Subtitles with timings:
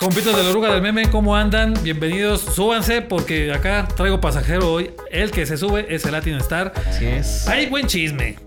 [0.00, 1.74] Compitos de la oruga del meme, ¿cómo andan?
[1.82, 4.92] Bienvenidos, súbanse porque acá traigo pasajero hoy.
[5.10, 6.72] El que se sube es el Latin Star.
[6.88, 7.46] Así es.
[7.46, 8.38] Hay buen chisme.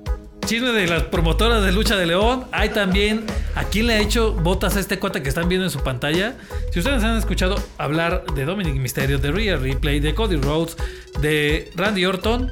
[0.48, 2.46] Chisme de las promotoras de lucha de León.
[2.52, 5.70] Hay también a quién le ha hecho botas a este cuate que están viendo en
[5.70, 6.34] su pantalla.
[6.72, 10.76] Si ustedes han escuchado hablar de Dominic Mysterio, de Rhea Replay, de Cody Rhodes,
[11.22, 12.52] de Randy Orton,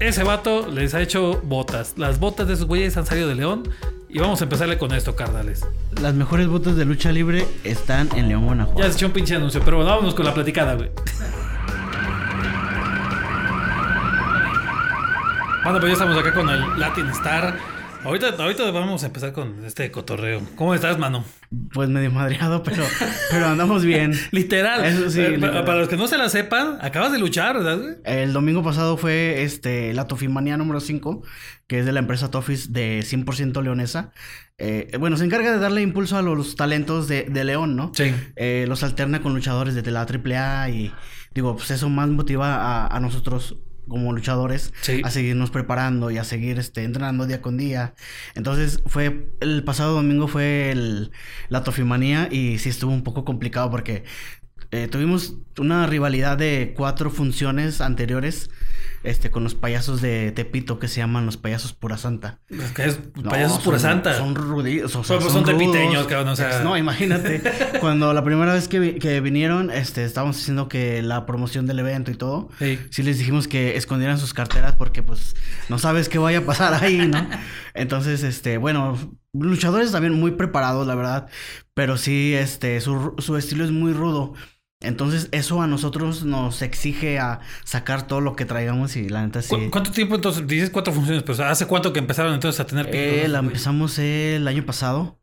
[0.00, 1.94] ese vato les ha hecho botas.
[1.98, 3.62] Las botas de esos güeyes han salido de León.
[4.12, 5.64] Y vamos a empezarle con esto, carnales.
[6.00, 8.80] Las mejores botas de lucha libre están en León, Guanajuato.
[8.80, 10.90] Ya se echó un pinche anuncio, pero bueno, vámonos con la platicada, güey.
[15.62, 17.56] Bueno, pues ya estamos acá con el Latin Star.
[18.02, 20.40] Ahorita, ahorita vamos a empezar con este cotorreo.
[20.56, 21.22] ¿Cómo estás, mano?
[21.72, 22.82] Pues medio madreado, pero,
[23.30, 24.12] pero andamos bien.
[24.30, 24.84] literal.
[24.84, 25.64] Eso sí, Eh, literal.
[25.64, 27.98] Para los que no se la sepan, acabas de luchar, ¿verdad?
[28.04, 31.22] El domingo pasado fue este la Tofimanía número 5,
[31.66, 34.12] que es de la empresa Tofis de 100% leonesa.
[34.56, 37.92] Eh, bueno, se encarga de darle impulso a los talentos de, de León, ¿no?
[37.94, 38.14] Sí.
[38.36, 40.92] Eh, los alterna con luchadores de la AAA y
[41.34, 43.56] digo, pues eso más motiva a, a nosotros
[43.90, 45.02] como luchadores Sí.
[45.04, 47.92] a seguirnos preparando y a seguir este, entrenando día con día.
[48.34, 51.10] Entonces fue, el pasado domingo fue el,
[51.50, 54.04] la Tofimanía y sí estuvo un poco complicado porque
[54.70, 58.50] eh, tuvimos una rivalidad de cuatro funciones anteriores
[59.02, 62.40] este, con los payasos de Tepito que se llaman los payasos pura santa.
[62.48, 64.16] Es que es No, payasos pura son- santa.
[64.18, 64.36] Son.
[64.36, 66.62] O sea, Pues, son tepiteños, cabrón, o sea.
[66.62, 67.42] No, imagínate.
[67.80, 72.10] Cuando la primera vez que, que vinieron, este, estábamos haciendo que la promoción del evento
[72.10, 72.48] y todo.
[72.58, 72.78] Sí.
[72.90, 75.34] Sí les dijimos que escondieran sus carteras porque, pues,
[75.68, 77.26] no sabes qué vaya a pasar ahí, ¿no?
[77.74, 78.98] Entonces, este, bueno,
[79.32, 81.28] luchadores también muy preparados, la verdad.
[81.74, 84.34] Pero sí, este, su, su estilo es muy rudo.
[84.82, 89.42] Entonces, eso a nosotros nos exige a sacar todo lo que traigamos y la neta
[89.42, 89.50] sí.
[89.54, 90.46] ¿Cu- ¿Cuánto tiempo entonces?
[90.46, 94.48] Dices cuatro funciones, pero ¿hace cuánto que empezaron entonces a tener Eh, la empezamos el
[94.48, 95.19] año pasado.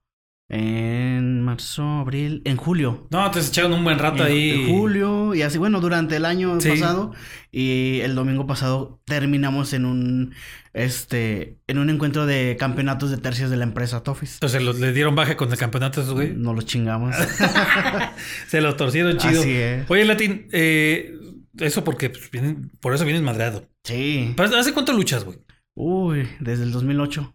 [0.49, 3.07] En marzo, abril, en julio.
[3.11, 4.49] No, entonces echaron un buen rato En- ahí.
[4.51, 6.69] En julio y así, bueno, durante el año Sí.
[6.69, 7.11] pasado.
[7.51, 10.33] Y el domingo pasado terminamos en un
[10.73, 14.35] este en un encuentro de campeonatos de tercios de la empresa Tofis.
[14.35, 16.33] Entonces los- le dieron baja con el campeonato esos güey.
[16.33, 17.13] No los chingamos.
[18.47, 19.41] Se los torcieron chido.
[19.41, 19.89] Así es.
[19.89, 21.13] Oye, Latin, eh,
[21.59, 23.67] eso porque pues, vienen- por eso vienes madreado.
[23.83, 24.33] sí.
[24.57, 25.39] ¿Hace cuánto luchas, güey?
[25.75, 27.33] Uy, desde el 2008.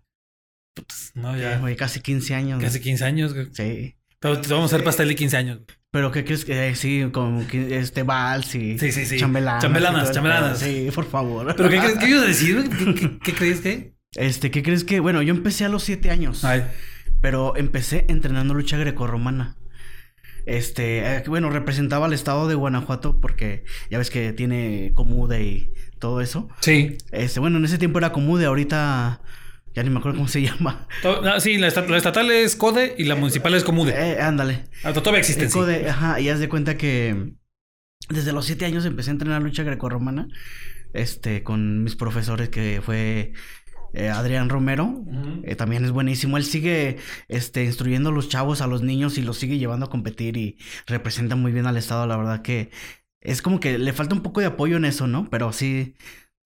[1.14, 1.58] No, ya.
[1.58, 2.62] güey, casi 15 años.
[2.62, 3.48] Casi 15 años, güey.
[3.52, 3.96] Sí.
[4.20, 5.60] Pero te vamos a hacer pastel de 15 años.
[5.90, 9.18] Pero ¿qué crees que eh, sí, como que este vals y Sí, sí, sí.
[9.18, 9.62] chambelanas.
[9.62, 10.58] Chambelanas, el chambelanas.
[10.60, 11.54] Sí, por favor.
[11.54, 12.70] ¿Pero qué, crees- qué ibas a decir?
[12.70, 13.92] ¿Qué, qué- qué crees que?
[14.14, 15.00] Este, ¿qué crees que?
[15.00, 16.44] Bueno, yo empecé a los 7 años.
[16.44, 16.62] Ay,
[17.20, 19.56] Pero empecé entrenando lucha grecorromana.
[20.46, 25.70] Este, eh, bueno, representaba al estado de Guanajuato porque ya ves que tiene Comude y
[25.98, 26.48] todo eso.
[26.60, 26.96] sí.
[27.12, 29.20] Este, bueno, en ese tiempo era Comude, ahorita
[29.74, 30.86] ya ni me acuerdo cómo se llama.
[31.04, 33.92] No, sí, la, esta- la estatal es CODE y la municipal es Comude.
[33.96, 34.64] Eh, ándale.
[34.84, 35.58] Ah, todavía existen, El sí.
[35.58, 37.32] Code, ajá, y haz de cuenta que
[38.08, 40.28] desde los siete años empecé a entrenar lucha grecorromana.
[40.94, 43.32] Este, con mis profesores que fue
[43.94, 45.02] eh, Adrián Romero.
[45.44, 46.36] Eh, también es buenísimo.
[46.36, 49.90] Él sigue este, instruyendo a los chavos, a los niños y los sigue llevando a
[49.90, 52.06] competir y representa muy bien al Estado.
[52.06, 52.70] La verdad que
[53.22, 55.30] es como que le falta un poco de apoyo en eso, ¿no?
[55.30, 55.94] Pero sí,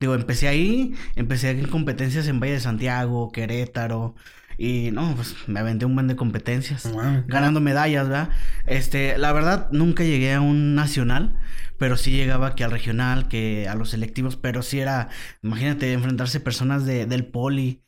[0.01, 4.15] digo, empecé ahí, empecé en competencias en Valle de Santiago, Querétaro
[4.59, 6.91] y no, pues me aventé un buen de competencias.
[6.91, 7.25] Wow.
[7.27, 8.31] Ganando medallas, ¿verdad?
[8.67, 11.39] Este, la verdad, nunca llegué a un nacional,
[11.79, 15.09] pero sí llegaba que al regional, que a los selectivos, pero sí era,
[15.43, 17.83] imagínate, enfrentarse personas de, del poli,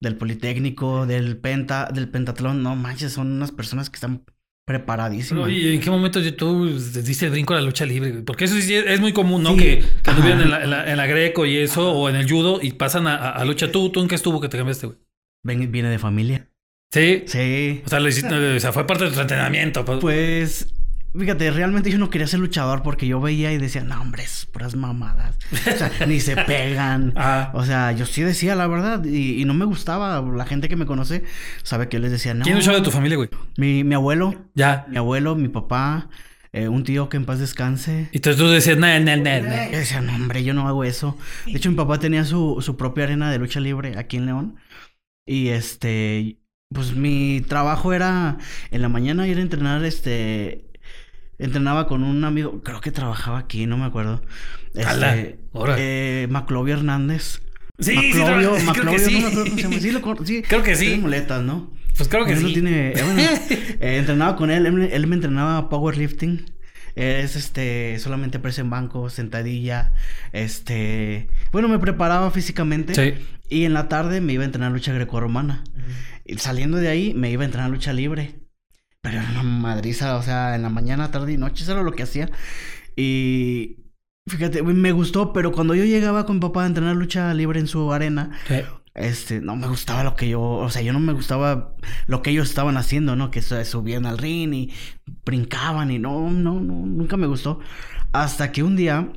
[0.00, 4.24] del politécnico, del penta, del pentatlón, no manches, son unas personas que están
[4.64, 5.46] preparadísimas.
[5.46, 8.22] Oye, ¿en qué momento tú diste el brinco a la lucha libre?
[8.24, 9.50] Porque eso sí es muy común, ¿no?
[9.54, 9.58] Sí.
[9.58, 12.58] Que, que en la, en, la, en la greco y eso, o en el judo,
[12.62, 13.70] y pasan a, lucha.
[13.72, 14.98] ¿Tú, ¿Tú en qué estuvo que te cambiaste, güey?
[15.44, 16.48] Viene de familia.
[16.92, 17.24] Sí.
[17.26, 17.82] Sí.
[17.84, 19.84] O sea, le hiciste- o sea, fue parte de tu entrenamiento.
[19.84, 20.72] pues.
[21.18, 24.46] Fíjate, realmente yo no quería ser luchador porque yo veía y decía, no, hombre, es
[24.46, 25.36] puras mamadas.
[25.52, 27.12] O sea, ni se pegan.
[27.16, 27.50] Ah.
[27.54, 30.22] O sea, yo sí decía la verdad y, y no me gustaba.
[30.34, 31.24] La gente que me conoce
[31.62, 32.44] sabe que yo les decía, no.
[32.44, 33.28] ¿Quién luchaba de tu familia, güey?
[33.58, 34.86] Mi, mi abuelo, Ya.
[34.88, 36.08] mi abuelo, mi papá,
[36.54, 38.08] eh, un tío que en paz descanse.
[38.12, 39.70] Y entonces tú decías, no, no, no, no.
[39.70, 41.18] Yo decía, no, hombre, yo no hago eso.
[41.44, 44.56] De hecho, mi papá tenía su, su propia arena de lucha libre aquí en León.
[45.26, 46.38] Y este,
[46.74, 48.38] pues mi trabajo era
[48.70, 50.64] en la mañana ir a entrenar, este,
[51.42, 54.22] entrenaba con un amigo, creo que trabajaba aquí, no me acuerdo.
[54.74, 55.38] Este,
[55.76, 57.42] eh, Maclovio Hernández.
[57.78, 59.14] Sí, sí, Maclovio, sí, creo que Maclovio, sí.
[59.14, 59.80] no me acuerdo cómo se llama.
[59.80, 60.86] Sí, lo sí, Creo que sí.
[60.86, 61.70] Tiene muletas, ¿no?
[61.96, 62.54] Pues creo que Él no sí.
[62.54, 63.20] tiene, eh, bueno,
[63.80, 66.46] eh, entrenaba con él, él, él me entrenaba powerlifting.
[66.94, 69.94] Es este, solamente presa en banco, sentadilla,
[70.32, 72.94] este, bueno, me preparaba físicamente.
[72.94, 73.14] Sí.
[73.48, 75.64] Y en la tarde me iba a entrenar lucha grecorromana.
[76.24, 78.41] Y saliendo de ahí me iba a entrenar lucha libre.
[79.42, 82.30] Una madriza, o sea, en la mañana, tarde y noche, eso era lo que hacía.
[82.96, 83.76] Y
[84.28, 87.66] fíjate, me gustó, pero cuando yo llegaba con mi papá a entrenar lucha libre en
[87.66, 88.30] su arena,
[88.94, 91.74] este, no me gustaba lo que yo, o sea, yo no me gustaba
[92.06, 93.30] lo que ellos estaban haciendo, ¿no?
[93.30, 94.72] Que subían al ring y
[95.24, 97.60] brincaban y no, no, no, nunca me gustó.
[98.12, 99.12] Hasta que un día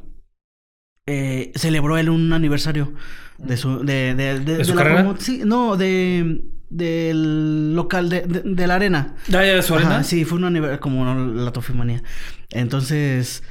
[1.06, 2.94] eh, celebró él un aniversario
[3.38, 5.16] de su, de, de, de, su la carrera?
[5.19, 9.15] sí, no, de, del local de, de, la arena.
[9.27, 9.95] ¿Ya, ya de su arena?
[9.95, 12.03] Ajá, sí, fue un aniversario, como la tofimanía.
[12.51, 13.44] Entonces,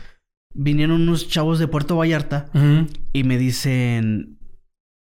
[0.54, 2.46] vinieron unos chavos de Puerto Vallarta
[3.12, 4.38] y me dicen,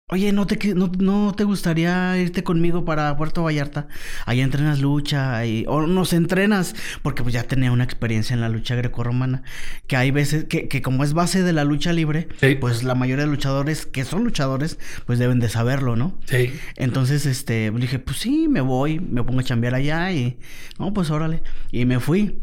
[0.09, 3.87] oye, ¿no te, no, no te gustaría irte conmigo para Puerto Vallarta?
[4.25, 8.49] Allá entrenas lucha y, o nos entrenas, porque pues ya tenía una experiencia en la
[8.49, 9.43] lucha grecorromana,
[9.87, 12.55] que hay veces que, que como es base de la lucha libre, Sí.
[12.55, 16.19] pues la mayoría de luchadores que son luchadores, pues deben de saberlo, ¿no?
[16.25, 16.51] Sí.
[16.75, 20.37] Entonces, este, dije, pues sí, me voy, me pongo a chambear allá y,
[20.79, 21.41] no, pues órale.
[21.71, 22.37] Y me fui.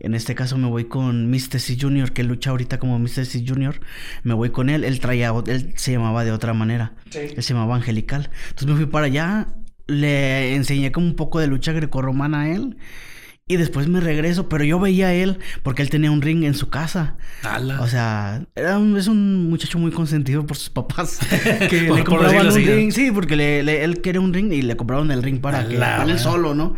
[0.00, 1.60] En este caso me voy con Mr.
[1.60, 3.26] C Jr., que lucha ahorita como Mr.
[3.26, 3.80] C Jr.
[4.22, 6.94] Me voy con él, él traía, él se llamaba de otra manera.
[7.14, 8.30] Él se llamaba Angelical.
[8.48, 9.48] Entonces me fui para allá,
[9.86, 12.76] le enseñé como un poco de lucha grecorromana a él.
[13.46, 16.54] Y después me regreso, pero yo veía a él porque él tenía un ring en
[16.54, 17.16] su casa.
[17.42, 17.82] Ala.
[17.82, 21.18] O sea, era un, es un muchacho muy consentido por sus papás.
[21.68, 22.90] Que Por- le compraban un ring.
[22.90, 25.76] Sí, porque le, le- él quería un ring y le compraron el ring para, que,
[25.76, 26.74] Ala, para él solo, ¿no?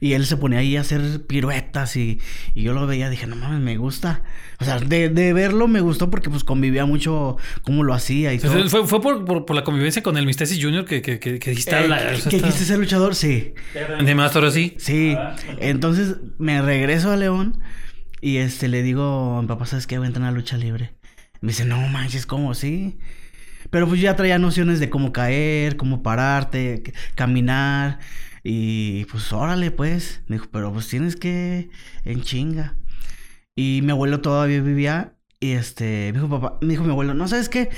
[0.00, 2.20] Y él se ponía ahí a hacer piruetas y,
[2.54, 4.22] y yo lo veía, dije, no mames, me gusta.
[4.60, 8.38] O sea, de, de verlo me gustó porque pues convivía mucho cómo lo hacía y
[8.38, 8.68] todo.
[8.68, 10.84] Fue, fue por, por, por la convivencia con el Mistesis Jr.
[10.84, 13.52] que, que, que, que dijiste, Eh, "Ala, que- eso que está- quisiste ser luchador, sí.
[14.04, 14.74] De más ahora sí.
[14.78, 16.07] Sí, Ah, entonces
[16.38, 17.60] me regreso a León
[18.20, 19.98] y este le digo a mi papá, ¿sabes qué?
[19.98, 20.94] Voy a entrenar lucha libre.
[21.40, 22.54] Me dice, no manches, ¿cómo?
[22.54, 22.98] Sí.
[23.70, 26.82] Pero pues ya traía nociones de cómo caer, cómo pararte,
[27.14, 27.98] caminar.
[28.42, 30.22] Y pues órale, pues.
[30.26, 31.68] Me dijo, pero pues tienes que
[32.04, 32.76] en chinga.
[33.54, 35.12] Y mi abuelo todavía vivía.
[35.40, 37.68] Y este, me dijo papá, me dijo mi abuelo, no sabes qué,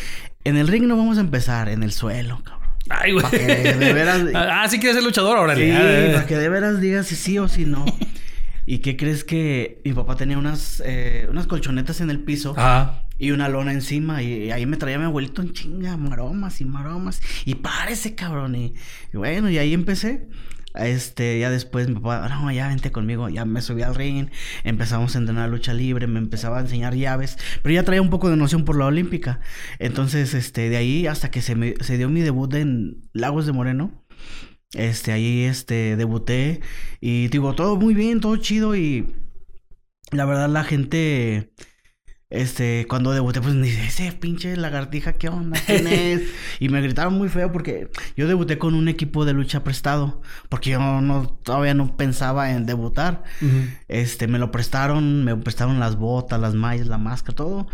[0.44, 2.70] en el ring no vamos a empezar, en el suelo, cabrón.
[2.88, 3.26] Ay, güey.
[3.30, 3.38] Que
[3.74, 5.66] de veras- Ah, sí quieres ser luchador, órale.
[5.66, 7.84] Sí, Ah, para que de veras digas si sí o si no.
[8.66, 13.04] ¿Y qué crees que mi papá tenía unas, eh, unas colchonetas en el piso Ah.
[13.18, 14.22] y una lona encima?
[14.22, 17.20] Y ahí me traía mi abuelito en chinga, maromas y maromas.
[17.44, 18.54] Y párese, cabrón.
[18.54, 18.74] Y,
[19.12, 20.28] y bueno, y ahí empecé.
[20.74, 24.28] Este, ya después mi papá, no, ya vente conmigo, ya me subí al ring,
[24.62, 28.30] empezamos a entrenar lucha libre, me empezaba a enseñar llaves, pero ya traía un poco
[28.30, 29.40] de noción por la olímpica.
[29.80, 33.52] Entonces, este, de ahí hasta que se me se dio mi debut en Lagos de
[33.52, 34.04] Moreno.
[34.74, 36.60] Este, ahí, este, debuté
[37.00, 39.14] y digo, todo muy bien, todo chido y
[40.12, 41.52] la verdad la gente,
[42.28, 45.60] este, cuando debuté, pues me dice, ese pinche lagartija, ¿qué onda?
[45.66, 46.22] ¿Quién es?
[46.60, 50.70] y me gritaron muy feo porque yo debuté con un equipo de lucha prestado, porque
[50.70, 53.24] yo no, todavía no pensaba en debutar.
[53.88, 57.66] Este, me lo prestaron, me prestaron las botas, las mallas, la máscara, todo.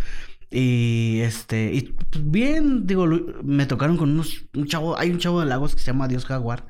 [0.51, 3.07] Y este, y pues, bien, digo,
[3.43, 6.25] me tocaron con unos, un chavo, hay un chavo de Lagos que se llama Dios
[6.25, 6.67] Jaguar.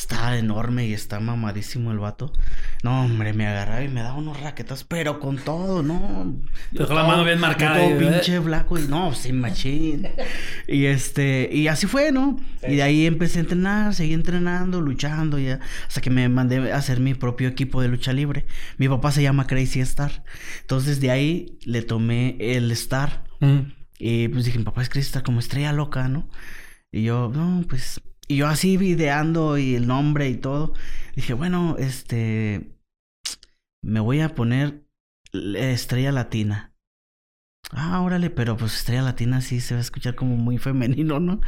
[0.00, 2.32] Está enorme y está mamadísimo el vato.
[2.82, 6.40] No, hombre, me agarraba y me daba unos raquetas, pero con todo, ¿no?
[6.70, 10.08] Dejó la mano bien marcada Todo pinche flaco y no, sin machín.
[10.66, 12.40] Y este, y así fue, ¿no?
[12.66, 16.78] Y de ahí empecé a entrenar, seguí entrenando, luchando, ya, hasta que me mandé a
[16.78, 18.46] hacer mi propio equipo de lucha libre.
[18.78, 20.24] Mi papá se llama Crazy Star.
[20.62, 23.24] Entonces de ahí le tomé el Star.
[23.40, 23.72] Mm.
[23.98, 26.26] Y pues dije, mi papá es Crazy Star como estrella loca, ¿no?
[26.90, 28.00] Y yo, no, pues.
[28.30, 30.72] Y yo así videando y el nombre y todo.
[31.16, 32.78] Dije, bueno, este.
[33.82, 34.86] Me voy a poner
[35.32, 36.72] estrella latina.
[37.72, 41.40] Ah, órale, pero pues estrella latina sí se va a escuchar como muy femenino, ¿no?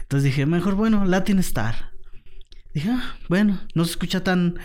[0.00, 1.92] Entonces dije, mejor, bueno, Latin Star.
[2.72, 4.58] Dije, ah, bueno, no se escucha tan,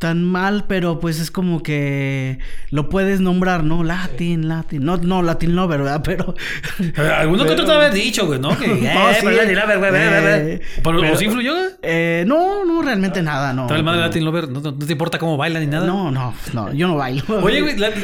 [0.00, 2.38] tan mal, pero pues es como que
[2.70, 3.84] lo puedes nombrar, ¿no?
[3.84, 4.82] Latin, Latin.
[4.84, 6.02] No, no, Latin Lover, ¿verdad?
[6.04, 6.34] Pero.
[7.16, 8.48] Alguno que otro te había dicho, güey, ¿no?
[8.58, 8.74] Que, No,
[9.10, 11.52] eh, sí, pero Latin Lover, güey, eh, ¿Pero pero- ¿Os influyó?
[11.82, 13.68] Eh, no, no, realmente nada, no.
[13.72, 14.00] El madre.
[14.00, 15.86] Latin Lover, ¿no, no te importa cómo baila ni nada?
[15.86, 17.22] No, no, no, yo no bailo.
[17.42, 17.94] Oye, güey, la- la-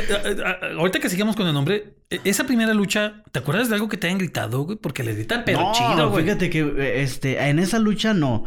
[0.46, 3.74] a- a- ahorita que sigamos con el nombre, e- esa primera lucha, ¿te acuerdas de
[3.74, 4.76] algo que te hayan gritado, güey?
[4.76, 6.24] Porque le gritan, pero no, chido, güey.
[6.24, 8.44] Fíjate que eh, este, en esa lucha no.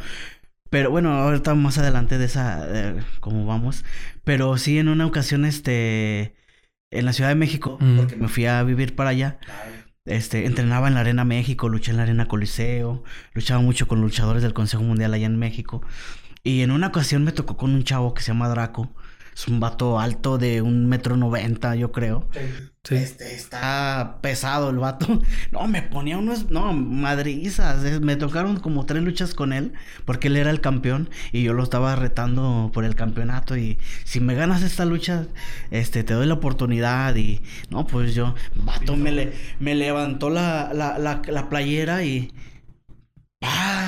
[0.69, 2.67] Pero bueno, ahorita más adelante de esa,
[3.19, 3.83] cómo vamos.
[4.23, 6.35] Pero sí, en una ocasión, este,
[6.91, 7.97] en la Ciudad de México, Mm.
[7.97, 9.39] porque me fui a vivir para allá.
[10.05, 14.41] Este, entrenaba en la Arena México, luché en la Arena Coliseo, luchaba mucho con luchadores
[14.43, 15.81] del Consejo Mundial allá en México.
[16.43, 18.91] Y en una ocasión me tocó con un chavo que se llama Draco.
[19.39, 22.27] Es un vato alto de un metro noventa, yo creo.
[22.83, 22.95] Sí.
[22.95, 25.21] Este, está pesado el vato.
[25.53, 28.01] No, me ponía unos, no, madrizas.
[28.01, 29.71] Me tocaron como tres luchas con él,
[30.03, 33.55] porque él era el campeón y yo lo estaba retando por el campeonato.
[33.55, 35.27] Y si me ganas esta lucha,
[35.71, 37.15] este, te doy la oportunidad.
[37.15, 39.31] Y no, pues yo, vato, me, le,
[39.61, 42.33] me levantó la, la, la, la playera y.
[43.39, 43.78] ¡pah!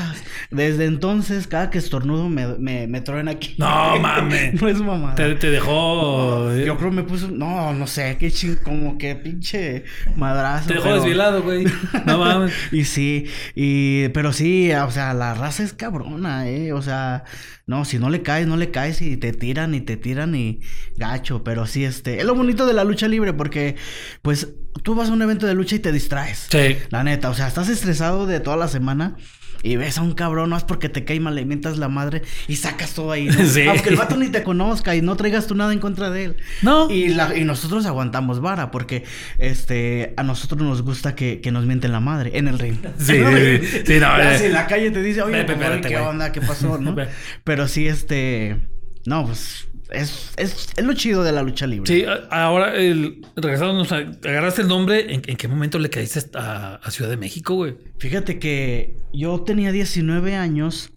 [0.51, 3.55] Desde entonces, cada que estornudo me, me, me truena aquí.
[3.57, 4.61] No, mames.
[4.61, 5.15] no es mamada.
[5.15, 6.53] Te, te dejó.
[6.55, 9.85] Yo creo me puso, no, no sé, qué ching, como que pinche
[10.17, 10.67] madrazo.
[10.67, 11.65] Te dejó pero- desvielado, güey.
[12.05, 12.53] No mames.
[12.71, 17.23] Y sí, y, pero sí, o sea, la raza es cabrona, eh, o sea,
[17.65, 20.59] no, si no le caes, no le caes y te tiran y te tiran y
[20.97, 23.75] gacho, pero sí, este, es lo bonito de la lucha libre porque,
[24.21, 24.49] pues,
[24.83, 26.47] tú vas a un evento de lucha y te distraes.
[26.49, 26.77] Sí.
[26.89, 29.15] La neta, o sea, estás estresado de toda la semana
[29.63, 32.21] y ves a un cabrón, no es porque te cae mal, le mientas la madre
[32.47, 33.33] y sacas todo ahí, ¿no?
[33.45, 33.67] Sí.
[33.67, 36.37] Aunque el vato ni te conozca y no traigas tú nada en contra de él.
[36.61, 36.89] No.
[36.89, 39.03] Y, la- y nosotros aguantamos vara porque
[39.37, 42.77] este a nosotros nos gusta que, que nos mienten la madre en el ring.
[42.97, 43.81] Sí, sí, sí.
[43.85, 44.37] Sí, no, eh.
[44.37, 46.31] si en la calle te dice, oye, Ve, pues, espérate, ¿qué onda?
[46.31, 46.77] ¿Qué pasó?
[46.77, 46.95] ¿no?
[47.43, 48.57] Pero sí, este.
[49.05, 49.67] No, pues.
[49.91, 51.85] Es, es, es lo chido de la lucha libre.
[51.91, 55.13] Sí, ahora, el, regresándonos, a- agarraste el nombre.
[55.13, 57.75] ¿En, en qué momento le caíste a, a Ciudad de México, güey?
[57.99, 60.93] Fíjate que yo tenía 19 años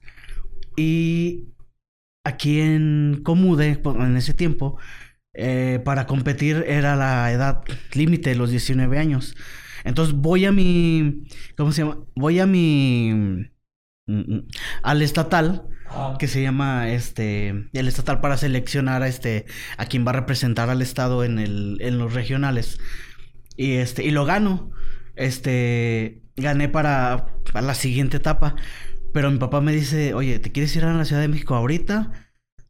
[0.77, 1.49] y
[2.25, 4.79] aquí en Comude, pues, en ese tiempo,
[5.35, 7.63] eh, para competir era la edad
[7.95, 9.35] límite, los 19 años.
[9.85, 11.25] Entonces voy a mi,
[11.57, 11.99] ¿cómo se llama?
[12.15, 13.45] Voy a mi, mm,
[14.07, 14.49] mm,
[14.83, 15.65] al estatal,
[16.19, 19.47] que se llama, este, el estatal para seleccionar a este,
[19.77, 22.79] a quien va a representar al estado en el, en los regionales.
[23.57, 24.71] Y este, y lo gano.
[25.17, 28.57] Este, gané para, para la siguiente etapa.
[29.13, 32.11] Pero mi papá me dice, oye, ¿te quieres ir a la Ciudad de México ahorita?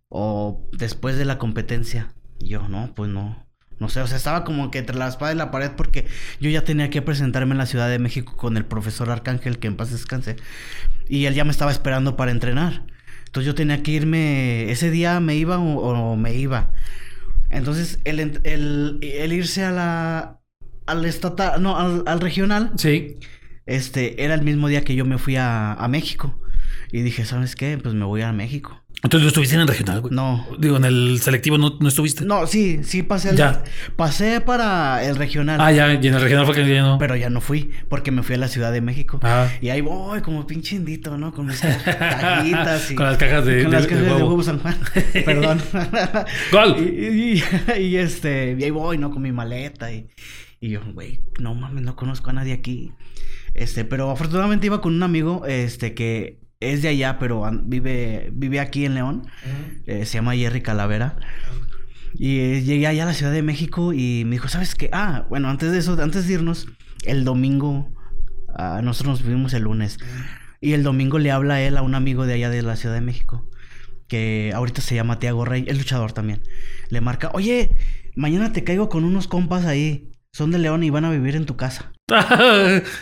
[0.08, 2.14] ¿O después de la competencia?
[2.38, 3.44] Y yo, no, pues no.
[3.80, 6.06] No sé, o sea, estaba como que entre la espada y la pared porque
[6.40, 9.66] yo ya tenía que presentarme en la Ciudad de México con el profesor Arcángel, que
[9.66, 10.36] en paz descanse.
[11.08, 12.84] Y él ya me estaba esperando para entrenar.
[13.34, 15.78] Entonces yo tenía que irme, ese día me iba o,
[16.12, 16.70] o me iba.
[17.50, 20.40] Entonces el, el, el irse a la,
[20.86, 23.16] al estatal, no, al, al regional, Sí.
[23.66, 26.40] este, era el mismo día que yo me fui a, a México.
[26.92, 27.76] Y dije, ¿sabes qué?
[27.76, 28.83] Pues me voy a México.
[29.04, 30.14] Entonces no estuviste en el regional, güey.
[30.14, 30.46] No.
[30.58, 32.24] Digo, en el selectivo no, no estuviste.
[32.24, 33.62] No, sí, sí pasé al- Ya.
[33.96, 35.60] pasé para el regional.
[35.60, 36.98] Ah, ya, y en el regional fue que ya no.
[36.98, 39.20] Pero ya no fui, porque me fui a la Ciudad de México.
[39.22, 39.46] Ah.
[39.60, 41.32] Y ahí voy, como pinche indito, ¿no?
[41.32, 42.94] Con mis cajitas y...
[42.94, 44.28] Con las cajas de- con de- las cajas de huevo.
[44.28, 44.76] huevo San Juan.
[45.24, 45.60] Perdón.
[46.50, 46.76] ¡Gol!
[46.84, 47.42] Y, y-
[47.78, 49.10] y, este, y ahí voy, ¿no?
[49.10, 50.06] Con mi maleta y,
[50.60, 52.92] y yo, güey, no mames, no conozco a nadie aquí.
[53.54, 56.40] Este, pero afortunadamente iba con un amigo, este, que
[56.72, 59.26] es de allá, pero vive, vive aquí en León.
[59.86, 61.16] Eh, se llama Jerry Calavera.
[62.14, 64.88] Y eh, llegué allá a la Ciudad de México y me dijo, ¿sabes qué?
[64.92, 66.68] Ah, bueno, antes de eso, antes de irnos,
[67.04, 67.92] el domingo,
[68.56, 69.98] ah, nosotros nos vimos el lunes.
[70.60, 73.00] Y el domingo le habla él a un amigo de allá de la Ciudad de
[73.00, 73.50] México,
[74.08, 76.42] que ahorita se llama Tiago Rey, es luchador también.
[76.88, 77.76] Le marca, oye,
[78.14, 81.46] mañana te caigo con unos compas ahí, son de León y van a vivir en
[81.46, 81.92] tu casa.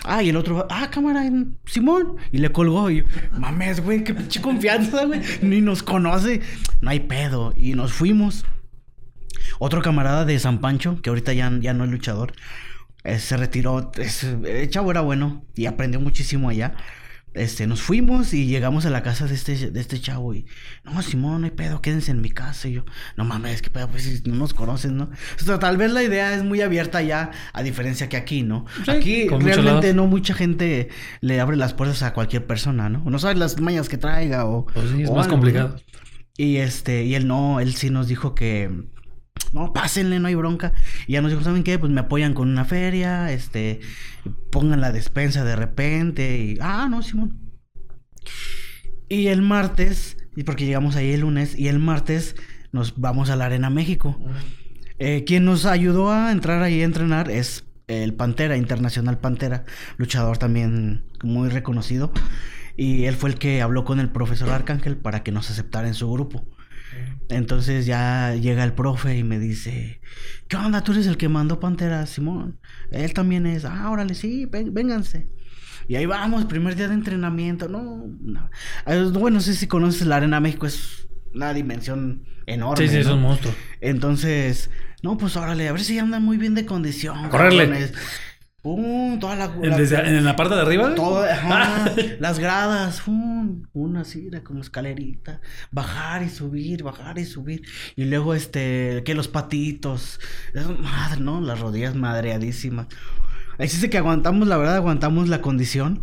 [0.04, 1.24] Ah, y el otro, ah, cámara,
[1.66, 2.16] Simón.
[2.30, 3.04] Y le colgó y,
[3.36, 5.20] mames, güey, qué pinche confianza, güey.
[5.42, 6.40] Ni nos conoce.
[6.80, 7.52] No hay pedo.
[7.56, 8.44] Y nos fuimos.
[9.58, 12.32] Otro camarada de San Pancho, que ahorita ya, ya no es luchador,
[13.04, 13.90] eh, se retiró.
[13.96, 16.74] Es- el chavo era bueno y aprendió muchísimo allá.
[17.34, 20.44] Este, nos fuimos y llegamos a la casa de este, de este chavo y,
[20.84, 22.68] no, Simón, no hay pedo, quédense en mi casa.
[22.68, 22.84] Y yo,
[23.16, 25.10] no mames, qué pedo, pues si no nos conocen, ¿no?
[25.40, 28.66] O sea, tal vez la idea es muy abierta ya, a diferencia que aquí, ¿no?
[28.84, 30.88] Sí, aquí realmente no mucha gente
[31.20, 33.02] le abre las puertas a cualquier persona, ¿no?
[33.04, 34.66] No sabes las mañas que traiga o...
[34.66, 35.68] Pues sí, es o más algo, complicado.
[35.68, 36.02] ¿no?
[36.36, 38.70] Y este, y él no, él sí nos dijo que
[39.52, 40.72] no, pásenle, no hay bronca.
[41.06, 41.78] Y ya nos dijo, ¿saben qué?
[41.78, 43.80] Pues me apoyan con una feria, este,
[44.50, 46.38] pongan la despensa de repente.
[46.38, 47.38] Y, ah, no, Simón.
[49.08, 52.34] Y el martes, y porque llegamos ahí el lunes, y el martes
[52.72, 54.18] nos vamos a la Arena México.
[54.98, 59.64] Eh, quien nos ayudó a entrar ahí a entrenar es el Pantera, Internacional Pantera,
[59.96, 62.12] luchador también muy reconocido.
[62.76, 65.94] Y él fue el que habló con el profesor Arcángel para que nos aceptara en
[65.94, 66.44] su grupo.
[67.28, 70.00] Entonces ya llega el profe y me dice,
[70.48, 70.82] ¿qué onda?
[70.82, 72.58] ¿Tú eres el que mandó Pantera, Simón?
[72.90, 75.28] Él también es, ah, órale, sí, ven- vénganse.
[75.88, 78.50] Y ahí vamos, primer día de entrenamiento, no, no.
[78.86, 82.86] Eh, Bueno, no sé si conoces la Arena México, es una dimensión enorme.
[82.86, 83.54] Sí, sí, es un monstruo.
[83.80, 84.70] Entonces,
[85.02, 87.28] no, pues órale, a ver si andan muy bien de condición.
[87.30, 87.90] Correrle.
[88.62, 89.18] ¡Pum!
[89.18, 90.94] Toda la, ¿En, la- desde- en la parte de arriba?
[90.94, 93.64] todo, ajá, las gradas, ¡pum!
[93.72, 95.40] una así, era como escalerita,
[95.72, 97.62] bajar y subir, bajar y subir,
[97.96, 100.20] y luego este, que los patitos,
[100.78, 102.86] madre, no, las rodillas madreadísimas.
[103.58, 106.02] Ahí sí sé que aguantamos, la verdad, aguantamos la condición,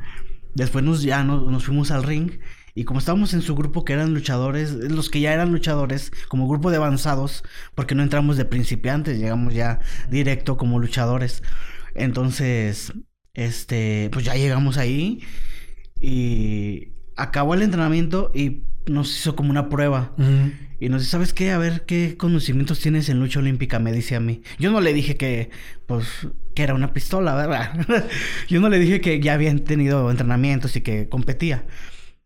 [0.53, 2.39] después nos, ya no- nos fuimos al ring,
[2.75, 6.47] y como estábamos en su grupo que eran luchadores, los que ya eran luchadores, como
[6.49, 11.41] grupo de avanzados, porque no entramos de principiantes, llegamos ya directo como luchadores.
[11.95, 12.93] Entonces,
[13.33, 15.23] este, pues ya llegamos ahí
[15.99, 20.13] y acabó el entrenamiento y nos hizo como una prueba.
[20.79, 21.51] Y nos dice, ¿sabes qué?
[21.51, 23.79] A ver, ¿qué conocimientos tienes en lucha olímpica?
[23.79, 24.41] Me dice a mí.
[24.57, 25.49] Yo no le dije que,
[25.85, 27.73] pues, que era una pistola, ¿verdad?
[28.47, 31.65] Yo no le dije que ya habían tenido entrenamientos y que competía.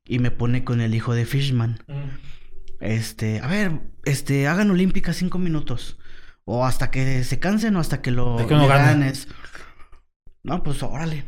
[0.06, 1.84] Y me pone con el hijo de Fishman.
[2.80, 5.98] Este, a ver, este, hagan olímpica cinco minutos.
[6.46, 9.28] O hasta que se cansen o hasta que lo que ganes.
[10.44, 11.24] No, pues órale.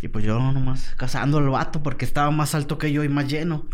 [0.00, 3.28] Y pues yo nomás cazando al vato porque estaba más alto que yo y más
[3.28, 3.66] lleno.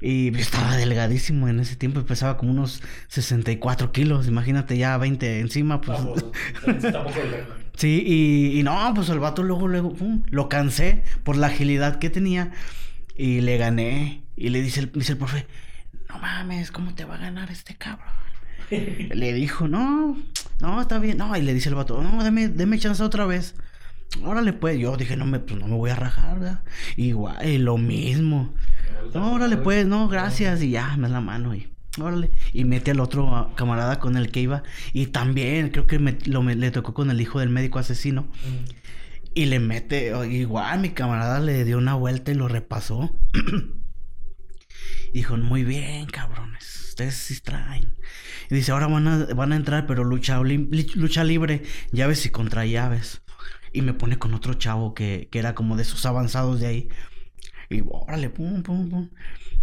[0.00, 4.26] Y yo estaba delgadísimo en ese tiempo, pesaba como unos 64 kilos.
[4.26, 5.98] Imagínate ya 20 encima, pues.
[7.76, 11.98] Sí, y, y no, pues el vato luego, luego, pum, lo cansé por la agilidad
[11.98, 12.52] que tenía
[13.16, 14.22] y le gané.
[14.36, 15.46] Y le dice el, dice el profe,
[16.08, 18.08] no mames, ¿cómo te va a ganar este cabrón?
[18.70, 20.16] le dijo, no,
[20.60, 21.18] no, está bien.
[21.18, 23.54] No, y le dice el vato, no, deme, deme chance otra vez.
[24.22, 26.62] Órale, pues, yo dije, no me, pues, no me voy a rajar, ¿verdad?
[26.96, 28.54] Igual, y lo mismo.
[29.12, 30.62] No, órale, pues, no, gracias.
[30.62, 32.30] Y ya, me da la mano y órale.
[32.52, 34.62] Y mete al otro ah, camarada con el que iba.
[34.92, 38.28] Y también, creo que me, lo, me- le tocó con el hijo del médico asesino.
[39.34, 43.18] Y le mete, igual mi camarada le dio una vuelta y lo repasó.
[45.12, 46.86] Dijo, muy bien, cabrones.
[46.90, 47.94] Ustedes sí traen.
[48.50, 52.66] Y dice, ahora van a, van a entrar, pero lucha, lucha libre, llaves y contra
[52.66, 53.22] llaves.
[53.74, 56.88] Y me pone con otro chavo que, que era como de esos avanzados de ahí.
[57.68, 59.08] Y órale, pum, pum, pum.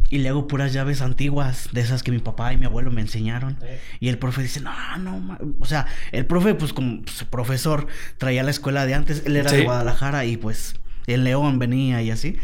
[0.10, 3.00] Y le hago puras llaves antiguas, de esas que mi papá y mi abuelo me
[3.02, 3.58] enseñaron.
[4.02, 5.40] Y el profe dice, no, no, ma-".
[5.60, 7.88] o sea, el profe, pues como pues, profesor,
[8.18, 9.56] traía la escuela de antes, él era Sí.
[9.58, 10.76] de Guadalajara y pues
[11.08, 12.36] el León venía y así.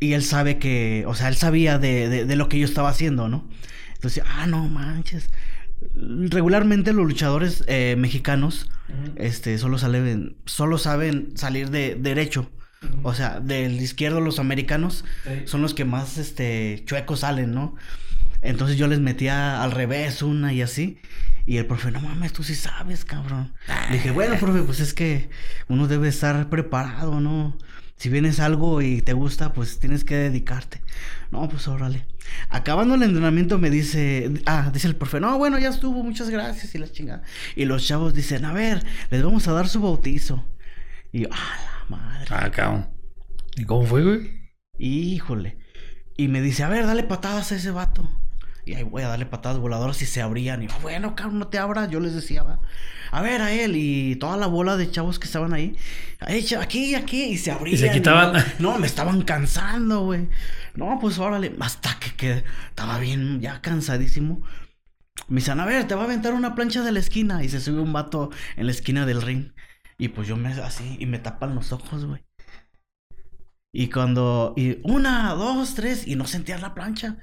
[0.00, 2.90] Y él sabe que, o sea, él sabía de, de, de lo que yo estaba
[2.90, 3.48] haciendo, ¿no?
[3.94, 5.30] Entonces, ah, no manches.
[5.94, 8.70] Regularmente los luchadores eh, mexicanos,
[9.16, 12.50] este, solo salen, solo saben salir de derecho.
[13.02, 15.04] O sea, del izquierdo los americanos
[15.44, 17.76] son los que más, este, chuecos salen, ¿no?
[18.42, 20.98] Entonces yo les metía al revés una y así.
[21.46, 23.52] Y el profe, no mames, tú sí sabes, cabrón.
[23.88, 25.28] Le dije, bueno, profe, pues es que
[25.68, 27.56] uno debe estar preparado, ¿no?
[27.96, 30.82] Si vienes algo y te gusta, pues tienes que dedicarte.
[31.30, 32.06] No, pues órale.
[32.48, 36.74] Acabando el entrenamiento me dice, ah, dice el profe, no, bueno, ya estuvo, muchas gracias
[36.74, 37.22] y la chingada.
[37.54, 40.44] Y los chavos dicen, a ver, les vamos a dar su bautizo.
[41.12, 42.26] Y yo, ah, la madre.
[42.30, 42.88] Ah, cabrón.
[43.56, 44.50] ¿Y cómo fue, güey?
[44.78, 45.58] Híjole.
[46.16, 48.08] Y me dice, a ver, dale patadas a ese vato.
[48.64, 50.62] Y ahí voy a darle patadas voladoras y se abrían.
[50.62, 51.90] Y yo, bueno, cabrón, no te abras.
[51.90, 52.60] Yo les decía, va.
[53.10, 53.74] A ver, a él.
[53.74, 55.76] Y toda la bola de chavos que estaban ahí.
[56.20, 57.24] Aquí, aquí.
[57.24, 57.74] Y se abrían.
[57.74, 58.32] Y se quitaban.
[58.60, 60.28] No, no, me estaban cansando, güey.
[60.74, 61.56] No, pues órale.
[61.60, 64.42] Hasta que, que estaba bien, ya cansadísimo.
[65.26, 67.42] Me dicen, a ver, te va a aventar una plancha de la esquina.
[67.42, 69.52] Y se sube un vato en la esquina del ring.
[69.98, 72.24] Y pues yo me así, y me tapan los ojos, güey.
[73.72, 74.54] Y cuando.
[74.56, 76.06] Y una, dos, tres.
[76.06, 77.18] Y no sentías la plancha.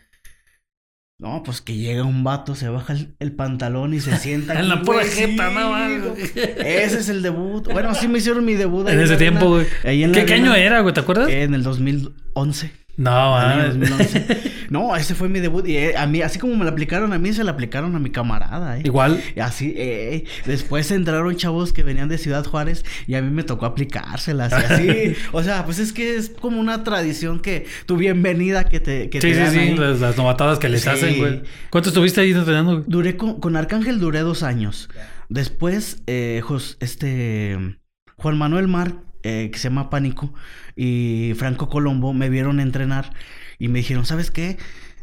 [1.19, 4.53] No, pues que llega un vato, se baja el, el pantalón y se sienta.
[4.60, 6.21] En la pura jeta, sí, no güey.
[6.34, 7.67] Ese es el debut.
[7.69, 8.88] Bueno, así me hicieron mi debut.
[8.88, 9.65] En ese tiempo, güey.
[9.84, 10.93] ¿Qué, año era, güey?
[10.93, 11.29] ¿Te acuerdas?
[11.29, 12.71] En el 2011.
[12.95, 14.13] no, En el año mames.
[14.13, 14.51] 2011.
[14.69, 15.67] No, ese fue mi debut.
[15.67, 17.99] Y eh, a mí, así como me lo aplicaron a mí, se lo aplicaron a
[17.99, 18.82] mi camarada, eh.
[18.86, 19.21] Igual.
[19.36, 23.43] Y Así, eh, después entraron chavos que venían de Ciudad Juárez y a mí me
[23.43, 25.15] tocó aplicárselas y así.
[25.32, 29.21] o sea, pues es que es como una tradición que tu bienvenida que te, que
[29.21, 29.60] Sí, te sí, dan sí.
[29.60, 29.75] ahí.
[29.75, 30.89] Las, las novatadas que les Sí.
[30.89, 31.41] hacen, güey.
[31.69, 32.84] ¿Cuánto estuviste ahí entrenando?
[32.88, 34.89] Duré con, con Arcángel duré dos años.
[35.29, 37.77] Después, eh, Jos- este
[38.17, 40.34] Juan Manuel Mar, eh, que se llama Pánico,
[40.75, 43.12] y Franco Colombo me vieron entrenar
[43.59, 44.57] y me dijeron, ¿sabes qué?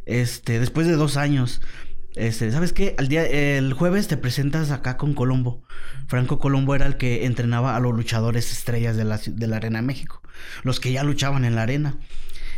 [0.07, 1.61] Este, después de dos años,
[2.17, 2.95] este, ¿sabes qué?
[2.99, 5.63] Al día, el jueves te presentas acá con Colombo.
[6.09, 9.83] Franco Colombo era el que entrenaba a los luchadores estrellas de la, de la Arena
[9.83, 10.23] México,
[10.63, 11.99] los que ya luchaban en la arena.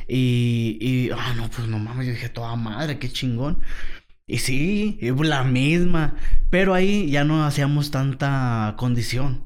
[0.07, 3.61] Y, y, ah, no, pues no mames, yo dije, toda madre, qué chingón.
[4.29, 6.15] Y sí, es la misma.
[6.51, 9.43] Pero ahí ya no hacíamos tanta condición.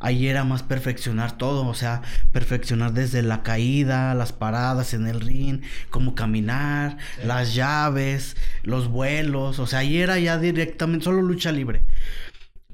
[0.00, 1.66] Ahí era más perfeccionar todo.
[1.66, 8.36] O sea, perfeccionar desde la caída, las paradas en el ring, cómo caminar, las llaves,
[8.64, 9.60] los vuelos.
[9.60, 11.84] O sea, ahí era ya directamente solo lucha libre.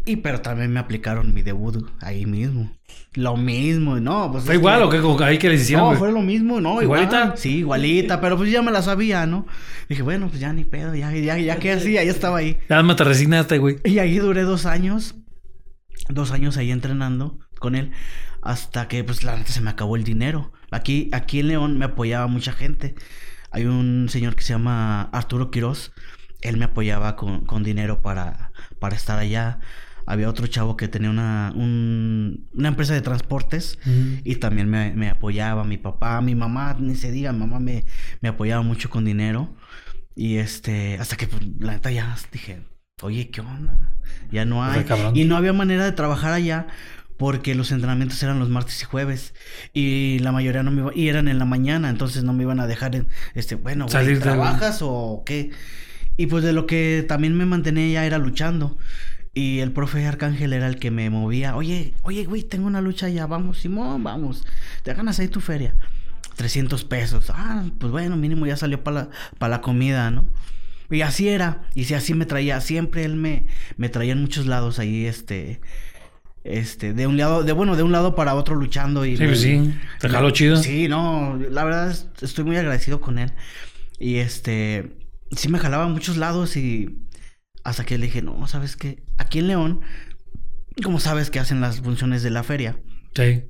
[0.06, 2.74] Y pero también me aplicaron mi debut ahí mismo.
[3.14, 4.44] Lo mismo, no, pues.
[4.44, 5.24] ¿Fue igual o qué?
[5.24, 5.92] Ahí que les hicieron?
[5.92, 7.22] No, fue lo mismo, no, ¿Igualita?
[7.22, 7.38] igual.
[7.38, 9.46] Sí, igualita, pero pues ya me la sabía, ¿no?
[9.88, 12.58] Dije, bueno, pues ya ni pedo, ya, ya, ya que así, ya estaba ahí.
[12.68, 13.78] Nada más te resignaste, güey.
[13.84, 15.16] Y ahí duré dos años,
[16.08, 17.90] dos años ahí entrenando con él,
[18.42, 20.52] hasta que pues la neta se me acabó el dinero.
[20.70, 22.94] Aquí, aquí en León me apoyaba mucha gente.
[23.50, 25.90] Hay un señor que se llama Arturo Quiroz,
[26.42, 29.58] él me apoyaba con, con dinero para, para estar allá.
[30.10, 33.78] Había otro chavo que tenía una, un- una empresa de transportes
[34.24, 35.64] y también me, me apoyaba.
[35.64, 37.84] Mi papá, mi mamá, ni se diga, mamá me,
[38.20, 39.54] me apoyaba mucho con dinero.
[40.16, 42.62] Y este, hasta que pues, la neta ya dije,
[43.02, 43.94] oye, ¿qué onda?
[44.32, 44.80] Ya no hay.
[45.14, 46.66] Y no había manera de trabajar allá
[47.16, 49.34] porque los entrenamientos eran los martes y jueves.
[49.72, 52.60] Y la mayoría no me iba, y eran en la mañana, entonces no me iban
[52.60, 55.50] a dejar en, este, bueno, güey, Salir de- ¿trabajas o qué?
[56.16, 58.76] Y pues de lo que también me mantenía ya era luchando.
[59.32, 61.54] Y el profe Arcángel era el que me movía.
[61.56, 63.26] Oye, oye, güey, tengo una lucha ya.
[63.26, 64.44] Vamos, Simón, vamos.
[64.82, 65.74] Te ganas ahí tu feria.
[66.36, 67.30] 300 pesos.
[67.30, 70.28] Ah, pues bueno, mínimo ya salió para la, pa' la comida, ¿no?
[70.90, 71.62] Y así era.
[71.74, 72.60] Y si así me traía.
[72.60, 75.60] Siempre él me, me traía en muchos lados ahí, este...
[76.42, 79.14] Este, de un lado, de bueno, de un lado para otro luchando y...
[79.18, 79.74] Sí, pues sí.
[80.00, 80.56] Te jaló chido.
[80.56, 83.30] Sí, no, la verdad es- estoy muy agradecido con él.
[83.98, 84.90] Y este,
[85.36, 86.96] sí me jalaba a muchos lados y
[87.64, 89.02] hasta que le dije, no, ¿sabes qué?
[89.18, 89.80] Aquí en León,
[90.82, 92.78] como sabes que hacen las funciones de la feria,
[93.14, 93.44] Sí.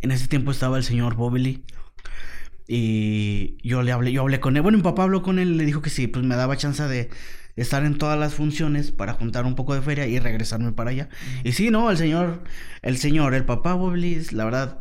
[0.00, 1.64] en ese tiempo estaba el señor Bobili
[2.68, 4.62] y yo le hablé, yo hablé con él.
[4.62, 6.82] Bueno, mi papá habló con él y le dijo que sí, pues me daba chance
[6.84, 7.10] de
[7.54, 11.08] estar en todas las funciones para juntar un poco de feria y regresarme para allá.
[11.44, 12.42] Y sí, no, el señor,
[12.82, 14.78] el señor, el papá Bobili, la verdad,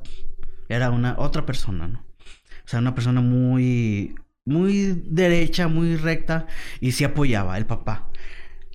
[0.68, 2.00] era una otra persona, ¿no?
[2.00, 4.16] O sea, una persona muy,
[4.46, 6.48] muy derecha, muy recta
[6.82, 8.10] y sí apoyaba, el papá.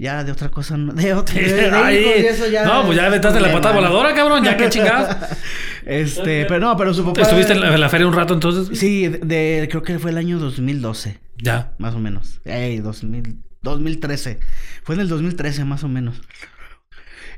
[0.02, 1.34] Ya de otra cosa, no- de otra.
[1.40, 3.80] de- de eso ya no, pues ya es aventaste la patada ¿no?
[3.82, 4.42] voladora, cabrón.
[4.42, 5.14] Ya que chingados.
[5.84, 7.20] Este, pero no, pero su papá.
[7.20, 8.78] ¿Estuviste en la, en la feria un rato entonces?
[8.78, 11.74] Sí, de, de- creo que fue el año 2012, Ya.
[11.78, 12.40] más o menos.
[12.46, 14.40] Ey, 2000, 2013.
[14.84, 16.22] Fue en el 2013, más o menos.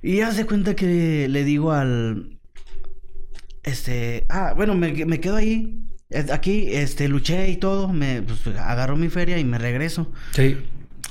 [0.01, 2.39] Y ya se cuenta que le digo al.
[3.65, 4.25] Este.
[4.29, 5.81] Ah, bueno, me, me quedo ahí.
[6.11, 7.89] eh, Aquí, este, luché y todo.
[7.89, 10.13] Me pues, agarró mi feria y me regreso.
[10.33, 10.59] Sí.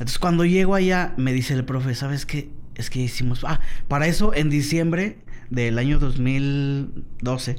[0.02, 2.50] Entonces, cuando llego allá, me dice el profe, ¿sabes qué?
[2.74, 3.44] Es que hicimos...
[3.44, 5.20] Ah, para eso, en diciembre
[5.52, 7.58] del año 2012,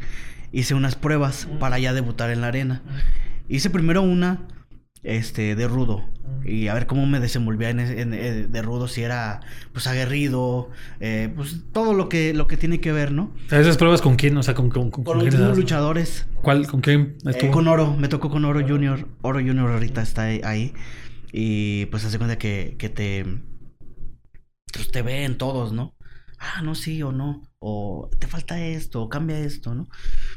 [0.50, 2.82] hice unas pruebas para ya debutar en la arena.
[3.48, 4.48] Hice primero una,
[5.04, 6.02] este, de rudo.
[6.44, 11.32] Y a ver cómo me desenvolvía en, eh, de rudo, si era, pues, aguerrido, eh,
[11.36, 13.32] pues, todo lo que, lo que tiene que ver, ¿no?
[13.52, 14.36] ¿Esas pruebas con quién?
[14.36, 16.26] O sea, ¿con, con, con, los luchadores.
[16.42, 16.66] ¿Cuál?
[16.66, 19.06] ¿Con quién Eh, con Oro, me tocó con Oro Junior.
[19.20, 20.72] Oro Junior ahorita está ahí.
[21.32, 23.24] Y pues hace cuenta que, que te.
[24.72, 25.96] Pues te ven todos, ¿no?
[26.38, 27.42] Ah, no, sí o no.
[27.58, 29.88] O te falta esto, o cambia esto, ¿no?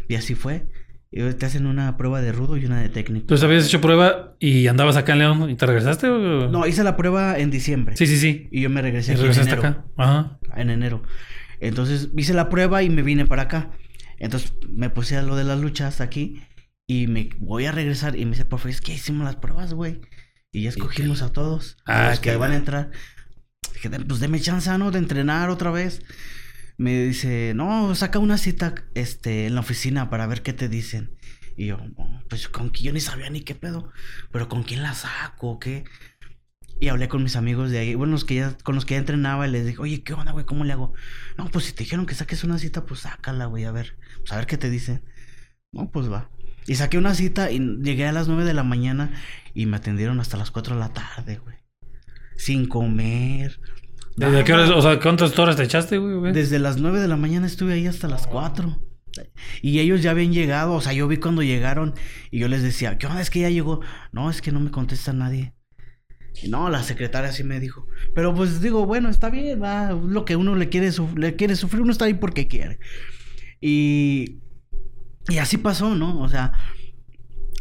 [0.07, 0.67] Y así fue.
[1.11, 3.23] Y te hacen una prueba de rudo y una de técnico.
[3.23, 6.49] Entonces habías hecho prueba y andabas acá en León y te regresaste o...
[6.49, 7.95] No, hice la prueba en diciembre.
[7.95, 8.49] Sí, sí, sí.
[8.51, 9.67] Y yo me regresé Y aquí en regresaste enero.
[9.69, 9.85] acá.
[9.95, 10.39] Ajá.
[10.57, 11.03] En enero.
[11.61, 13.71] Entonces hice la prueba y me vine para acá.
[14.17, 16.41] Entonces me puse a lo de las luchas aquí.
[16.85, 18.17] Y me voy a regresar.
[18.17, 20.01] Y me dice, profe, es que hicimos las pruebas, güey.
[20.55, 21.75] Y ya escogimos a todos.
[21.85, 22.89] Ah, a los que van a entrar.
[23.73, 24.89] Dije, pues deme chance, ¿no?
[24.89, 26.01] De entrenar otra vez.
[26.77, 31.17] Me dice, no, saca una cita este, en la oficina para ver qué te dicen.
[31.57, 33.91] Y yo, "Oh, pues con que yo ni sabía ni qué pedo.
[34.31, 35.83] Pero con quién la saco, qué.
[36.79, 38.99] Y hablé con mis amigos de ahí, bueno, los que ya, con los que ya
[38.99, 40.45] entrenaba, y les dije, oye, ¿qué onda, güey?
[40.45, 40.93] ¿Cómo le hago?
[41.37, 43.97] No, pues si te dijeron que saques una cita, pues sácala, güey, a ver.
[44.19, 45.03] Pues a ver qué te dicen.
[45.73, 46.29] No, pues va.
[46.67, 49.11] Y saqué una cita y llegué a las 9 de la mañana
[49.53, 51.57] y me atendieron hasta las 4 de la tarde, güey.
[52.37, 53.59] Sin comer.
[54.17, 54.69] ¿Desde qué horas?
[54.71, 56.15] O sea, ¿cuántas horas te echaste, güey?
[56.15, 56.33] güey?
[56.33, 58.79] Desde las 9 de la mañana estuve ahí hasta las 4.
[59.61, 61.93] Y ellos ya habían llegado, o sea, yo vi cuando llegaron
[62.31, 63.21] y yo les decía, ¿qué onda?
[63.21, 63.81] Es que ya llegó.
[64.11, 65.53] No, es que no me contesta nadie.
[66.41, 67.87] Y no, la secretaria sí me dijo.
[68.13, 69.91] Pero pues digo, bueno, está bien, va.
[69.91, 72.79] Lo que uno le quiere, le quiere sufrir, uno está ahí porque quiere.
[73.61, 74.41] Y,
[75.27, 76.19] y así pasó, ¿no?
[76.19, 76.53] O sea,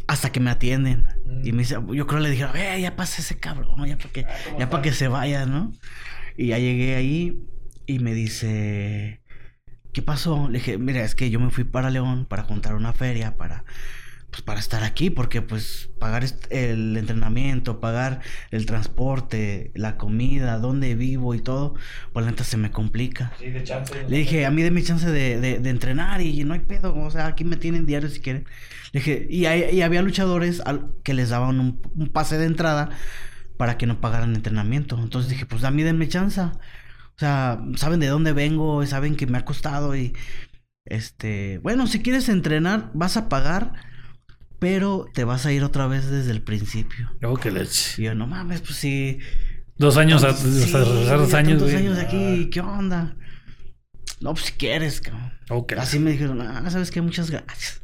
[0.07, 1.07] hasta que me atienden.
[1.43, 4.09] Y me dice, yo creo que le dijeron, eh, ya pasa ese cabrón, ya para
[4.09, 4.25] que,
[4.59, 5.73] ya para que se vaya, ¿no?
[6.37, 7.39] Y ya llegué ahí
[7.85, 9.21] y me dice,
[9.93, 10.47] ¿qué pasó?
[10.49, 13.63] Le dije, mira, es que yo me fui para León para juntar una feria, para,
[14.35, 18.19] pues para estar aquí, porque pues pagar el entrenamiento, pagar
[18.51, 21.75] el transporte, la comida, dónde vivo y todo,
[22.11, 23.31] pues la neta se me complica.
[24.07, 27.09] Le dije, a mí déme chance de, de, de entrenar y no hay pedo, o
[27.11, 28.45] sea, aquí me tienen diario si quieren.
[28.91, 32.45] Le dije, y, hay- y había luchadores al- que les daban un, un pase de
[32.45, 32.89] entrada
[33.57, 34.99] para que no pagaran entrenamiento.
[35.01, 36.41] Entonces dije, pues a mí denme chance.
[36.41, 36.53] O
[37.17, 40.13] sea, saben de dónde vengo, saben que me ha costado y,
[40.85, 43.73] este, bueno, si quieres entrenar, vas a pagar,
[44.59, 47.11] pero te vas a ir otra vez desde el principio.
[47.23, 48.01] Oh, qué leche.
[48.01, 49.19] Y yo, no mames, pues sí.
[49.77, 51.75] Dos años, a, Sí, dos años, güey.
[51.75, 53.15] años aquí, ¿qué onda?
[54.21, 55.33] No, pues si quieres, cabrón.
[55.67, 57.01] Qué Así me dijeron, ah, ¿sabes qué?
[57.01, 57.81] Muchas gracias.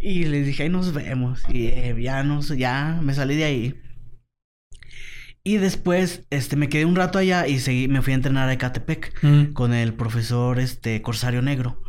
[0.00, 1.42] Y les dije, ahí nos vemos.
[1.48, 3.80] Y eh, ya, no, sé, ya me salí de ahí.
[5.44, 8.52] Y después, este, me quedé un rato allá y seguí, me fui a entrenar a
[8.52, 9.52] Ecatepec Mm.
[9.52, 11.80] con el profesor, este, Corsario Negro.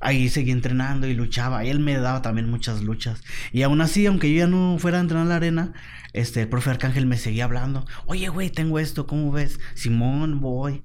[0.00, 1.64] Ahí seguí entrenando y luchaba.
[1.64, 3.22] Y él me daba también muchas luchas.
[3.52, 5.72] Y aún así, aunque yo ya no fuera a entrenar a la arena,
[6.12, 7.86] este, el profe Arcángel me seguía hablando.
[8.06, 9.58] Oye, güey, tengo esto, ¿cómo ves?
[9.74, 10.84] Simón, voy.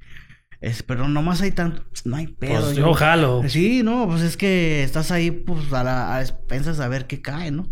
[0.62, 2.62] Es, pero nomás hay tanto, no hay pedo.
[2.62, 3.42] Pues yo- yo jalo.
[3.48, 7.22] Sí, no, pues es que estás ahí, pues, a, la, a expensas a ver qué
[7.22, 7.70] cae, ¿no?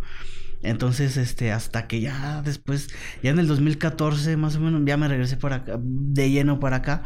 [0.62, 2.90] Entonces, este, hasta que ya después,
[3.24, 6.78] ya en el 2014, más o menos, ya me regresé para acá, de lleno para
[6.78, 7.04] acá.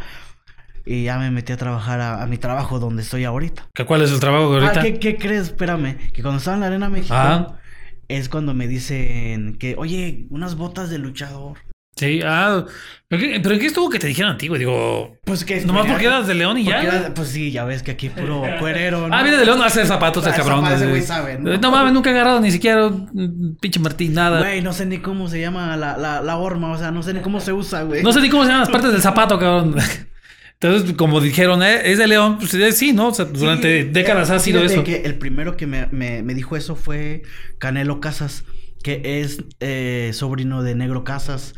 [0.85, 3.67] Y ya me metí a trabajar a, a mi trabajo donde estoy ahorita.
[3.73, 4.79] ¿Qué- ¿Cuál es el trabajo que ahorita?
[4.79, 5.43] Ah, ¿qué, qué crees?
[5.47, 7.55] Espérame, que cuando estaba en la Arena México, Ah.
[8.09, 11.57] es cuando me dicen que, oye, unas botas de luchador.
[11.95, 12.65] Sí, ah.
[13.07, 14.57] ¿Pero qué, pero qué estuvo que te dijeron a ti, güey?
[14.59, 15.61] Digo, Pues que...
[15.61, 16.81] nomás porque eras de León y ya.
[16.81, 19.15] era- pues sí, ya ves que aquí puro cuerero, ¿no?
[19.15, 20.65] Ah, viene de León a hacer zapatos el Ah, cabrón.
[20.65, 20.89] ese güey.
[20.89, 21.55] güey sabe, ¿no?
[21.55, 21.71] ¿no?
[21.71, 24.39] mames, nunca he agarrado ni siquiera un pinche Martín, nada.
[24.39, 27.13] Güey, no sé ni cómo se llama la, la, la horma, o sea, no sé
[27.13, 28.01] ni cómo se usa, güey.
[28.03, 29.75] No sé ni cómo se llaman las partes del zapato, cabrón.
[30.63, 31.91] Entonces, como dijeron, ¿eh?
[31.91, 33.09] es de León, pues eh, sí, ¿no?
[33.09, 34.83] O sea, durante Sí, décadas eh, ha sido eso.
[34.83, 37.23] que el primero que me, me, me dijo eso fue
[37.59, 38.45] Canelo Casas,
[38.81, 41.53] que es eh, sobrino de Negro Casas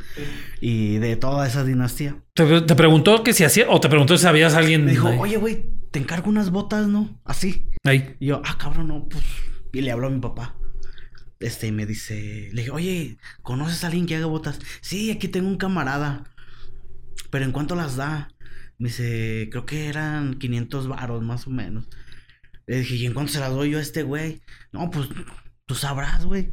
[0.60, 2.18] y de toda esa dinastía.
[2.34, 5.08] ¿Te, te preguntó que si hacía, o te preguntó si sabías a alguien Me dijo,
[5.08, 5.18] ahí?
[5.20, 7.20] oye, güey, te encargo unas botas, ¿no?
[7.24, 7.68] Así.
[7.84, 8.16] Ahí.
[8.20, 9.24] Y yo, ah, cabrón, no, pues.
[9.74, 10.56] Y le habló a mi papá.
[11.40, 14.60] Este, y me dice, le dije, oye, ¿conoces a alguien que haga botas?
[14.82, 16.24] Sí, aquí tengo un camarada.
[17.30, 18.30] Pero ¿en cuánto las da?
[18.78, 21.88] Me dice, creo que eran 500 varos más o menos.
[22.68, 24.42] Le dije, ¿y en cuánto se las doy yo a este güey?
[24.72, 25.10] No, pues
[25.66, 26.52] tú sabrás, güey.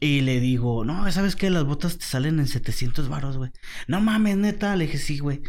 [0.00, 1.50] Y le digo, no, ¿sabes qué?
[1.50, 3.50] Las botas te salen en 700 varos, güey.
[3.86, 4.74] No mames, neta.
[4.76, 5.42] Le dije, sí, güey.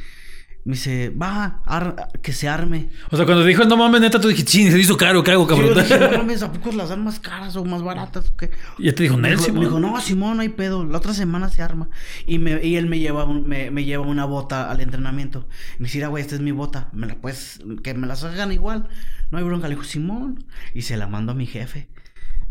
[0.65, 2.89] Me dice, va, ar- que se arme.
[3.11, 5.43] O sea, cuando dijo, no mames, neta, tú dijiste, ching, se hizo caro, ¿qué hago,
[5.43, 5.83] Sí, yo cabrón?
[5.83, 8.49] dije, no mames, ¿a poco las dan más caras o más baratas o qué?
[8.77, 9.53] y ya te dijo, dijo, Nelson.
[9.55, 10.85] me dijo, no, Simón, no hay pedo.
[10.85, 11.89] La otra semana se arma.
[12.25, 15.47] Y, me, y él me lleva, un- me, me lleva una bota al entrenamiento.
[15.79, 16.87] Me dice, "Mira, güey, esta es mi bota.
[16.93, 18.87] Me la puedes, que me las hagan igual.
[19.31, 19.67] No hay bronca.
[19.67, 20.45] Le dijo, Simón.
[20.73, 21.89] Y se la mando a mi jefe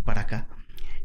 [0.05, 0.48] para acá.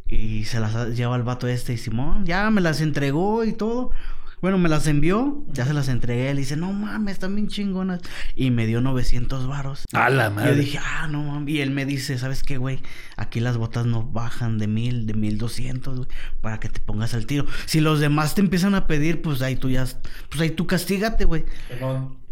[0.09, 1.71] Y se las lleva al vato este.
[1.73, 3.91] Y Simón, ya me las entregó y todo.
[4.39, 6.33] Bueno, me las envió, ya se las entregué.
[6.33, 8.01] Le dice, no mames, están bien chingonas.
[8.35, 9.85] Y me dio 900 varos.
[9.93, 10.49] A la Y madre.
[10.51, 11.55] Yo dije, ah, no mames.
[11.55, 12.79] Y él me dice, ¿sabes qué, güey?
[13.15, 16.09] Aquí las botas no bajan de mil, de mil doscientos, güey,
[16.41, 17.45] para que te pongas al tiro.
[17.65, 19.85] Si los demás te empiezan a pedir, pues ahí tú ya,
[20.29, 21.45] pues ahí tú castígate, güey.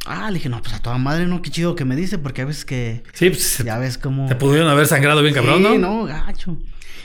[0.06, 2.42] Ah, le dije, no, pues a toda madre, no, qué chido que me dice, porque
[2.44, 4.28] a veces que Sí, pues ya ves cómo.
[4.28, 5.78] te pudieron haber sangrado bien cabrón, Sí, ¿no?
[5.78, 6.58] no, gacho.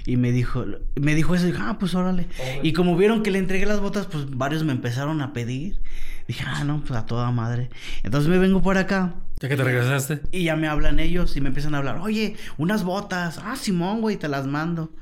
[0.07, 0.65] Y me dijo,
[0.97, 2.27] me dijo eso, y dije, ah, pues órale.
[2.63, 5.81] Y como vieron que le entregué las botas, pues varios me empezaron a pedir.
[6.27, 7.71] Dije, ah, no, pues a toda madre.
[8.03, 9.15] Entonces me vengo por acá.
[9.41, 10.21] Ya que te regresaste.
[10.33, 13.41] Y ya me hablan ellos y me empiezan a hablar, oye, unas botas.
[13.45, 14.93] Ah, Simón, güey, te las mando.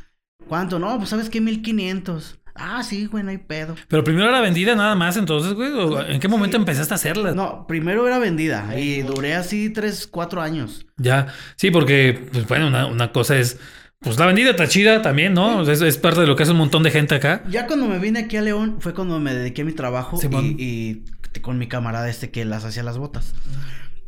[0.48, 0.78] ¿Cuánto?
[0.78, 2.38] No, pues sabes qué, 1500.
[2.58, 3.76] Ah, sí, güey, no hay pedo.
[3.88, 5.70] Pero primero era vendida nada más, entonces, güey.
[5.72, 7.32] ¿o ¿En qué momento empezaste a hacerla?
[7.32, 10.86] No, primero era vendida y duré así 3, 4 años.
[10.96, 13.58] Ya, sí, porque, pues bueno, una, una cosa es,
[14.00, 15.62] pues la vendida está chida también, ¿no?
[15.62, 17.42] Es, es parte de lo que hace un montón de gente acá.
[17.48, 20.44] Ya cuando me vine aquí a León fue cuando me dediqué a mi trabajo Simón.
[20.58, 23.34] y, y con mi camarada este que las hacía las botas.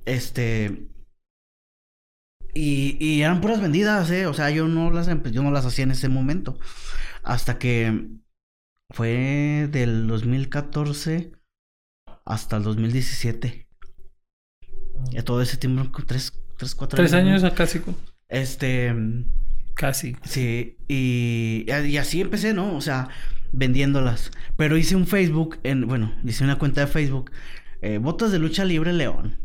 [0.04, 0.86] Este.
[2.54, 4.26] Y, y eran puras vendidas, ¿eh?
[4.26, 6.58] O sea, yo no las yo no las hacía en ese momento.
[7.22, 8.08] Hasta que
[8.90, 11.33] fue del 2014
[12.24, 13.66] hasta el 2017.
[15.12, 17.48] Y todo ese tiempo, tres, tres cuatro Tres años ¿no?
[17.48, 17.81] a casi,
[18.29, 18.94] Este.
[19.74, 20.16] casi.
[20.24, 22.76] Sí, y, y así empecé, ¿no?
[22.76, 23.09] O sea,
[23.53, 24.31] vendiéndolas.
[24.57, 27.31] Pero hice un Facebook, en, bueno, hice una cuenta de Facebook,
[27.83, 29.38] eh, Botas de Lucha Libre León.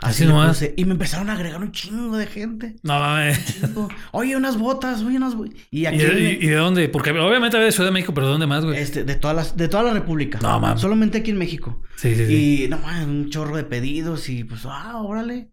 [0.00, 0.48] Así le nomás.
[0.58, 2.76] puse, Y me empezaron a agregar un chingo de gente.
[2.82, 3.44] No mames.
[3.60, 3.88] Chingo.
[4.12, 5.34] Oye, unas botas, oye, unas.
[5.70, 6.88] Y ¿Y de, y- y de dónde?
[6.88, 8.78] Porque obviamente había de Ciudad de México, pero ¿de dónde más, güey?
[8.78, 10.38] este, de, todas las, de toda la República.
[10.42, 10.80] No, mames.
[10.80, 11.82] Solamente aquí en México.
[11.96, 12.64] Sí, sí, sí.
[12.64, 15.50] Y no mames, un chorro de pedidos y pues, ah, órale.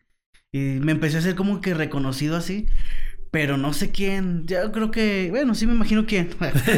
[0.52, 2.68] Y me empecé a hacer como que reconocido así.
[3.34, 4.46] Pero no sé quién.
[4.46, 5.30] Yo creo que.
[5.32, 6.30] Bueno, sí me imagino quién.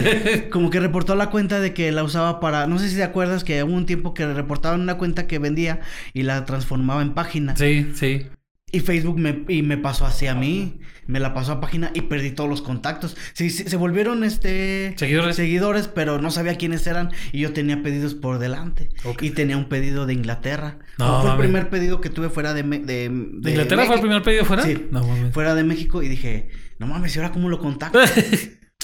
[0.50, 2.66] como que reportó la cuenta de que la usaba para.
[2.66, 5.82] No sé si te acuerdas que hubo un tiempo que reportaban una cuenta que vendía
[6.14, 7.58] y la transformaba en página.
[7.58, 8.28] Sí, sí.
[8.72, 10.80] Y Facebook me, y me pasó así a mí.
[11.08, 13.16] Me la pasó a página y perdí todos los contactos.
[13.34, 15.36] Sí, sí, se volvieron este Seguidores.
[15.36, 17.12] seguidores, pero no sabía quiénes eran.
[17.32, 18.90] Y yo tenía pedidos por delante.
[19.22, 20.80] Y tenía un pedido de Inglaterra.
[20.98, 24.24] No, fue el primer pedido que tuve fuera de, de, ¿De Inglaterra fue el primer
[24.24, 24.64] pedido fuera?
[24.64, 24.88] Sí.
[24.92, 25.34] No mames.
[25.34, 26.02] Fuera de México.
[26.02, 28.00] Y dije, no mames, ¿y ahora cómo lo contacto?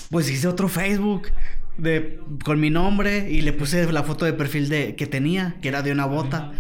[0.10, 1.30] Pues hice otro Facebook
[1.78, 5.70] de, con mi nombre y le puse la foto de perfil de, que tenía, que
[5.70, 6.52] era de una bota,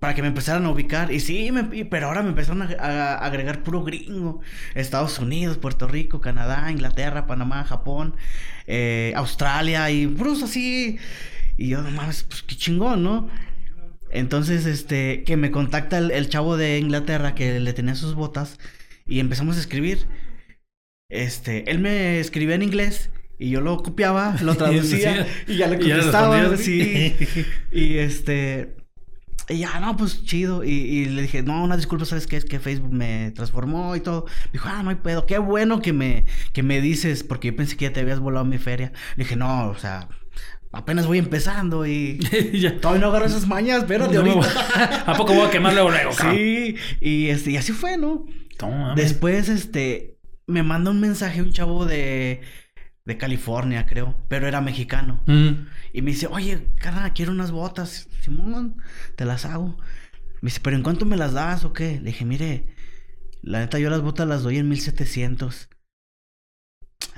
[0.00, 1.12] para que me empezaran a ubicar.
[1.12, 4.40] Y sí, me- pero ahora me empezaron a, a agregar puro gringo.
[4.74, 8.16] Estados Unidos, Puerto Rico, Canadá, Inglaterra, Panamá, Japón,
[8.66, 10.98] eh, Australia y puros así.
[11.56, 13.28] Y yo, no mames, pues qué chingón, ¿no?
[14.10, 18.58] Entonces, este, que me contacta el, el chavo de Inglaterra que le tenía sus botas
[19.06, 20.06] y empezamos a escribir.
[21.08, 25.76] Este, él me escribía en inglés y yo lo copiaba, lo traducía y ya le
[25.76, 27.14] Y ya contestaba, sí.
[27.72, 28.74] Y este,
[29.48, 30.64] y ya, no, pues chido.
[30.64, 32.36] Y, y le dije, no, una disculpa, ¿sabes qué?
[32.36, 34.26] Es que Facebook me transformó y todo.
[34.46, 35.26] Me dijo, ah, no hay pedo.
[35.26, 38.44] Qué bueno que me, que me dices, porque yo pensé que ya te habías volado
[38.44, 38.92] mi feria.
[39.16, 40.08] Le dije, no, o sea,
[40.72, 42.18] apenas voy empezando y
[42.52, 42.80] Ya.
[42.80, 45.02] todavía no agarro esas mañas, No me voy- ahorita.
[45.12, 46.12] ¿A poco voy a quemar luego, luego?
[46.12, 48.26] Sí, y este, y así fue, ¿no?
[48.60, 48.96] No mames.
[48.96, 52.40] Después, este, me manda un mensaje un chavo de,
[53.06, 55.22] de California, creo, pero era mexicano.
[55.92, 58.08] Y me dice, oye, cara, quiero unas botas.
[58.20, 58.76] Simón,
[59.14, 59.78] te las hago.
[60.42, 62.00] Me dice, ¿pero en cuánto me las das o qué?
[62.00, 62.66] Le dije, mire,
[63.42, 65.68] la neta, yo las botas las doy en 1700.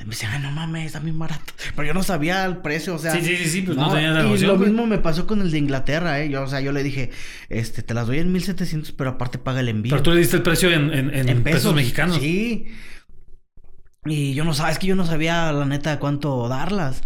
[0.01, 1.55] Y me dice, ay, no mames, está bien barato.
[1.75, 3.13] Pero yo no sabía el precio, o sea.
[3.13, 5.41] Sí, sí, sí, sí, pues no, no, tenías la y lo mismo me pasó con
[5.41, 6.29] el de Inglaterra, ¿eh?
[6.29, 7.11] Yo, o sea, yo le dije,
[7.49, 9.91] este, te las doy en 1700, pero aparte paga el envío.
[9.91, 12.19] Pero tú le diste el precio en, en, en En pesos, mexicanos.
[12.19, 12.67] Sí.
[14.05, 17.03] Y yo no sabía, es que yo no sabía la neta cuánto darlas.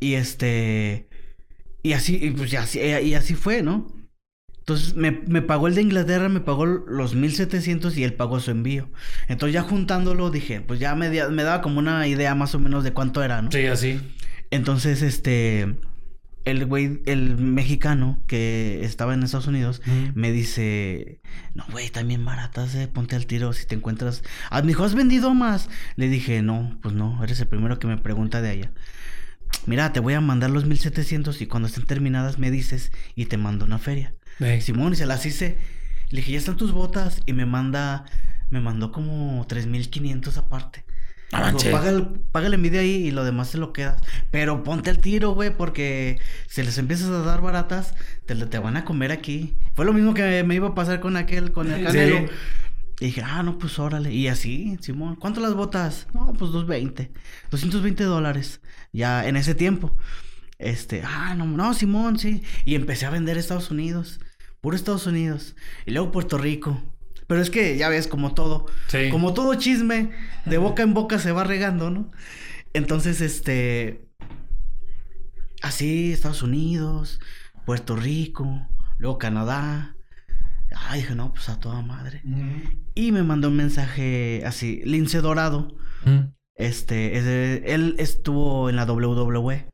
[0.00, 1.08] Y este.
[1.82, 3.86] Y así, y pues y así, y así fue, ¿no?
[4.58, 8.50] Entonces me, me pagó el de Inglaterra, me pagó los 1700 y él pagó su
[8.50, 8.90] envío.
[9.28, 12.82] Entonces ya juntándolo dije, pues ya me, me daba como una idea más o menos
[12.82, 13.52] de cuánto era, ¿no?
[13.52, 14.00] Sí, así.
[14.50, 15.76] Entonces, este.
[16.46, 20.18] El güey, el mexicano que estaba en Estados Unidos, Mm.
[20.18, 21.20] me dice,
[21.54, 24.22] no, güey, también baratas, eh, ponte al tiro si te encuentras.
[24.48, 25.68] Ah, me dijo, ¿has vendido más?
[25.96, 28.72] Le dije, no, pues no, eres el primero que me pregunta de allá.
[29.66, 33.36] Mira, te voy a mandar los 1700 y cuando estén terminadas me dices y te
[33.36, 34.14] mando una feria.
[34.62, 35.58] Simón, y se las hice.
[36.10, 38.04] Le dije, ya están tus botas y me manda,
[38.50, 40.84] me mandó como 3500 aparte.
[41.32, 41.72] No manches.
[41.72, 44.00] paga, el, paga el envidia ahí y lo demás te lo quedas.
[44.30, 47.94] Pero ponte al tiro, güey, porque si les empiezas a dar baratas,
[48.26, 49.56] te, te van a comer aquí.
[49.74, 51.84] Fue lo mismo que me iba a pasar con aquel, con el Sí.
[51.84, 52.28] canelo.
[53.00, 54.12] Y dije, ah, no, pues órale.
[54.14, 56.06] Y así, Simón, ¿cuánto las botas?
[56.14, 57.10] No, pues 220.
[57.50, 58.60] 220 dólares.
[58.92, 59.94] Ya en ese tiempo.
[60.58, 62.42] Este, ah, no, no, Simón, sí.
[62.64, 64.20] Y empecé a vender Estados Unidos.
[64.62, 65.56] Puro Estados Unidos.
[65.84, 66.82] Y luego Puerto Rico.
[67.26, 68.66] Pero es que ya ves, como todo.
[68.88, 69.08] Sí.
[69.10, 70.10] Como todo chisme,
[70.44, 72.10] de boca en boca se va regando, ¿no?
[72.72, 74.06] Entonces, este.
[75.62, 77.20] Así, Estados Unidos,
[77.64, 79.96] Puerto Rico, luego Canadá.
[80.74, 82.22] Ay, dije, no, pues a toda madre.
[82.94, 85.76] Y me mandó un mensaje así, Lince Dorado.
[86.54, 87.24] Este, es
[87.64, 89.68] él estuvo en la WWE.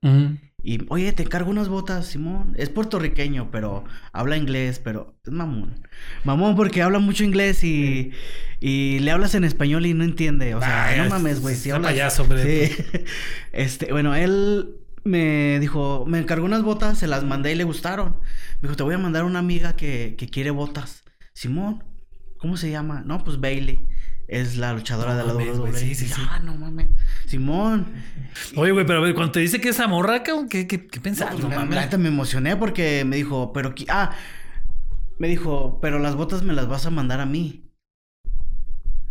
[0.65, 2.55] Y, oye, te encargo unas botas, Simón.
[2.57, 5.87] Es puertorriqueño, pero habla inglés, pero es mamón.
[6.25, 8.13] Mamón porque habla mucho inglés y,
[8.61, 10.55] y le hablas en español y no entiende.
[10.55, 11.57] O sea, Ay, no es- mames, güey.
[11.57, 11.91] Si hablas...
[11.93, 12.67] payaso, hombre.
[12.69, 12.77] Sí.
[13.53, 18.17] Este, bueno, él me dijo, me encargó unas botas, se las mandé y le gustaron.
[18.61, 21.03] Me dijo, te voy a mandar una amiga que, que quiere botas.
[21.35, 21.83] Simón,
[22.39, 23.03] ¿cómo se llama?
[23.05, 23.81] No, pues Bailey.
[24.33, 25.79] Es la luchadora No de la mames, WWE.
[25.79, 26.23] sí, sí, sí.
[26.27, 26.89] Ah, no mames.
[27.27, 27.87] Simón.
[28.57, 31.03] Oye, güey, pero a ver, cuando te dice que es amorra, ¿qué, qué, qué No,
[31.03, 31.29] pensás?
[31.33, 31.75] pues, No la- mames.
[31.75, 34.11] la neta me emocioné porque me dijo, pero ah,
[35.19, 37.69] me dijo, pero las botas me las vas a mandar a mí.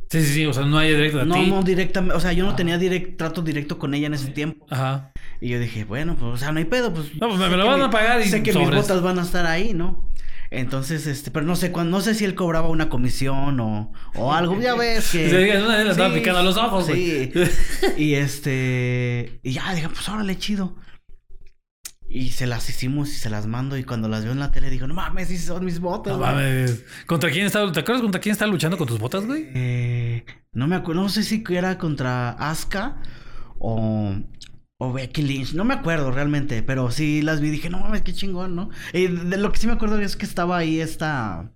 [0.10, 1.50] Sí, sí, sí, o sea, no hay directo a No, ti.
[1.50, 4.66] no directamente, o sea, yo no tenía direct, trato directo con ella en ese tiempo.
[4.70, 5.12] Ajá.
[5.40, 7.16] Y yo dije, bueno, pues, o sea, no hay pedo, pues.
[7.16, 9.20] No, pues, me sé lo van mi- a pagar y Sé que mis botas van
[9.20, 10.10] a estar ahí, ¿no?
[10.54, 14.34] Entonces, este, pero no sé cuándo, no sé si él cobraba una comisión o, o
[14.34, 15.30] algo, ya ves que.
[15.30, 17.32] Sí, una vez le estaba picando los ojos, Sí.
[17.98, 20.76] y este, y ya, dije, pues órale, chido.
[22.14, 23.78] Y se las hicimos y se las mando.
[23.78, 26.12] Y cuando las veo en la tele, digo, no mames, sí son mis botas.
[26.12, 26.30] No güey".
[26.32, 26.84] mames.
[27.06, 27.72] ¿Contra quién estaba?
[27.72, 29.48] ¿Te acuerdas contra quién estaba luchando con tus botas, güey?
[29.56, 32.98] Eh, no me acuerdo, no sé si era contra Asuka
[33.58, 34.14] o,
[34.84, 38.02] o Becky Lynch, no me acuerdo realmente, pero sí las vi y dije, no mames,
[38.02, 38.70] qué chingón, ¿no?
[38.94, 41.52] Y de lo que sí me acuerdo es que estaba ahí esta...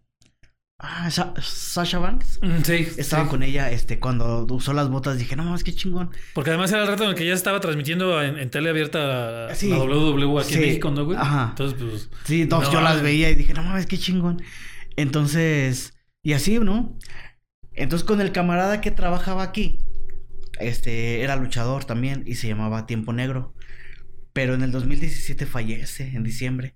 [0.77, 2.39] Ah, Sa- Sasha Banks.
[2.43, 2.87] Mm, Sí.
[2.97, 3.29] Estaba sí.
[3.29, 6.11] con ella, este, cuando usó las botas, dije, no mames, qué chingón.
[6.35, 9.47] Porque además era el reto en el que ya estaba transmitiendo en, en tele abierta
[9.47, 9.69] la, Sí.
[9.69, 10.59] la WWE aquí en.
[10.61, 11.17] México, ¿no, güey?
[11.17, 11.47] Ajá.
[11.51, 12.09] Entonces, pues.
[12.25, 14.41] Sí, No yo las veía y dije, no mames, qué chingón.
[14.97, 16.97] Entonces, Y así, ¿no?
[17.73, 19.79] Entonces con el camarada que trabajaba aquí,
[20.59, 23.53] este, era luchador también y se llamaba Tiempo Negro.
[24.33, 26.75] Pero en el 2017 fallece, en diciembre.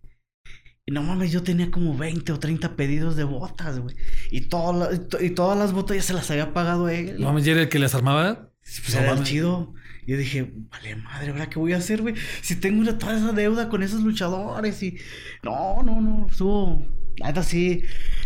[0.85, 3.95] Y no mames, yo tenía como 20 o 30 pedidos de botas, güey.
[4.31, 7.17] Y, todas y todas las botas ya se las había pagado él.
[7.19, 8.49] No mames, ¿y era el que las armaba?
[8.61, 9.73] Pues era el chido.
[10.07, 12.15] Yo dije, vale madre, ¿ahora qué voy a hacer, güey?
[12.41, 14.97] Si tengo una, toda esa deuda con esos luchadores y...
[15.43, 16.83] No, no, no, estuvo...
[17.19, 17.83] Nada, sí,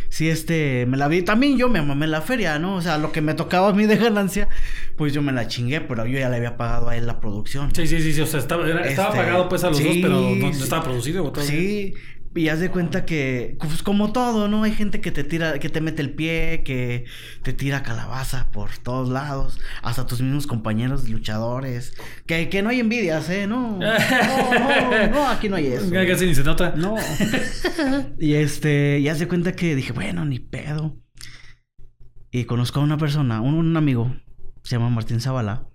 [0.08, 1.24] sí, este, me la vi.
[1.24, 2.76] También yo me mamé la feria, ¿no?
[2.76, 4.48] O sea, lo que me tocaba a mí de ganancia,
[4.98, 7.74] pues yo me la chingué, pero yo ya le había pagado a él la producción.
[7.74, 8.22] Sí, sí, sí, sí.
[8.22, 11.32] o sea, estaba, estaba este, pagado pues a los dos, pero no, estaba producido.
[11.32, 11.94] Todo sí,
[12.36, 14.64] y haz de cuenta que, pues como todo, ¿no?
[14.64, 17.06] Hay gente que te tira, que te mete el pie, que
[17.44, 21.94] te tira calabaza por todos lados, hasta tus mismos compañeros luchadores.
[22.26, 23.46] Que, que no hay envidias, ¿eh?
[23.46, 25.92] No, no, no, no aquí no hay eso.
[26.08, 26.74] Casi ni se nota.
[26.76, 26.96] No.
[28.20, 30.98] y este, y haz de cuenta que dije, bueno, ni pedo.
[32.32, 34.16] Y conozco a una persona, un, un amigo,
[34.64, 35.68] se llama Martín Zavala.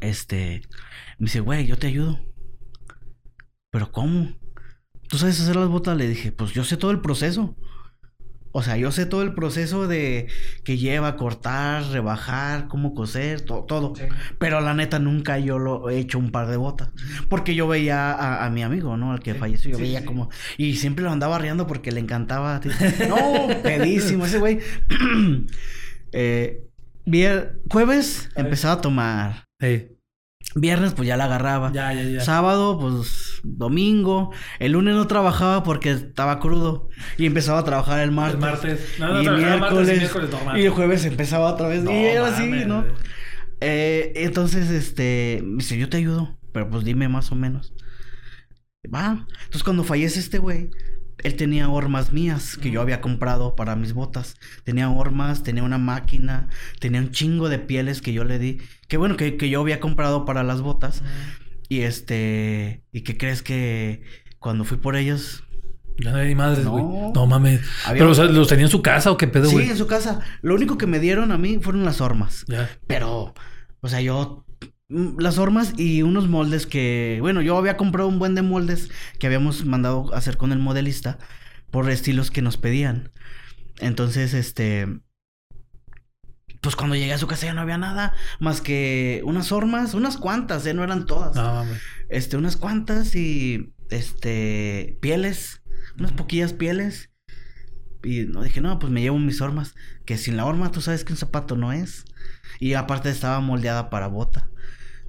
[0.00, 0.62] Este,
[1.18, 2.20] me dice, güey, yo te ayudo.
[3.70, 4.34] ¿Pero cómo?
[5.08, 5.96] ¿tú sabes hacer las botas?
[5.96, 7.56] Le dije, pues yo sé todo el proceso.
[8.52, 10.28] O sea, yo sé todo el proceso de
[10.64, 13.92] que lleva cortar, rebajar, cómo coser, todo.
[14.38, 16.88] Pero la neta nunca yo lo he hecho un par de botas.
[17.28, 19.12] Porque yo veía a, mi amigo, ¿no?
[19.12, 20.30] Al que falleció, yo veía como...
[20.56, 22.62] Y siempre lo andaba riendo porque le encantaba.
[23.08, 24.60] no, pedísimo ese güey.
[26.12, 26.65] eh,
[27.70, 29.44] jueves empezaba a tomar.
[30.54, 31.72] Viernes, pues ya la agarraba.
[31.72, 32.20] Ya, ya, ya.
[32.20, 34.32] Sábado, pues domingo.
[34.58, 36.88] El lunes no trabajaba porque estaba crudo.
[37.18, 38.34] Y empezaba a trabajar el martes.
[38.34, 38.80] El martes.
[38.98, 41.84] No, no, y, miércoles, martes y miércoles Y el jueves empezaba otra vez.
[41.84, 42.84] y era así, ¿no?
[43.60, 46.38] Eh, entonces, este, me dice, yo te ayudo.
[46.52, 47.74] Pero pues dime más o menos.
[48.92, 49.26] Va.
[49.44, 50.70] Entonces cuando fallece este güey,
[51.26, 54.36] él tenía hormas mías que yo había comprado para mis botas.
[54.62, 56.48] Tenía hormas, tenía una máquina,
[56.78, 58.58] tenía un chingo de pieles que yo le di.
[58.86, 61.02] Que bueno, que, yo había comprado para las botas.
[61.68, 62.84] Y este.
[62.92, 64.02] ¿Y qué crees que
[64.38, 65.42] cuando fui por ellos?
[65.98, 66.84] Ya no hay madres, güey.
[66.84, 67.26] No.
[67.26, 67.60] mames.
[67.90, 69.64] Pero, o sea, ¿los tenía en su casa o qué pedo, güey?
[69.64, 70.20] Sí, en su casa.
[70.42, 72.44] Lo único que me dieron a mí fueron las hormas.
[72.46, 72.70] Ya.
[72.86, 73.34] Pero,
[73.80, 74.45] o sea, yo
[74.88, 79.26] las hormas y unos moldes que, bueno, yo había comprado un buen de moldes que
[79.26, 81.18] habíamos mandado hacer con el modelista
[81.70, 83.10] por estilos que nos pedían.
[83.78, 84.86] Entonces, este,
[86.60, 90.16] pues cuando llegué a su casa ya no había nada más que unas hormas, unas
[90.16, 90.74] cuantas, ¿eh?
[90.74, 91.34] no eran todas.
[91.34, 91.64] No,
[92.08, 95.62] este, unas cuantas y este pieles,
[95.98, 97.10] unas poquillas pieles.
[98.04, 99.74] Y no dije, no, pues me llevo mis hormas,
[100.04, 102.04] que sin la horma tú sabes que un zapato no es.
[102.60, 104.45] Y aparte estaba moldeada para bota.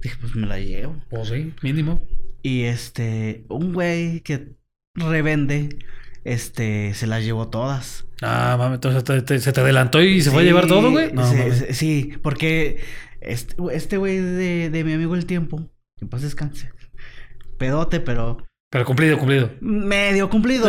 [0.02, 0.96] Dije, pues me la llevo.
[1.10, 2.00] Pues sí, mínimo.
[2.42, 4.54] Y este, un güey que
[4.94, 5.78] revende,
[6.24, 8.06] este, se las llevó todas.
[8.22, 11.12] Ah, mames, entonces se te adelantó y se fue a llevar todo, güey.
[11.12, 11.24] No,
[11.70, 12.80] sí, porque
[13.20, 16.70] este, este güey de, de mi amigo el tiempo, que paz descanse.
[17.58, 18.38] Pedote, pero
[18.70, 19.50] pero cumplido, cumplido.
[19.60, 20.68] Medio cumplido.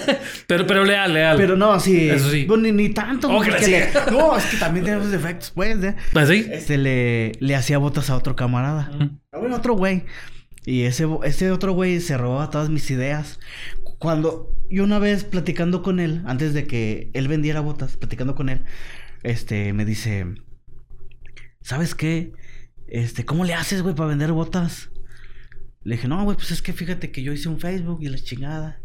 [0.46, 1.36] pero, pero leal, leal.
[1.36, 2.08] Pero no, sí.
[2.08, 2.46] Eso sí.
[2.58, 3.28] ni, ni, tanto.
[3.28, 3.42] Oh,
[4.12, 5.82] no, es que también tiene sus defectos, pues.
[5.82, 5.96] ¿eh?
[6.14, 6.46] ¿Ah, sí?
[6.50, 8.92] Este le, le hacía botas a otro camarada.
[9.32, 10.04] A bueno, otro güey.
[10.64, 13.40] Y ese, ese otro güey se robaba todas mis ideas.
[13.98, 18.48] Cuando yo una vez platicando con él, antes de que él vendiera botas, platicando con
[18.48, 18.62] él,
[19.24, 20.26] este, me dice,
[21.62, 22.32] ¿sabes qué?
[22.86, 24.90] Este, ¿cómo le haces, güey, para vender botas?
[25.82, 28.18] Le dije, no, güey, pues es que fíjate que yo hice un Facebook y la
[28.18, 28.80] chingada.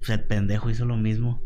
[0.00, 1.42] O sea, el pendejo hizo lo mismo.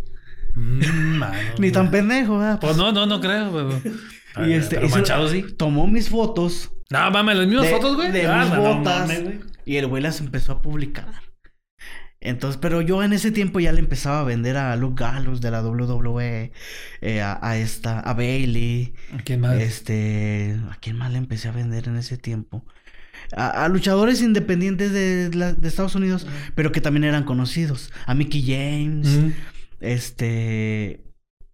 [0.54, 1.22] Mm,
[1.58, 2.60] Ni tan pendejo, ¿verdad?
[2.60, 3.66] Pues no, no, no creo, güey.
[4.48, 5.44] y este, pero manchado, sí.
[5.56, 6.70] Tomó mis fotos.
[6.90, 8.12] No, mames, las mismas fotos, güey.
[8.12, 9.10] De ah, mis botas.
[9.64, 11.22] y el güey las empezó a publicar.
[12.20, 15.50] Entonces, pero yo en ese tiempo ya le empezaba a vender a Luke Gallows de
[15.50, 16.52] la WWE,
[17.00, 18.94] eh, a, esta, a Bailey.
[19.12, 19.56] ¿A quién más?
[19.56, 22.64] Este, ¿a quién más le empecé a vender en ese tiempo?
[23.34, 25.30] A, luchadores independientes de,
[25.62, 27.92] Estados Unidos, pero que también eran conocidos.
[28.06, 29.34] A Mickey James,
[29.80, 31.04] este...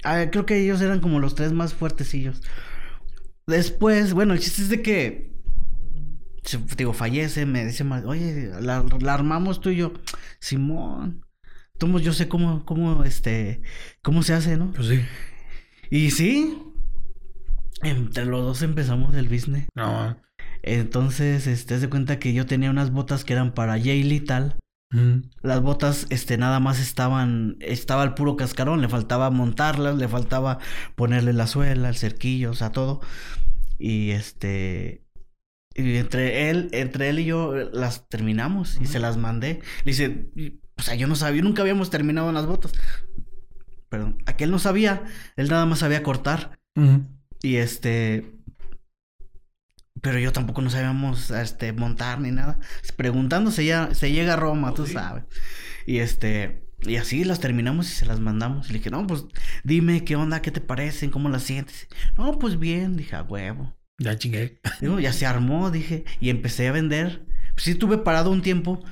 [0.03, 2.43] creo que ellos eran como los tres más fuertecillos.
[3.47, 5.29] Después, bueno, el chiste es de que...
[6.77, 9.93] Digo, fallece, me dice, oye, la, armamos tú y yo.
[10.41, 11.25] Simón.
[11.77, 13.63] Tomos, yo sé cómo, cómo, este,
[14.03, 14.73] cómo se hace, ¿no?
[14.73, 15.01] Pues sí.
[15.91, 16.59] Y sí,
[17.83, 19.69] entre los dos empezamos el business.
[19.75, 20.17] No.
[20.63, 24.57] Entonces, este, de cuenta que yo tenía unas botas que eran para Jay tal.
[24.91, 25.29] Mm.
[25.43, 30.59] Las botas, este, nada más estaban, estaba el puro cascarón, le faltaba montarlas, le faltaba
[30.95, 33.01] ponerle la suela, el cerquillo, o sea, todo.
[33.79, 35.05] Y este,
[35.79, 39.61] y entre él, entre él y yo las terminamos y se las mandé.
[39.85, 40.27] Le dice,
[40.77, 42.73] o sea, yo no sabía, nunca habíamos terminado las botas.
[43.89, 45.05] perdón, aquel no sabía,
[45.37, 46.59] él nada más sabía cortar.
[47.43, 48.38] Y este.
[50.03, 52.59] Pero yo tampoco no sabíamos este, montar ni nada.
[52.97, 54.93] Preguntando se, ya, se llega a Roma, tú Sí.
[54.93, 55.25] sabes.
[55.87, 56.65] Y este.
[56.83, 58.69] Y así las terminamos y se las mandamos.
[58.69, 59.25] Y le dije, no, pues
[59.65, 61.89] dime qué onda, qué te parecen, cómo las sientes.
[62.17, 63.75] No, pues bien, dije, a huevo.
[63.99, 64.61] Ya chingué.
[64.81, 66.05] Digo, ya se armó, dije.
[66.21, 67.27] Y empecé a vender.
[67.55, 68.85] Pues sí, estuve parado un tiempo.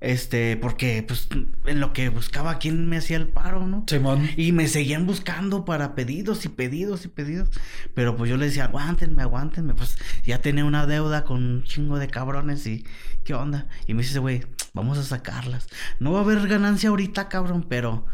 [0.00, 1.28] Este, porque, pues,
[1.66, 3.84] en lo que buscaba quién me hacía el paro, ¿no?
[3.88, 4.28] Simón.
[4.36, 7.50] Y me seguían buscando para pedidos y pedidos y pedidos.
[7.94, 9.74] Pero pues yo les decía, aguántenme, aguántenme.
[9.74, 12.84] Pues ya tenía una deuda con un chingo de cabrones y
[13.24, 13.66] ¿qué onda?
[13.86, 14.42] Y me dice, güey,
[14.72, 15.66] vamos a sacarlas.
[15.98, 18.06] No va a haber ganancia ahorita, cabrón, pero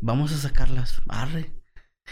[0.00, 1.02] vamos a sacarlas.
[1.08, 1.50] Arre.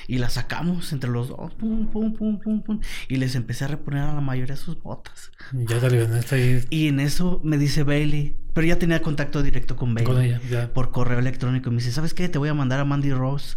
[0.07, 1.55] Y las sacamos entre los dos.
[1.55, 2.81] Pum, pum, pum, pum, pum.
[3.09, 5.31] Y les empecé a reponer a la mayoría de sus botas.
[5.53, 8.37] Ya te ahí Y en eso me dice Bailey.
[8.53, 10.13] Pero ya tenía contacto directo con Bailey.
[10.15, 10.41] con ella.
[10.51, 10.73] Ya.
[10.73, 11.69] Por correo electrónico.
[11.71, 12.29] Y me dice, ¿sabes qué?
[12.29, 13.57] Te voy a mandar a Mandy Rose.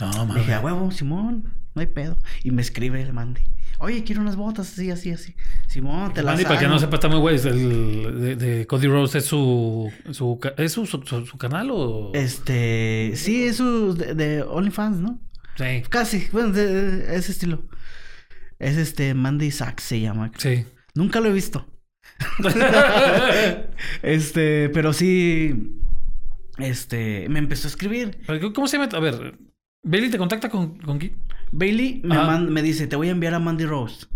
[0.00, 2.16] No, Le dije, a huevo, Simón, no hay pedo.
[2.44, 3.42] Y me escribe el Mandy.
[3.80, 5.34] Oye, quiero unas botas así, así, así.
[5.68, 7.36] Simón, te las Mandy, para que no sepa, está muy güey.
[7.36, 11.68] es El de, de Cody Rose es su, su, ¿es su, su, su- su canal
[11.72, 12.10] o...?
[12.14, 15.20] Este, sí, eso de, de OnlyFans, ¿no?
[15.56, 15.82] Sí.
[15.88, 17.64] Casi, bueno, de, de ese estilo.
[18.58, 20.30] Es este, Mandy Sachs se llama.
[20.38, 20.64] Sí.
[20.94, 21.66] Nunca lo he visto.
[24.02, 25.72] Este, pero sí,
[26.58, 28.18] este, me empezó a escribir.
[28.54, 28.88] ¿Cómo se llama?
[28.96, 29.34] A ver,
[29.84, 31.16] Bailey te contacta con, con quién?
[31.52, 34.06] Bailey me, man- me dice, te voy a enviar a Mandy Rose.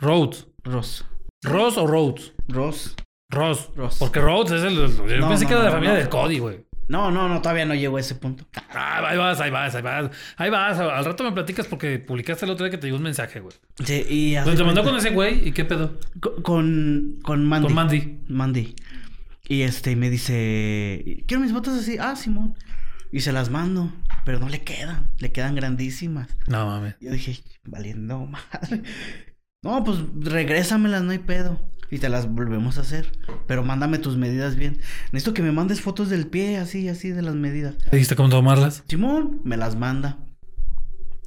[0.00, 0.46] Rhodes.
[0.64, 1.04] Rose.
[1.42, 2.32] ¿Ross o Rhodes?
[2.48, 2.90] Rose.
[3.30, 3.70] Ross.
[3.76, 3.96] Ross.
[3.98, 4.74] Porque Rhodes es el...
[4.76, 6.65] Yo No, pensé no, que era de la familia del Cody, güey.
[6.88, 8.46] No, no, no, todavía no llego a ese punto.
[8.70, 10.10] Ah, ahí vas, ahí vas, ahí vas.
[10.36, 10.78] Ahí vas.
[10.78, 13.54] Al rato me platicas porque publicaste el otro día que te llegó un mensaje, güey.
[13.84, 15.98] Sí, y Donde de te mandó con ese güey y qué pedo.
[16.20, 17.66] Co- Con, con Mandy.
[17.66, 18.18] Con Mandy.
[18.28, 18.74] Mandy.
[19.48, 21.96] Y este me dice, quiero mis botas así.
[22.00, 22.54] Ah, Simón.
[23.12, 23.92] Y se las mando,
[24.24, 26.28] pero no le quedan, le quedan grandísimas.
[26.48, 26.96] No mames.
[27.00, 28.82] Yo dije, valiendo madre.
[29.62, 31.60] No, pues regrésamelas, no hay pedo.
[31.90, 33.12] Y te las volvemos a hacer.
[33.46, 34.78] Pero mándame tus medidas bien.
[35.12, 37.78] Necesito que me mandes fotos del pie, así, así, de las medidas.
[37.78, 38.82] ¿Te dijiste cómo tomarlas?
[38.88, 40.18] Simón me las manda.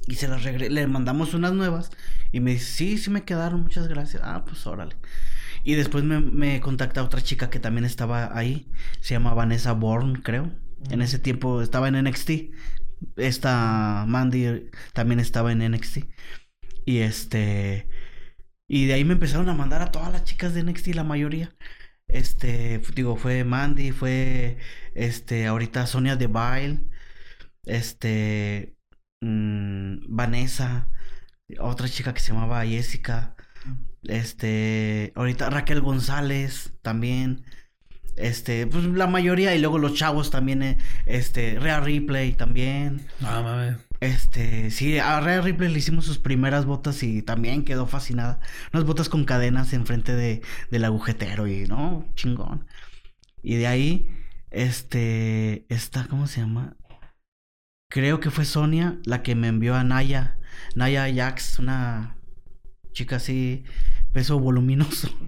[0.06, 1.90] Y se las regre le mandamos unas nuevas.
[2.32, 4.22] Y me dice, sí, sí me quedaron, muchas gracias.
[4.24, 4.96] Ah, pues órale.
[5.62, 8.66] Y después me, me contacta otra chica que también estaba ahí.
[9.00, 10.50] Se llama Vanessa Bourne, creo.
[10.90, 12.30] En ese tiempo estaba en NXT.
[13.16, 15.98] Esta Mandy también estaba en NXT.
[16.86, 17.86] Y este.
[18.72, 21.52] Y de ahí me empezaron a mandar a todas las chicas de NXT, la mayoría.
[22.06, 24.58] Este, digo, fue Mandy, fue
[24.94, 26.78] este, ahorita Sonia Deville,
[27.64, 28.76] este,
[29.22, 30.86] mm, Vanessa,
[31.58, 33.34] otra chica que se llamaba Jessica,
[34.04, 37.44] este, ahorita Raquel González también,
[38.16, 43.78] este, pues la mayoría, y luego los chavos también, eh, este, Rhea Ripley también, mames.
[44.00, 48.40] Este, sí, a Rhea Ripley le hicimos sus primeras botas y también quedó fascinada.
[48.72, 50.40] Unas botas con cadenas enfrente de,
[50.70, 52.66] del agujetero y, no, chingón.
[53.42, 54.08] Y de ahí,
[54.50, 56.76] este, esta, ¿cómo se llama?
[57.90, 60.38] Creo que fue Sonia la que me envió a Naya.
[60.74, 62.16] Naya Jax, una
[62.92, 63.64] chica así,
[64.12, 65.08] peso voluminoso.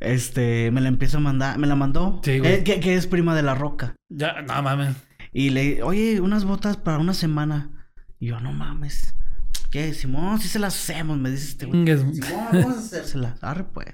[0.00, 2.20] Este, me la empiezo a mandar, me la mandó.
[2.24, 2.54] Sí, güey.
[2.54, 3.94] Eh, que, que es prima de la roca.
[4.08, 4.96] Ya, no mames.
[5.32, 7.81] Y le, oye, unas botas para una semana.
[8.22, 9.16] Y yo, no mames.
[9.72, 9.92] ¿Qué?
[9.94, 11.84] Simón, si se las hacemos, me dice este güey.
[12.14, 13.42] Simón, vamos a hacérselas.
[13.42, 13.88] Arre, pues.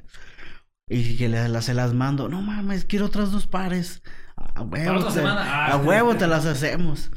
[0.87, 2.29] Y que le, la- se las mando.
[2.29, 4.03] No mames, quiero otras dos pares.
[4.37, 5.07] A huevo.
[5.07, 5.43] Te- semana.
[5.47, 5.73] Ah.
[5.73, 7.11] a huevo te las hacemos.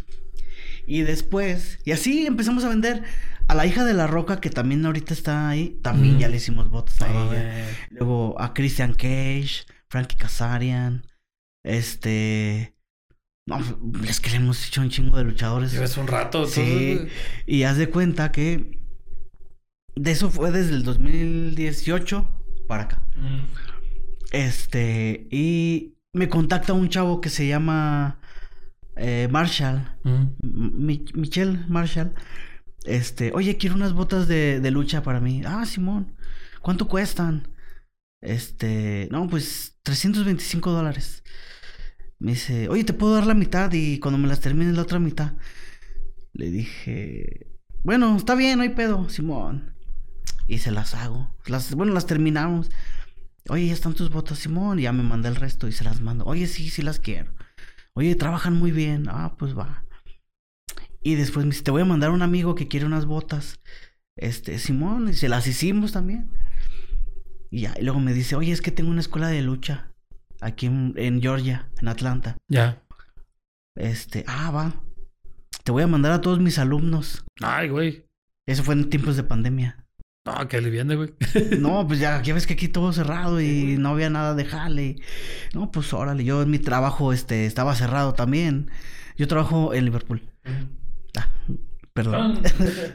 [0.87, 3.03] Y después, y así empezamos a vender.
[3.49, 6.19] A la hija de la roca, que también ahorita está ahí, también Mm.
[6.19, 7.65] ya le hicimos botas a ella.
[7.89, 11.05] Luego a Christian Cage, Frankie Kazarian,
[11.63, 12.73] este...
[13.47, 13.59] No,
[14.07, 15.71] es que le hemos hecho un chingo de luchadores.
[15.73, 16.45] Llevas un rato.
[16.47, 16.99] Sí.
[17.45, 18.79] Y haz de cuenta que...
[19.95, 22.27] De eso fue desde el 2018
[22.67, 23.01] para acá.
[23.15, 23.45] Mm.
[24.31, 25.27] Este...
[25.31, 28.19] Y me contacta un chavo que se llama...
[28.95, 29.97] eh, Marshall.
[30.03, 30.25] Mm.
[30.85, 32.13] Mi- Michelle Marshall.
[32.85, 35.41] Este, oye, quiero unas botas de, de lucha para mí.
[35.45, 36.15] Ah, Simón,
[36.61, 37.47] ¿cuánto cuestan?
[38.21, 41.23] Este, no, pues 325 dólares.
[42.21, 44.99] Me dice, oye, te puedo dar la mitad y cuando me las termines la otra
[44.99, 45.33] mitad.
[46.33, 47.47] Le dije,
[47.83, 49.73] bueno, está bien, no hay pedo, Simón.
[50.47, 51.35] Y se las hago.
[51.47, 52.69] Las, bueno, las terminamos.
[53.49, 54.77] Oye, ya están tus botas, Simón.
[54.77, 56.23] Ya me mandé el resto y se las mando.
[56.25, 57.33] Oye, sí, sí las quiero.
[57.93, 59.07] Oye, trabajan muy bien.
[59.09, 59.83] Ah, pues va.
[61.01, 63.61] Y después me dice, te voy a mandar un amigo que quiere unas botas.
[64.15, 66.31] Este, Simón, y se las hicimos también.
[67.49, 69.90] Y ya, y luego me dice, oye, es que tengo una escuela de lucha.
[70.41, 72.37] Aquí en, en Georgia, en Atlanta.
[72.47, 72.83] Ya.
[73.75, 74.73] Este, ah, va.
[75.63, 77.23] te voy a mandar a todos mis alumnos.
[77.41, 78.05] Ay, güey.
[78.45, 79.85] Eso fue en tiempos de pandemia.
[80.25, 81.13] No, que aliviane, güey.
[81.59, 84.97] No, pues ya, ya ves que aquí todo cerrado y no había nada de jale.
[85.53, 88.69] No, pues órale, yo en mi trabajo este, estaba cerrado también.
[89.17, 90.29] Yo trabajo en Liverpool.
[91.15, 91.27] Ah,
[91.93, 92.39] perdón.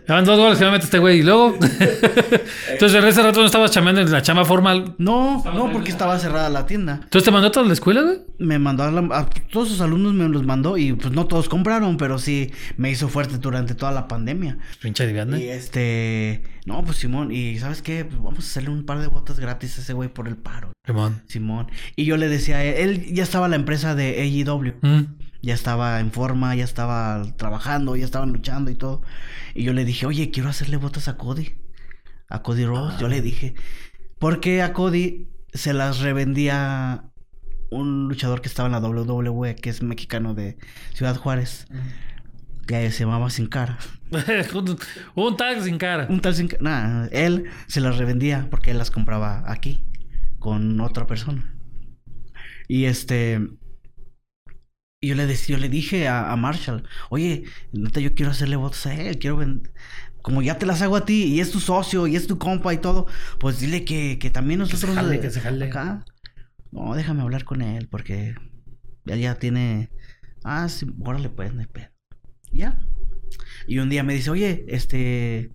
[0.07, 1.18] Llevan dos goles que me mete este güey.
[1.20, 1.57] Y luego.
[2.70, 4.94] Entonces, en ese rato no estabas chamando en la chama formal.
[4.99, 7.01] No, no, porque estaba cerrada la tienda.
[7.03, 8.18] Entonces, ¿te mandó a toda la escuela, güey?
[8.38, 11.49] Me mandó a, la- a todos sus alumnos, me los mandó y pues no todos
[11.49, 14.59] compraron, pero sí me hizo fuerte durante toda la pandemia.
[14.80, 15.53] Pinche Y aliviane.
[15.53, 18.05] este, no, pues Simón, y ¿sabes qué?
[18.05, 20.72] Pues vamos a hacerle un par de botas gratis a ese güey por el paro.
[20.86, 21.22] Simón.
[21.26, 21.66] Simón.
[21.97, 22.76] Y yo le decía, a él,
[23.07, 24.74] él ya estaba la empresa de AEW.
[24.82, 25.03] Mm.
[25.47, 29.03] Ya estaba en forma, ya estaba trabajando, ya estaban luchando y todo.
[29.55, 31.55] Y yo le dije, oye, quiero hacerle botas a Cody.
[32.28, 32.99] A Cody Rhodes.
[32.99, 33.55] Yo le dije,
[34.18, 37.05] porque a Cody se las revendía
[37.70, 40.59] un luchador que estaba en la WWE, que es mexicano de
[40.94, 41.68] Ciudad Juárez.
[42.66, 43.78] Que se llamaba Sin Cara.
[44.55, 44.78] un,
[45.14, 46.09] un tag sin cara.
[46.11, 46.61] Un tal Sin Cara.
[46.61, 49.84] Nah, él se las revendía porque él las compraba aquí
[50.40, 51.55] con otra persona.
[52.66, 53.40] Y este.
[55.07, 58.57] Y yo le, dec- yo le dije a, a Marshall, oye, neta, yo quiero hacerle
[58.57, 59.62] votos a él, quiero ven-
[60.20, 62.74] Como ya te las hago a ti y es tu socio y es tu compa
[62.74, 63.07] y todo,
[63.38, 64.96] pues dile que, que también se nosotros.
[64.96, 65.66] jale, que se jale.
[65.66, 66.04] Acá.
[66.72, 68.34] No, déjame hablar con él porque
[69.04, 69.90] ya, ya tiene.
[70.42, 71.90] Ah, sí, órale, pues, no hay pedo.
[72.50, 72.80] Ya.
[73.68, 75.52] Y un día me dice, oye, este.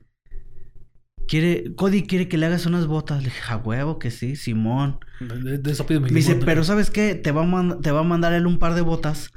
[1.31, 3.19] Quiere, Cody quiere que le hagas unas botas.
[3.19, 4.99] Le dije, a huevo que sí, Simón.
[5.21, 6.65] De, de eso pido mi Me dice, pero.
[6.65, 7.15] ¿sabes qué?
[7.15, 9.31] Te va, a te va a mandar él un par de botas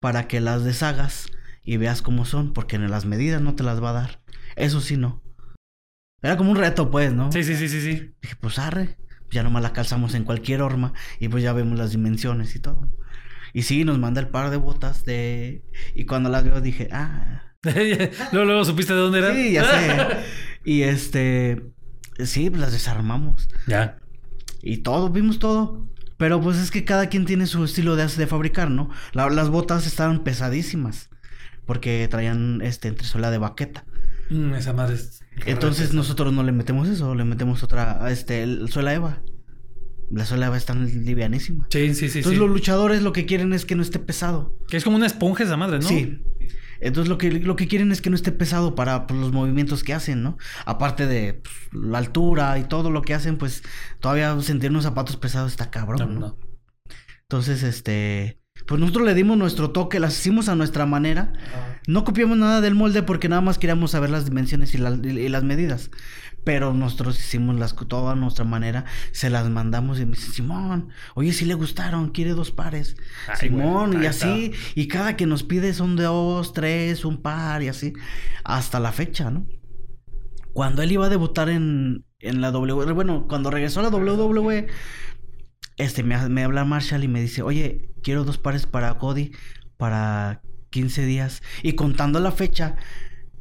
[0.00, 1.26] para que las deshagas
[1.64, 4.22] y veas cómo son, porque en las medidas no te las va a dar.
[4.54, 5.20] Eso sí, no.
[6.22, 7.32] Era como un reto, pues, ¿no?
[7.32, 8.14] Sí, sí, sí, sí, sí.
[8.22, 8.96] Dije, pues arre.
[9.32, 12.88] Ya nomás la calzamos en cualquier horma y pues ya vemos las dimensiones y todo.
[13.52, 15.64] Y sí, nos manda el par de botas de...
[15.96, 19.34] Y cuando las veo dije, ah, luego, luego supiste de dónde era.
[19.34, 20.16] sí, ya sé.
[20.68, 21.62] y este...
[22.24, 23.48] Sí, pues las desarmamos.
[23.66, 23.98] ya.
[24.60, 25.86] Y todo, vimos todo.
[26.16, 28.90] Pero pues es que cada quien tiene su estilo de, de fabricar, ¿no?
[29.12, 31.10] La- las botas estaban pesadísimas.
[31.64, 33.84] Porque traían este entresuela de baqueta.
[34.30, 35.20] Mm, esa madre es.
[35.46, 39.22] Entonces nosotros no le metemos eso, le metemos otra, este, el suela Eva.
[40.10, 41.68] La suela Eva está livianísima.
[41.70, 42.18] Sí, sí, sí.
[42.18, 42.36] Entonces sí.
[42.44, 44.58] los luchadores lo que quieren es que no esté pesado.
[44.68, 45.86] Que es como una esponja esa madre, ¿no?
[45.88, 46.20] Sí.
[46.80, 49.82] Entonces lo que, lo que quieren es que no esté pesado para pues, los movimientos
[49.84, 50.38] que hacen, ¿no?
[50.64, 53.62] Aparte de pues, la altura y todo lo que hacen, pues
[54.00, 56.20] todavía sentir unos zapatos pesados está cabrón, No, ¿no?
[56.20, 56.38] no.
[57.22, 61.32] Entonces, este, pues nosotros le dimos nuestro toque, las hicimos a nuestra manera.
[61.86, 65.08] No copiamos nada del molde porque nada más queríamos saber las dimensiones y, la- y-
[65.18, 65.90] y las medidas.
[66.44, 70.90] Pero nosotros hicimos las todo a nuestra manera, se las mandamos y me dice, Simón,
[71.14, 72.96] oye, si le gustaron, quiere dos pares.
[73.26, 77.68] Ay, Simón, y así, y cada que nos pide son dos, tres, un par y
[77.68, 77.92] así,
[78.44, 79.46] hasta la fecha, ¿no?
[80.52, 84.66] Cuando él iba a debutar en, en la WWE, bueno, cuando regresó a la WWE,
[85.76, 89.32] este, me, me habla Marshall y me dice, oye, quiero dos pares para Cody
[89.76, 90.40] para
[90.70, 91.42] 15 días.
[91.62, 92.76] Y contando la fecha,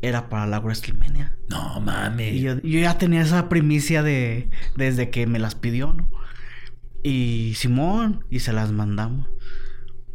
[0.01, 1.37] era para la WrestleMania.
[1.49, 2.33] No mames.
[2.33, 6.09] Y yo, ya tenía esa primicia de desde que me las pidió, ¿no?
[7.01, 9.29] Y Simón, y se las mandamos.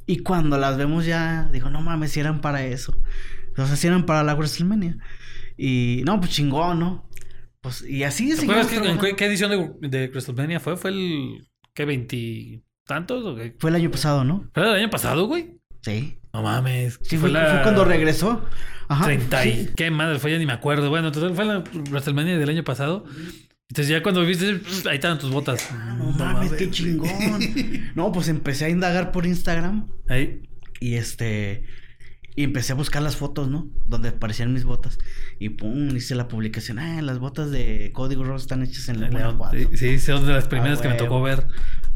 [0.05, 2.95] Y cuando las vemos ya, dijo, no mames, si eran para eso.
[3.49, 4.99] Entonces, si eran para la WrestleMania.
[5.57, 7.09] Y no, pues chingón, ¿no?
[7.63, 10.77] Pues, y así ¿Te en qué edición de, de WrestleMania fue?
[10.77, 11.49] Fue el.
[11.73, 11.87] ¿Qué?
[11.87, 13.35] 20 tanto.
[13.35, 13.55] Güey?
[13.59, 14.49] Fue el año pasado, ¿no?
[14.55, 15.59] Fue el año pasado, güey.
[15.83, 16.19] Sí.
[16.33, 16.99] No mames.
[17.03, 18.45] Sí, fue, cuando regresó.
[18.89, 19.05] Ajá.
[19.05, 19.71] 30 y...
[19.77, 20.33] ¿Qué madre fue?
[20.33, 20.89] Ya ni me acuerdo.
[20.89, 23.05] Bueno, entonces fue la WrestleMania del año pasado.
[23.69, 25.69] Entonces ya cuando viste, ahí estaban tus botas.
[25.73, 27.11] Ah, no, mames, mames, qué chingón.
[27.95, 29.89] no, pues empecé a indagar por Instagram.
[30.09, 30.43] Ahí.
[30.81, 31.65] Y este...
[32.35, 33.69] Y empecé a buscar las fotos, ¿no?
[33.87, 34.99] Donde aparecían mis botas.
[35.39, 36.79] Y pum, hice la publicación.
[36.79, 39.39] Ah, las botas de Código Ross están hechas en En León.
[39.53, 39.69] León.
[39.73, 41.47] Sí, sí, son de las primeras Ah, que me tocó ver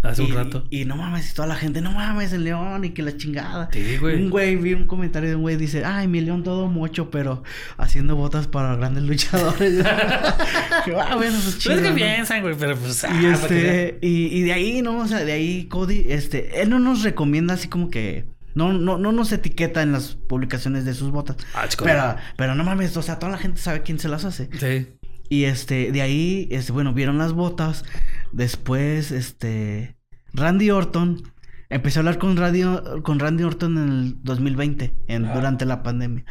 [0.03, 0.64] hace y, un rato.
[0.68, 3.70] Y, no mames, y toda la gente, no mames, en León y que la chingada.
[3.72, 4.24] Sí, güey.
[4.24, 7.43] Un güey, vi un comentario de un güey, dice, ay, mi León todo mocho, pero
[7.78, 9.78] haciendo botas para grandes luchadores.
[9.78, 11.76] Dije, ah, bueno, pues chido.
[11.76, 11.95] Pero es que ¿no?".
[11.97, 13.05] piensan, güey, pero pues.
[13.05, 14.99] ah, Y que este, y, y de ahí, ¿no?
[14.99, 18.36] O sea, de ahí Cody, este, él no nos recomienda así como que.
[18.57, 21.36] No, no, no nos etiqueta en las publicaciones de sus botas.
[21.54, 21.66] Ah.
[21.84, 24.48] Pero, pero no mames, o sea, toda la gente sabe quién se las hace.
[24.59, 24.88] Sí.
[25.28, 27.84] Y este, de ahí, este, bueno, vieron las botas.
[28.32, 29.96] Después, este,
[30.32, 31.22] Randy Orton.
[31.68, 35.34] Empecé a hablar con, Radio, con Randy Orton en el 2020, en, Ah.
[35.34, 36.24] durante la pandemia.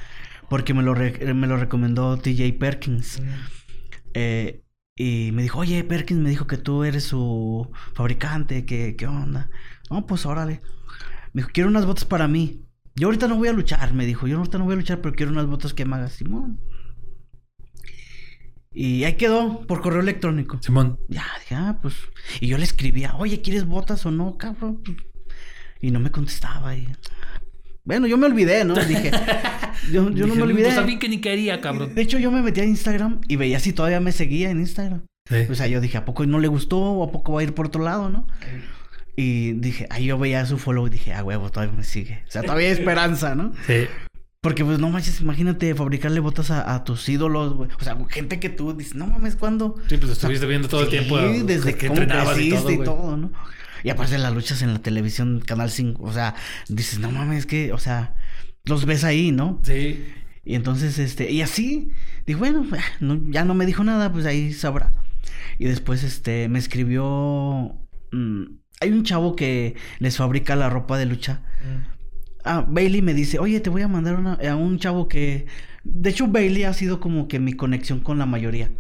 [0.50, 3.22] Porque me lo, re- me lo recomendó TJ Perkins.
[4.14, 4.62] Eh,
[4.96, 9.50] y me dijo, oye, Perkins me dijo que tú eres su fabricante, que, ¿qué onda?
[9.90, 10.62] No, pues órale.
[11.36, 12.62] Me dijo, quiero unas botas para mí.
[12.96, 14.26] yo ahorita no voy a luchar, me dijo.
[14.26, 16.62] Yo ahorita no voy a luchar, pero quiero unas botas que me haga Simón.
[18.72, 20.60] Y ahí quedó por correo electrónico.
[20.62, 20.98] Simón.
[21.10, 21.94] Ya, dije, ah, pues.
[22.40, 24.82] Y yo le escribía, oye, ¿quieres botas o no, cabrón?
[25.82, 26.74] Y no me contestaba.
[26.74, 26.88] Y...
[27.84, 28.76] Bueno, yo me olvidé, ¿no?
[28.76, 29.12] Dije,
[29.92, 30.64] yo, yo no me olvidé.
[30.68, 31.96] Pues también que ni quería, cabrón.
[31.96, 35.06] De hecho, yo me metí a Instagram y veía si todavía me seguía en Instagram.
[35.28, 35.48] Sí.
[35.50, 37.54] O sea, yo dije, ¿a poco no le gustó o a poco va a ir
[37.54, 38.26] por otro lado, no?
[39.16, 42.24] Y dije, ahí yo veía su follow y dije, ah, huevo, todavía me sigue.
[42.28, 43.54] O sea, todavía hay esperanza, ¿no?
[43.66, 43.86] Sí.
[44.42, 47.70] Porque, pues, no manches, imagínate fabricarle botas a, a tus ídolos, güey.
[47.80, 49.76] O sea, gente que tú dices, no mames, ¿cuándo?
[49.90, 51.18] Sí, pues estuviste viendo todo el Sí, tiempo.
[51.18, 52.78] eh, desde que entrenabas y todo, güey.
[53.20, 53.32] ¿no?
[53.84, 56.36] Y aparte las luchas en la televisión, Canal 5, o sea,
[56.70, 58.16] dices, no mames, que, o sea,
[58.66, 59.60] los ves ahí, ¿no?
[59.64, 60.06] Sí.
[60.44, 61.90] Y entonces, este, y así,
[62.28, 64.92] dije, bueno, ah, no- ya no me dijo nada, pues ahí sabrá.
[65.58, 67.76] Y después, este, me escribió,
[68.12, 68.44] mm,
[68.82, 71.42] hay un chavo que les fabrica la ropa de lucha.
[72.44, 75.48] Ah, Bailey me dice, oye, te voy a mandar una- a un chavo que...
[75.84, 78.72] De hecho, Bailey ha sido como que mi conexión con la mayoría.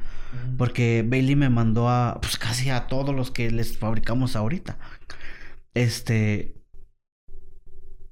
[0.57, 4.77] Porque Bailey me mandó a, pues casi a todos los que les fabricamos ahorita.
[5.73, 6.55] Este...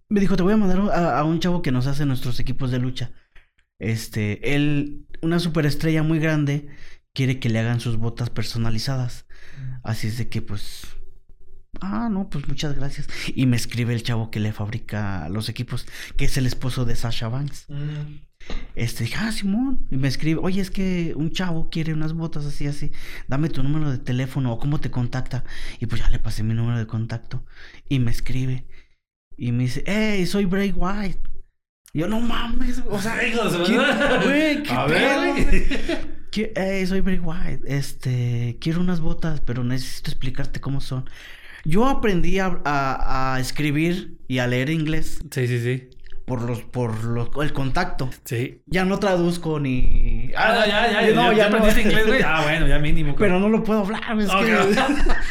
[0.09, 2.71] Me dijo, te voy a mandar a, a un chavo que nos hace nuestros equipos
[2.71, 3.11] de lucha.
[3.79, 6.69] Este, él, una superestrella muy grande,
[7.13, 9.25] quiere que le hagan sus botas personalizadas.
[9.83, 10.92] Así es de que, pues...
[11.85, 13.07] Ah, no, pues muchas gracias.
[13.35, 15.85] Y me escribe el chavo que le fabrica los equipos,
[16.17, 17.65] que es el esposo de Sasha Banks.
[17.69, 18.21] Mm.
[18.75, 19.85] Este, dije, ah, Simón.
[19.91, 22.91] Y me escribe, oye, es que un chavo quiere unas botas así, así.
[23.27, 25.43] Dame tu número de teléfono o cómo te contacta.
[25.79, 27.45] Y pues ya le pasé mi número de contacto.
[27.89, 28.65] Y me escribe.
[29.37, 31.19] Y me dice, hey, soy Bray White.
[31.93, 34.25] Y yo, no mames, o sea, Hijo de su ¿qué- madre.
[34.25, 35.35] güey, qué A ver,
[36.55, 37.61] hey, soy Bray White.
[37.65, 41.09] Este, quiero unas botas, pero necesito explicarte cómo son.
[41.65, 45.89] Yo aprendí a, a- a escribir y a leer inglés Sí, sí, sí.
[46.25, 48.09] por los, por los, el contacto.
[48.25, 48.61] Sí.
[48.65, 50.31] Ya no traduzco ni.
[50.35, 51.89] Ah, no, ya, ya, No, ya, ya aprendiste no.
[51.89, 52.21] inglés, güey.
[52.25, 53.15] Ah, bueno, ya mínimo.
[53.15, 54.45] Pero no lo puedo hablar, es Ok.
[54.45, 54.81] que.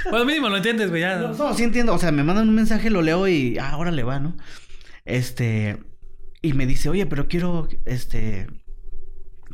[0.11, 1.17] bueno, mínimo lo entiendes, güey, ya.
[1.19, 1.95] No, no, sí entiendo.
[1.95, 4.37] O sea, me mandan un mensaje, lo leo y ah, ahora le va, ¿no?
[5.05, 5.83] Este.
[6.41, 7.69] Y me dice, oye, pero quiero.
[7.85, 8.47] Este.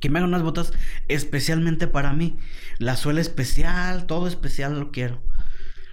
[0.01, 0.73] Que me hagan unas botas
[1.09, 2.37] especialmente para mí.
[2.79, 5.23] La suela especial, todo especial lo quiero.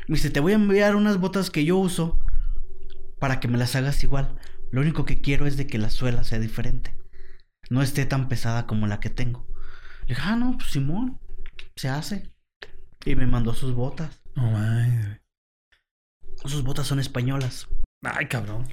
[0.07, 2.19] Me dice, te voy a enviar unas botas que yo uso
[3.19, 4.37] para que me las hagas igual.
[4.71, 6.95] Lo único que quiero es de que la suela sea diferente.
[7.69, 9.47] No esté tan pesada como la que tengo.
[10.01, 11.19] Le dije, ah, no, pues Simón,
[11.75, 12.31] se hace.
[13.05, 14.21] Y me mandó sus botas.
[14.35, 15.19] No güey.
[16.45, 17.67] Sus botas son españolas.
[18.03, 18.67] Ay, cabrón.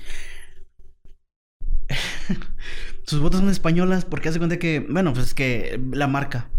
[3.06, 6.50] Sus botas son españolas porque hace cuenta que, bueno, pues es que la marca,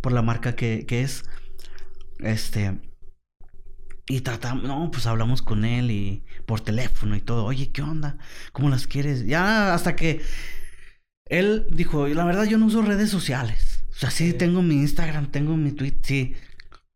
[0.00, 1.24] por la marca que, que es,
[2.20, 2.80] este,
[4.08, 8.18] y tratamos, no, pues hablamos con él y por teléfono y todo, oye, ¿qué onda?
[8.52, 9.26] ¿Cómo las quieres?
[9.26, 10.20] Ya hasta que
[11.26, 14.32] él dijo, la verdad yo no uso redes sociales, o sea, sí Sí.
[14.36, 16.34] tengo mi Instagram, tengo mi Twitter, sí,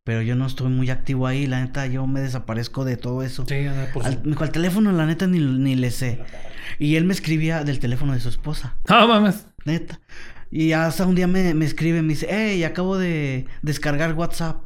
[0.04, 3.44] pero yo no estoy muy activo ahí, la neta, yo me desaparezco de todo eso.
[3.48, 6.20] Sí, por Al, al teléfono, la neta, ni, ni le sé.
[6.78, 9.46] Y él me escribía del teléfono de su esposa, No mames.
[9.64, 10.00] neta.
[10.50, 14.62] Y hasta un día me, me escribe, me dice, hey, acabo de descargar WhatsApp.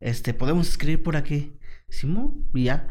[0.00, 1.52] Este, podemos escribir por aquí.
[1.92, 2.88] Simón, y ya.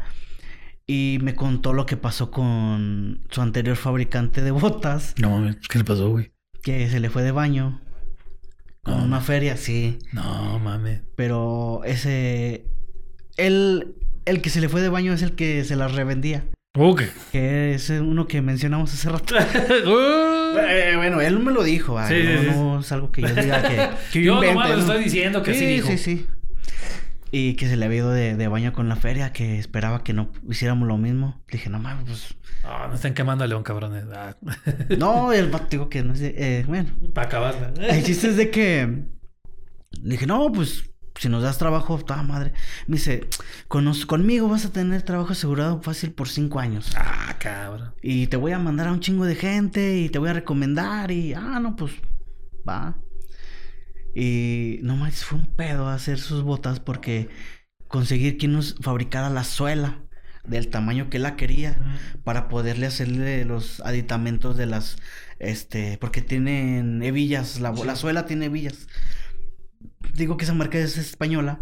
[0.86, 5.78] Y me contó lo que pasó con su anterior fabricante de botas, No mames, ¿qué
[5.78, 6.32] le pasó, güey?
[6.62, 7.80] que se le fue de baño.
[8.84, 9.98] Con No, una feria, sí.
[10.12, 11.02] No mames.
[11.16, 12.66] Pero ese.
[13.36, 13.94] Él,
[14.26, 16.44] el que se le fue de baño es el que se las revendía.
[16.74, 17.08] ¿qué?
[17.32, 19.34] Que es uno que mencionamos hace rato.
[19.86, 20.42] Uh.
[20.68, 21.98] Eh, bueno, él me lo dijo.
[21.98, 22.54] ay, Sí, no, sí, sí.
[22.56, 25.60] no es algo que yo diga que, que Yo nomás lo estoy diciendo que sí,
[25.60, 25.88] sí dijo.
[25.88, 26.26] sí, sí.
[27.34, 30.12] Y que se le había ido de, de baño con la feria, que esperaba que
[30.12, 31.42] no hiciéramos lo mismo.
[31.50, 32.36] Dije, no mames, pues.
[32.62, 34.04] No, no están quemando a León, cabrones.
[34.14, 34.36] Ah.
[34.98, 36.34] No, el vato digo que no sé.
[36.36, 37.72] eh, bueno, Para acabar.
[37.80, 39.06] el chiste es de que.
[40.02, 40.84] Le dije, no, pues.
[41.18, 42.52] Si nos das trabajo, toda madre.
[42.86, 43.28] Me dice,
[43.68, 46.90] "Con nos- conmigo vas a tener trabajo asegurado fácil por cinco años.
[46.96, 47.94] Ah, cabrón.
[48.02, 51.10] Y te voy a mandar a un chingo de gente y te voy a recomendar
[51.10, 51.92] y, ah, no, pues,
[52.68, 52.96] va.
[54.14, 57.28] Y no más, fue un pedo hacer sus botas porque
[57.88, 60.02] conseguir quien nos fabricara la suela
[60.44, 61.78] del tamaño que él la quería
[62.24, 64.96] para poderle hacerle los aditamentos de las,
[65.38, 68.88] este, porque tienen hebillas, la, la suela tiene hebillas.
[70.14, 71.60] Digo que esa marca es española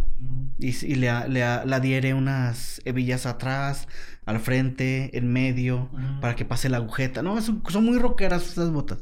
[0.59, 3.87] y, y le, le, a- le adhiere unas hebillas atrás,
[4.27, 5.91] al frente, en medio,
[6.21, 7.23] para que pase la agujeta.
[7.23, 8.99] No, son, son muy rockeras esas botas.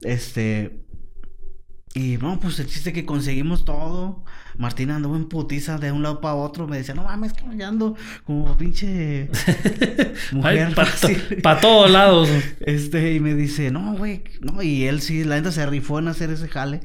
[0.00, 0.83] Este.
[1.96, 4.24] Y bueno, pues el chiste que conseguimos todo.
[4.58, 6.66] Martín andó en putiza de un lado para otro.
[6.66, 9.30] Me decía, no mames, que me ando como pinche
[10.32, 10.74] mujer.
[10.74, 11.40] Para fácil".
[11.60, 12.28] todos lados.
[12.60, 16.08] Este, y me dice, no, güey, no, y él sí, la neta se rifó en
[16.08, 16.80] hacer ese jale.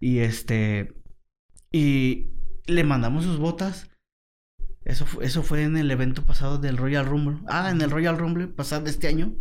[0.00, 0.94] Y este,
[1.70, 2.30] y
[2.66, 3.88] le mandamos sus botas.
[4.86, 7.40] Eso, fu- eso fue en el evento pasado del Royal Rumble.
[7.46, 9.34] Ah, en el Royal Rumble pasado de este año.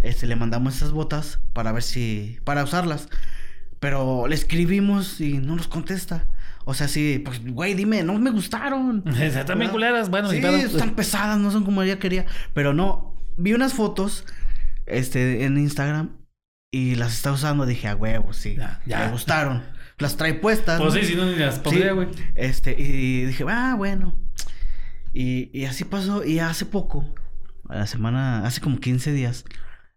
[0.00, 3.08] Este, le mandamos esas botas para ver si, para usarlas.
[3.86, 6.26] Pero le escribimos y no nos contesta.
[6.64, 9.04] O sea, sí, pues, güey, dime, no me gustaron.
[9.16, 10.10] Están culeras.
[10.10, 12.26] Bueno, sí, están pesadas, no son como ella quería.
[12.52, 14.24] Pero no, vi unas fotos
[14.86, 16.16] este, en Instagram
[16.72, 17.64] y las está usando.
[17.64, 18.56] Dije, a huevo, sí.
[18.56, 19.04] Ya, ya.
[19.04, 19.62] Me gustaron.
[19.98, 20.80] Las trae puestas.
[20.80, 21.00] Pues ¿no?
[21.00, 21.94] sí, si no ni las pondría, Sí.
[21.94, 22.08] güey.
[22.34, 24.18] Este, y dije, ah, bueno.
[25.12, 26.24] Y, y así pasó.
[26.24, 27.14] Y hace poco,
[27.68, 29.44] a la semana, hace como 15 días,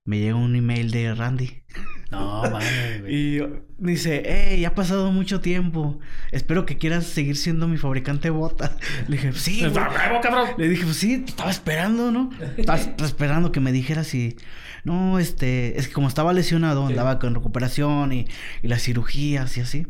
[0.06, 1.64] me llegó un email de Randy.
[2.12, 3.38] No, mames, güey.
[3.38, 3.42] Y
[3.78, 6.00] me dice, hey, ya ha pasado mucho tiempo.
[6.32, 8.72] Espero que quieras seguir siendo mi fabricante de botas.
[9.08, 9.60] Le dije, sí.
[9.60, 9.78] güey".
[9.78, 10.48] ¡A huevo, cabrón!
[10.58, 12.32] Le dije, pues sí, te estaba esperando, ¿no?
[12.58, 14.36] Estaba esperando que me dijeras si...
[14.84, 15.78] No, este...
[15.78, 16.94] Es que como estaba lesionado, Sí.
[16.94, 18.26] andaba con recuperación y,
[18.64, 19.86] y las cirugías y así.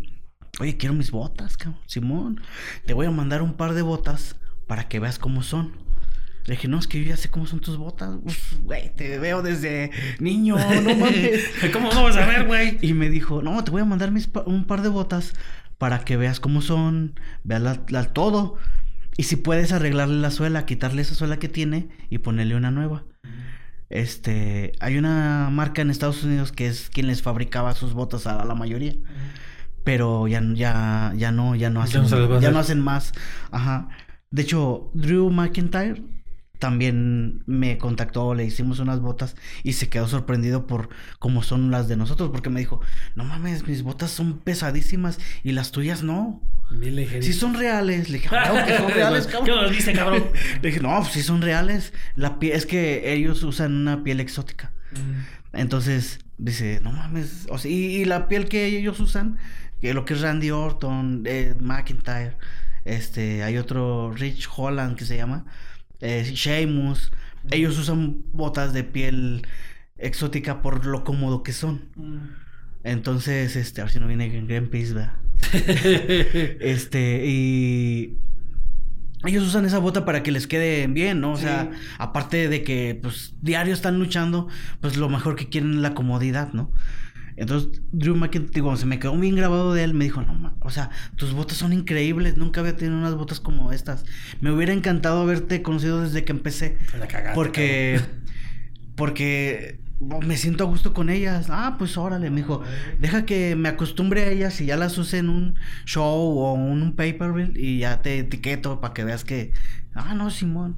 [0.60, 1.80] Oye, quiero mis botas, cabrón.
[1.86, 2.42] Simón,
[2.86, 4.36] te voy a mandar un par de botas
[4.68, 5.72] para que veas cómo son.
[6.50, 8.10] Le dije, no, es que yo ya sé cómo son tus botas.
[8.24, 11.42] Uf, güey, te veo desde niño, no mames.
[11.72, 12.80] ¿Cómo no vas a ver, güey?
[12.82, 15.34] Y me dijo, no, te voy a mandar mis pa- un par de botas
[15.78, 18.58] para que veas cómo son, veas la, la- todo.
[19.16, 23.04] Y si puedes arreglarle la suela, quitarle esa suela que tiene y ponerle una nueva.
[23.90, 28.44] Este, hay una marca en Estados Unidos que es quien les fabricaba sus botas a
[28.44, 28.96] la mayoría.
[29.84, 32.52] Pero ya, ya, ya no, ya no Ya hacen, no se les va a ya
[32.52, 33.14] no hacen más.
[33.52, 33.90] Ajá.
[34.32, 36.02] De hecho, Drew McIntyre
[36.60, 41.88] también me contactó, le hicimos unas botas y se quedó sorprendido por cómo son las
[41.88, 42.82] de nosotros, porque me dijo,
[43.16, 46.42] no mames, mis botas son pesadísimas y las tuyas no.
[47.22, 48.10] Sí son reales.
[48.10, 49.64] Le dije, claro que son reales, ¿Qué cabrón.
[49.64, 50.24] nos dice, cabrón?
[50.62, 51.94] Le dije, no, pues sí son reales.
[52.16, 54.72] La piel, es que ellos usan una piel exótica.
[55.54, 57.48] Entonces, dice, no mames.
[57.50, 59.38] O sea, y, y la piel que ellos usan,
[59.82, 62.38] que lo que es Randy Orton, eh, McIntyre,
[62.86, 65.46] este, hay otro Rich Holland que se llama,
[66.02, 67.12] eh, Sheamus.
[67.52, 69.46] Ellos usan botas de piel
[69.98, 71.90] exótica por lo cómodo que son.
[72.84, 75.14] Entonces, este, a ver si no viene Greenpeace, ¿verdad?
[76.60, 78.18] Este, y
[79.26, 81.34] ellos usan esa bota para que les quede bien, ¿no?
[81.34, 84.48] O sea, aparte de que, pues, diario están luchando,
[84.80, 86.72] pues lo mejor que quieren es la comodidad, ¿no?
[87.40, 90.56] Entonces, Drew McIntyre, digo, se me quedó bien grabado de él, me dijo, no, ma-
[90.62, 94.06] o sea, tus botas son increíbles, nunca había tenido unas botas como estas.
[94.42, 98.02] Me hubiera encantado haberte conocido desde que empecé, La cagaste, porque,
[98.96, 99.80] porque
[100.26, 101.48] me siento a gusto con ellas.
[101.50, 102.62] Ah, pues órale, me dijo,
[103.00, 106.82] deja que me acostumbre a ellas y ya las use en un show o en
[106.82, 109.52] un paper y ya te etiqueto para que veas que,
[109.94, 110.78] ah, no, Simón.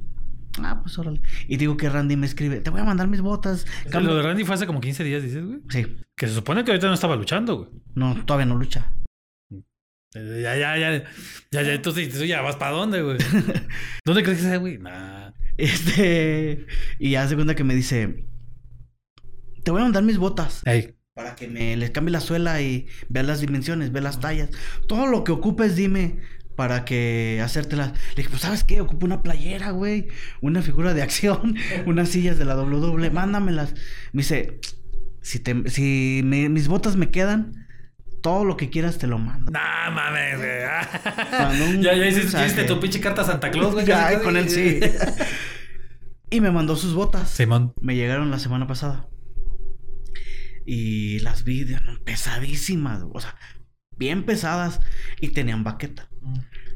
[0.59, 1.21] Ah, pues órale.
[1.47, 3.65] Y digo que Randy me escribe, te voy a mandar mis botas.
[3.91, 5.59] Lo de Randy fue hace como 15 días, dices, güey.
[5.69, 7.69] Sí, Que se supone que ahorita no estaba luchando, güey.
[7.95, 8.91] no, todavía no lucha.
[10.13, 11.03] Ya, ya, ya.
[11.51, 11.73] Ya, ya.
[11.73, 13.17] Entonces, tú ya vas para dónde, güey.
[14.05, 14.77] ¿Dónde crees que sea, güey?
[14.77, 15.31] Nah.
[15.57, 16.65] Este,
[16.99, 18.25] y hace cuenta que me dice,
[19.63, 20.61] te voy a mandar mis botas.
[20.65, 20.95] Ey.
[21.13, 24.49] Para que me les cambie la suela y veas las dimensiones, veas las tallas.
[24.87, 26.19] Todo lo que ocupes, dime
[26.61, 27.91] para que hacértelas.
[28.09, 28.81] Le dije, pues, ¿sabes qué?
[28.81, 30.09] Ocupo una playera, güey.
[30.41, 31.55] Una figura de acción.
[31.87, 33.09] unas sillas de la WWE.
[33.09, 33.73] Mándamelas.
[34.13, 34.59] Me dice,
[35.23, 37.65] si, te, si me- mis botas me quedan,
[38.21, 39.51] todo lo que quieras te lo mando.
[39.51, 40.51] Nah, mames, güey.
[41.81, 43.87] Ya, ya hiciste, tu pinche carta a Santa Claus, güey.
[43.87, 44.79] Ya, con él sí.
[46.29, 47.27] y me mandó sus botas.
[47.27, 47.73] Simón.
[47.81, 49.09] Me llegaron la semana pasada.
[50.63, 51.65] Y las vi
[52.05, 53.35] pesadísimas, o sea,
[53.97, 54.79] bien pesadas
[55.19, 56.10] y tenían baqueta.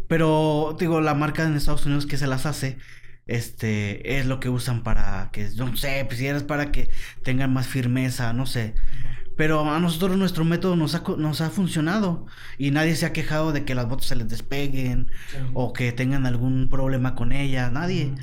[0.08, 2.78] Pero, digo, la marca en Estados Unidos que se las hace,
[3.26, 6.90] este, es lo que usan para que, no sé, pues si eres para que
[7.24, 8.76] tengan más firmeza, no sé.
[9.36, 12.26] Pero a nosotros nuestro método nos ha, nos ha funcionado
[12.58, 15.08] y nadie se ha quejado de que las botas se les despeguen
[15.54, 18.14] o que tengan algún problema con ellas, nadie.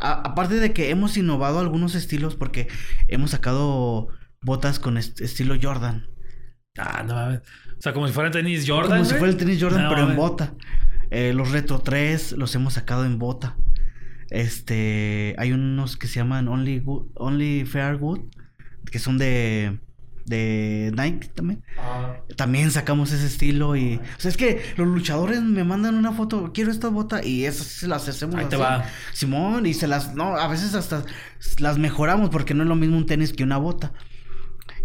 [0.00, 2.68] A- aparte de que hemos innovado algunos estilos porque
[3.08, 4.08] hemos sacado
[4.42, 6.06] botas con est- estilo Jordan.
[6.78, 7.40] Ah, no mames.
[7.78, 8.98] O sea, como si fueran tenis Jordan.
[8.98, 10.54] Como si fuera el tenis Jordan, No, pero en bota.
[11.10, 13.56] Eh, los Retro 3 los hemos sacado en bota.
[14.30, 18.20] Este, hay unos que se llaman Only Good, Only Fair Good,
[18.90, 19.78] que son de
[20.26, 21.62] de Nike también.
[21.78, 22.16] Ah.
[22.36, 26.50] También sacamos ese estilo y, o sea, es que los luchadores me mandan una foto,
[26.52, 28.62] quiero esta bota y esas se las hacemos Ahí te así.
[28.62, 28.84] va.
[29.12, 31.04] Simón y se las no, a veces hasta
[31.58, 33.92] las mejoramos porque no es lo mismo un tenis que una bota.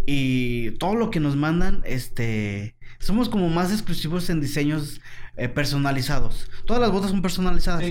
[0.06, 5.00] Y todo lo que nos mandan, este, somos como más exclusivos en diseños
[5.36, 6.48] eh, personalizados.
[6.66, 7.84] Todas las botas son personalizadas.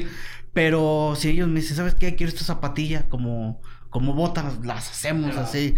[0.53, 2.15] Pero si ellos me dicen, ¿sabes qué?
[2.15, 5.75] Quiero esta zapatilla como, como botas, las hacemos así.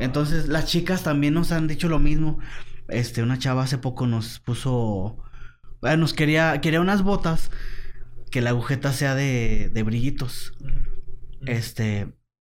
[0.00, 2.38] Entonces, las chicas también nos han dicho lo mismo.
[2.88, 5.16] Este, una chava hace poco nos puso.
[5.80, 7.50] Bueno, nos quería, quería unas botas
[8.32, 10.54] que la agujeta sea de, de brillitos.
[11.46, 12.12] Este.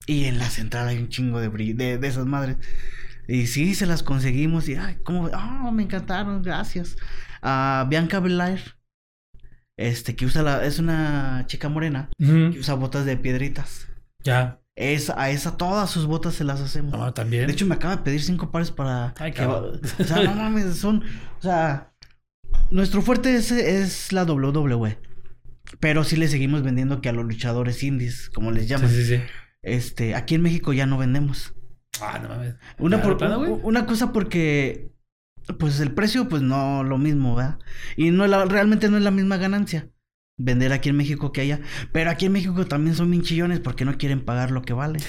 [0.06, 2.56] Y en la central hay un chingo de, de, de esas madres.
[3.28, 4.68] Y sí, se las conseguimos.
[4.68, 6.96] Y, ay, como, oh, me encantaron, gracias.
[7.42, 8.76] A Bianca Belair.
[9.76, 10.64] Este, que usa la.
[10.64, 12.10] Es una chica morena.
[12.18, 13.88] Que usa botas de piedritas.
[14.22, 14.60] Ya.
[14.76, 16.92] Es, a esa todas sus botas se las hacemos.
[16.92, 17.46] No, también.
[17.46, 19.14] De hecho, me acaba de pedir cinco pares para.
[19.18, 19.80] Ay, cabrón.
[19.98, 21.04] o sea, no mames, son.
[21.38, 21.92] O sea.
[22.70, 24.98] Nuestro fuerte es, es la WWE.
[25.80, 28.88] Pero sí le seguimos vendiendo que a los luchadores indies, como les llaman.
[28.88, 29.22] Sí, sí, sí.
[29.62, 31.53] Este, aquí en México ya no vendemos.
[32.00, 32.54] Ah, no mames.
[32.78, 32.98] Una,
[33.62, 34.92] una cosa porque,
[35.58, 37.58] pues el precio, pues no lo mismo, ¿verdad?
[37.96, 39.88] Y no la, realmente no es la misma ganancia
[40.36, 41.60] vender aquí en México que allá.
[41.92, 45.00] Pero aquí en México también son minchillones porque no quieren pagar lo que vale.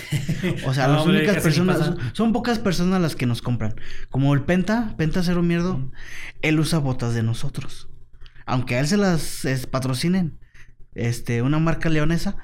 [0.66, 3.76] O sea, las únicas personas, son, pocas personas las que nos compran.
[4.10, 5.92] Como el Penta, Penta Cero Mierdo,
[6.42, 7.90] él usa botas de nosotros.
[8.46, 10.40] Aunque a él se las patrocinen
[10.96, 12.38] este, una marca leonesa,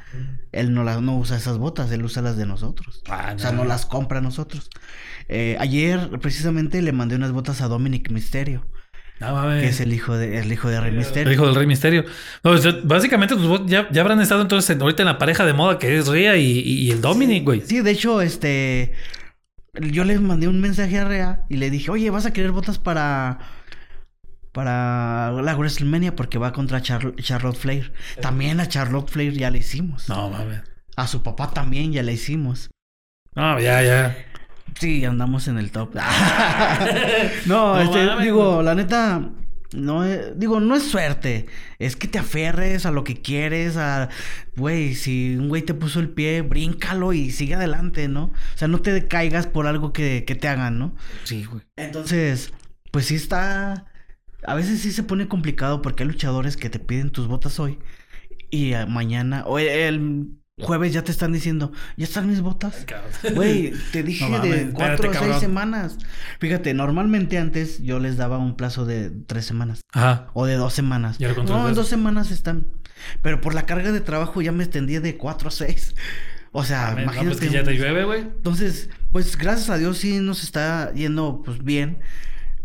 [0.52, 3.02] él no, la, no usa esas botas, él usa las de nosotros.
[3.10, 4.70] Ah, o sea, no las compra a nosotros.
[5.30, 8.68] Eh, ayer, precisamente, le mandé unas botas a Dominic Misterio.
[9.22, 11.28] Ah, que es el hijo de el hijo de Rey Misterio.
[11.28, 12.06] El hijo del Rey Misterio.
[12.84, 16.08] básicamente pues, ya, ya, habrán estado entonces ahorita en la pareja de moda que es
[16.08, 17.62] Rea y, y el Dominic, güey.
[17.62, 18.94] Sí, de hecho, este
[19.80, 22.78] yo les mandé un mensaje a Rea y le dije, oye, ¿vas a querer botas
[22.78, 23.40] para
[24.52, 27.94] para la WrestleMania porque va contra Charlotte Flair.
[28.22, 30.10] También a Charlotte Flair ya le hicimos.
[30.10, 30.62] No, mames.
[30.96, 32.70] A su papá también ya le hicimos.
[33.36, 34.18] No, ya, ya.
[34.80, 35.96] Sí, andamos en el top.
[37.46, 39.30] no, este, digo, la neta,
[39.74, 41.46] no digo, no es suerte.
[41.80, 44.10] Es que te aferres a lo que quieres, a,
[44.56, 48.26] güey, si un güey te puso el pie, bríncalo y sigue adelante, ¿no?
[48.26, 50.96] O sea, no te caigas por algo que, que te hagan, ¿no?
[51.24, 51.64] Sí, güey.
[51.78, 52.54] Entonces,
[52.92, 53.91] pues sí está,
[54.46, 57.80] a veces sí se pone complicado porque hay luchadores que te piden tus botas hoy
[58.50, 62.86] y eh, mañana o el jueves ya te están diciendo, ya están mis botas.
[63.36, 65.98] Güey, te dije de cuatro o seis semanas.
[66.40, 69.82] Fíjate, normalmente antes yo les daba un plazo de tres semanas.
[69.92, 70.28] Ajá.
[70.34, 71.20] O de dos semanas.
[71.20, 72.68] No, en dos semanas están.
[73.22, 75.96] Pero por la carga de trabajo ya me extendí de cuatro a seis.
[76.54, 77.24] O sea, imagínate.
[77.24, 78.22] No, pues que ya te llueve, güey.
[78.24, 82.00] Entonces, pues gracias a Dios sí nos está yendo pues bien.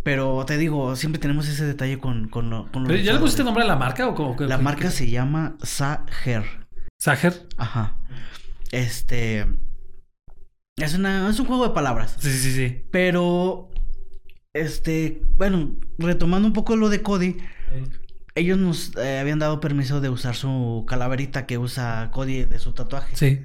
[0.06, 3.64] Pero te digo, siempre tenemos ese detalle con, con, lo, con ¿Ya le pusiste nombre
[3.64, 4.36] a la marca o cómo?
[4.38, 6.44] La marca se llama Sager.
[6.96, 7.48] ¿Sager?
[7.56, 7.96] Ajá.
[8.70, 9.48] Este.
[10.76, 12.18] Es, una, es un juego de palabras.
[12.20, 12.84] Sí, sí, sí.
[12.92, 13.68] Pero.
[14.54, 15.22] Este.
[15.34, 17.38] Bueno, retomando un poco lo de Cody.
[18.36, 22.74] Ellos nos eh, habían dado permiso de usar su calaverita que usa Cody de su
[22.74, 23.16] tatuaje.
[23.16, 23.44] Sí.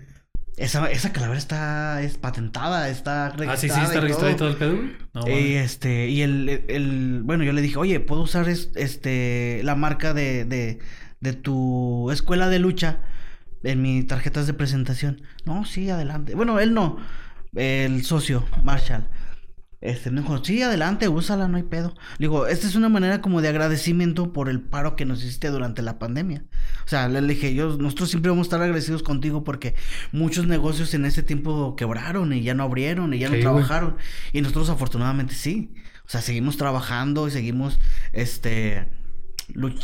[0.58, 3.54] Esa, esa calavera está es patentada, está registrada.
[3.54, 4.78] Ah, sí, sí, está registrada y todo el pedo.
[5.14, 9.76] No, y este, y el, el, bueno, yo le dije, oye, ¿puedo usar este la
[9.76, 10.80] marca de, de,
[11.20, 13.00] de tu escuela de lucha
[13.64, 15.22] en mis tarjetas de presentación?
[15.46, 16.36] No, sí, adelante.
[16.36, 16.98] Bueno, él no,
[17.56, 19.08] el socio, Marshall.
[19.82, 21.96] Este, me dijo, sí, adelante, úsala, no hay pedo.
[22.20, 25.82] digo, esta es una manera como de agradecimiento por el paro que nos hiciste durante
[25.82, 26.44] la pandemia.
[26.86, 29.74] O sea, le dije, yo, nosotros siempre vamos a estar agradecidos contigo porque
[30.12, 33.98] muchos negocios en ese tiempo quebraron y ya no abrieron y ya no trabajaron.
[34.32, 35.74] Y nosotros afortunadamente sí.
[36.06, 37.80] O sea, seguimos trabajando y seguimos,
[38.14, 38.88] este,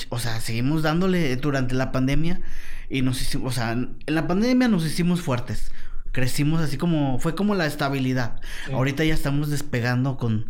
[0.09, 2.41] o sea, seguimos dándole durante la pandemia
[2.87, 5.71] y nos hicimos, o sea, en la pandemia nos hicimos fuertes
[6.17, 8.41] crecimos así como, fue como la estabilidad.
[8.73, 10.49] Ahorita ya estamos despegando con,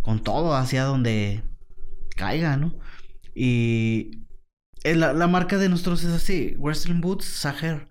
[0.00, 1.42] con todo hacia donde
[2.16, 2.74] caiga, ¿no?
[3.34, 4.22] Y
[4.82, 7.88] la, la marca de nosotros es así, Wrestling Boots, Sager.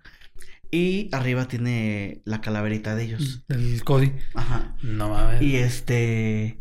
[0.72, 3.44] Y arriba tiene la calaverita de ellos.
[3.48, 4.14] El Cody.
[4.34, 4.74] Ajá.
[4.82, 5.40] No mames.
[5.42, 6.58] Y este...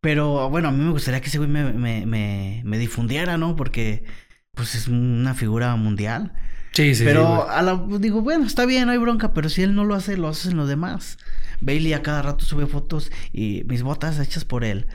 [0.00, 3.56] Pero bueno, a mí me gustaría que ese güey me, me, me, me difundiera, ¿no?
[3.56, 4.04] Porque
[4.52, 6.34] pues es una figura mundial.
[6.72, 9.74] Sí, sí, pero a la, digo, bueno, está bien, no hay bronca, pero si él
[9.74, 11.18] no lo hace, lo hacen los demás.
[11.60, 14.86] Bailey a cada rato sube fotos y mis botas hechas por él.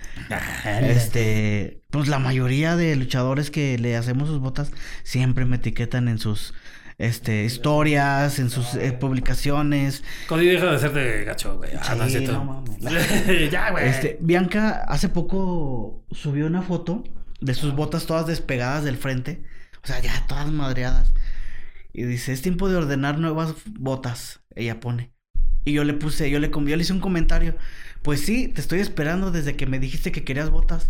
[0.82, 4.72] este, pues la mayoría de luchadores que le hacemos sus botas
[5.04, 6.54] siempre me etiquetan en sus
[7.00, 10.04] este historias, en sus eh, publicaciones.
[10.28, 11.72] Cody deja de ser de gacho, güey.
[11.82, 12.08] Ah, no,
[13.52, 13.88] ya, güey.
[13.88, 17.04] Este, Bianca hace poco subió una foto
[17.42, 19.44] de sus botas todas despegadas del frente.
[19.84, 21.12] O sea, ya todas madreadas.
[21.94, 25.12] Y dice, es tiempo de ordenar nuevas botas, ella pone.
[25.66, 27.56] Y yo le puse, yo le, yo le hice un comentario.
[28.02, 30.90] Pues sí, te estoy esperando desde que me dijiste que querías botas.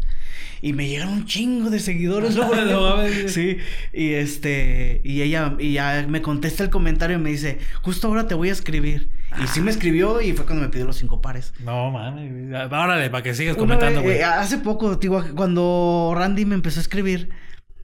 [0.62, 2.36] Y me llegaron un chingo de seguidores.
[3.28, 3.58] sí,
[3.91, 8.28] y este, y ella, y ya me contesta el comentario y me dice, justo ahora
[8.28, 9.10] te voy a escribir.
[9.43, 11.54] Y sí me escribió y fue cuando me pidió los cinco pares.
[11.60, 12.49] No, mames.
[12.72, 14.18] Órale, para que sigas comentando, güey.
[14.18, 17.30] Eh, hace poco, digo, cuando Randy me empezó a escribir,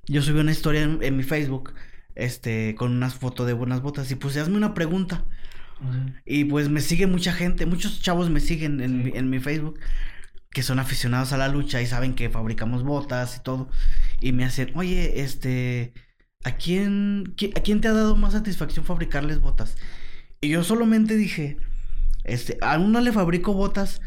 [0.07, 1.73] yo subí una historia en, mi Facebook,
[2.19, 5.25] este, con unas fotos de buenas botas y puse, hazme una pregunta.
[6.25, 9.79] Y pues me sigue mucha gente, muchos chavos me siguen en, mi Facebook
[10.51, 13.69] que son aficionados a la lucha y saben que fabricamos botas y todo.
[14.19, 15.93] Y me hacen, oye, este,
[16.43, 19.77] ¿a quién, ¿a quién te ha dado más satisfacción fabricarles botas?
[20.41, 21.57] Y yo solamente dije,
[22.25, 24.01] este, a uno le fabrico botas,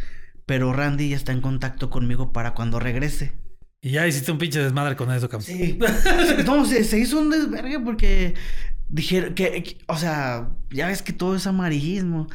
[0.45, 3.33] pero Randy ya está en contacto conmigo para cuando regrese.
[3.85, 5.43] Y ya hiciste un pinche desmadre con eso, cabrón.
[5.45, 5.77] Sí.
[6.47, 8.35] no, se, hizo un desvergue porque
[8.89, 12.29] dijeron que, o sea, ya ves que todo es amarillismo.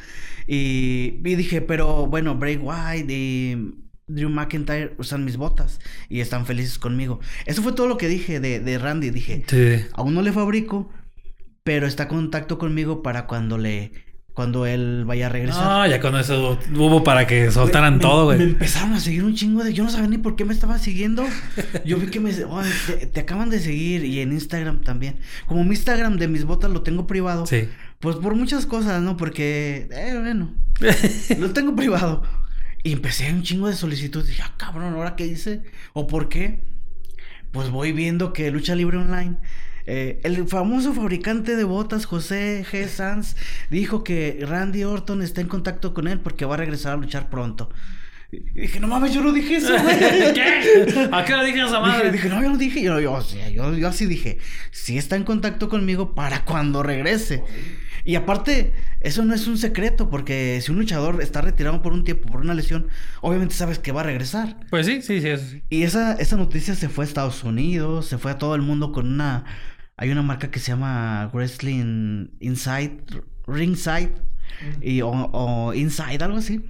[0.46, 3.72] Y, y dije, pero bueno, Bray White y
[4.06, 5.80] Drew McIntyre usan mis botas
[6.10, 7.18] y están felices conmigo.
[7.46, 9.08] Eso fue todo lo que dije de, de Randy.
[9.08, 9.86] Dije, sí.
[9.94, 10.90] aún no le fabrico,
[11.64, 13.92] pero está en contacto conmigo para cuando le
[14.38, 15.64] cuando él vaya a regresar.
[15.66, 18.38] Ah, ya con eso hubo para que soltaran todo, güey.
[18.38, 19.74] Me empezaron a seguir un chingo de.
[19.74, 21.26] Yo no sabía ni por qué me estaba siguiendo.
[21.84, 22.32] Yo vi que me.
[23.12, 25.18] te, acaban de seguir y en Instagram también.
[25.48, 27.46] Como mi Instagram de mis botas lo tengo privado.
[27.46, 27.68] Sí.
[27.98, 29.16] Pues por muchas cosas, ¿no?
[29.16, 29.88] Porque.
[29.90, 30.54] Eh, bueno.
[31.40, 32.22] lo tengo privado.
[32.84, 34.28] Y empecé un chingo de solicitudes.
[34.28, 35.62] Dije, ah, cabrón, ¿ahora qué hice?
[35.94, 36.62] ¿O por qué?
[37.50, 39.36] Pues voy viendo que Lucha Libre Online
[39.90, 42.86] eh, el famoso fabricante de botas, José G.
[42.88, 43.36] Sanz,
[43.70, 47.30] dijo que Randy Orton está en contacto con él porque va a regresar a luchar
[47.30, 47.70] pronto.
[48.30, 49.98] Y dije, no mames, yo no dije eso, güey.
[50.34, 51.08] ¿Qué?
[51.10, 52.12] ¿A qué le dije esa madre?
[52.12, 52.82] Dije, no, yo no dije.
[52.82, 53.18] Yo, yo,
[53.50, 54.36] yo, yo, así dije,
[54.72, 57.42] sí está en contacto conmigo para cuando regrese.
[58.04, 62.04] Y aparte, eso no es un secreto, porque si un luchador está retirado por un
[62.04, 62.88] tiempo, por una lesión,
[63.22, 64.58] obviamente sabes que va a regresar.
[64.68, 65.28] Pues sí, sí, sí.
[65.28, 65.62] Eso sí.
[65.70, 68.92] Y esa, esa noticia se fue a Estados Unidos, se fue a todo el mundo
[68.92, 69.46] con una
[69.98, 73.00] hay una marca que se llama Wrestling Inside,
[73.48, 74.12] Ringside,
[74.80, 76.64] y, o, Inside, algo así.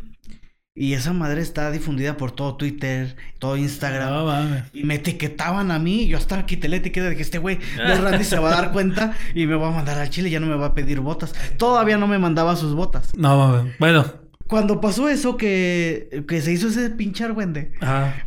[0.74, 4.64] Y esa madre está difundida por todo Twitter, todo Instagram.
[4.72, 6.06] y me etiquetaban a mí.
[6.06, 8.72] Yo hasta quité la etiqueta de que este güey de Randy se va a dar
[8.72, 10.30] cuenta y me va a mandar al Chile.
[10.30, 11.34] Ya no me va a pedir botas.
[11.58, 13.14] Todavía no me mandaba sus botas.
[13.14, 13.76] No, mames.
[13.78, 14.06] Bueno,
[14.48, 17.72] cuando pasó eso que, que se hizo ese pinche argüende.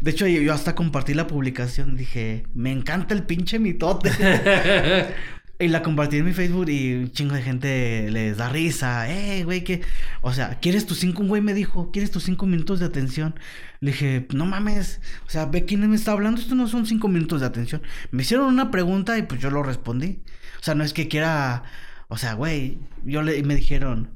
[0.01, 1.97] De hecho, yo, hasta compartí la publicación.
[1.97, 4.11] Dije, me encanta el pinche mitote.
[5.59, 9.11] y la compartí en mi Facebook y un chingo de gente les da risa.
[9.11, 9.81] Eh, güey, que...
[10.21, 11.23] O sea, ¿quieres tus cinco?
[11.23, 13.33] Un güey me dijo, ¿quieres tus cinco minutos de atención?
[13.79, 15.01] Le dije, no mames.
[15.25, 16.39] O sea, ve quién me está hablando.
[16.39, 17.81] Esto no son cinco minutos de atención.
[18.11, 20.19] Me hicieron una pregunta y pues yo lo respondí.
[20.59, 21.63] O sea, no es que quiera...
[22.09, 23.41] O sea, güey, yo le...
[23.41, 24.11] me dijeron...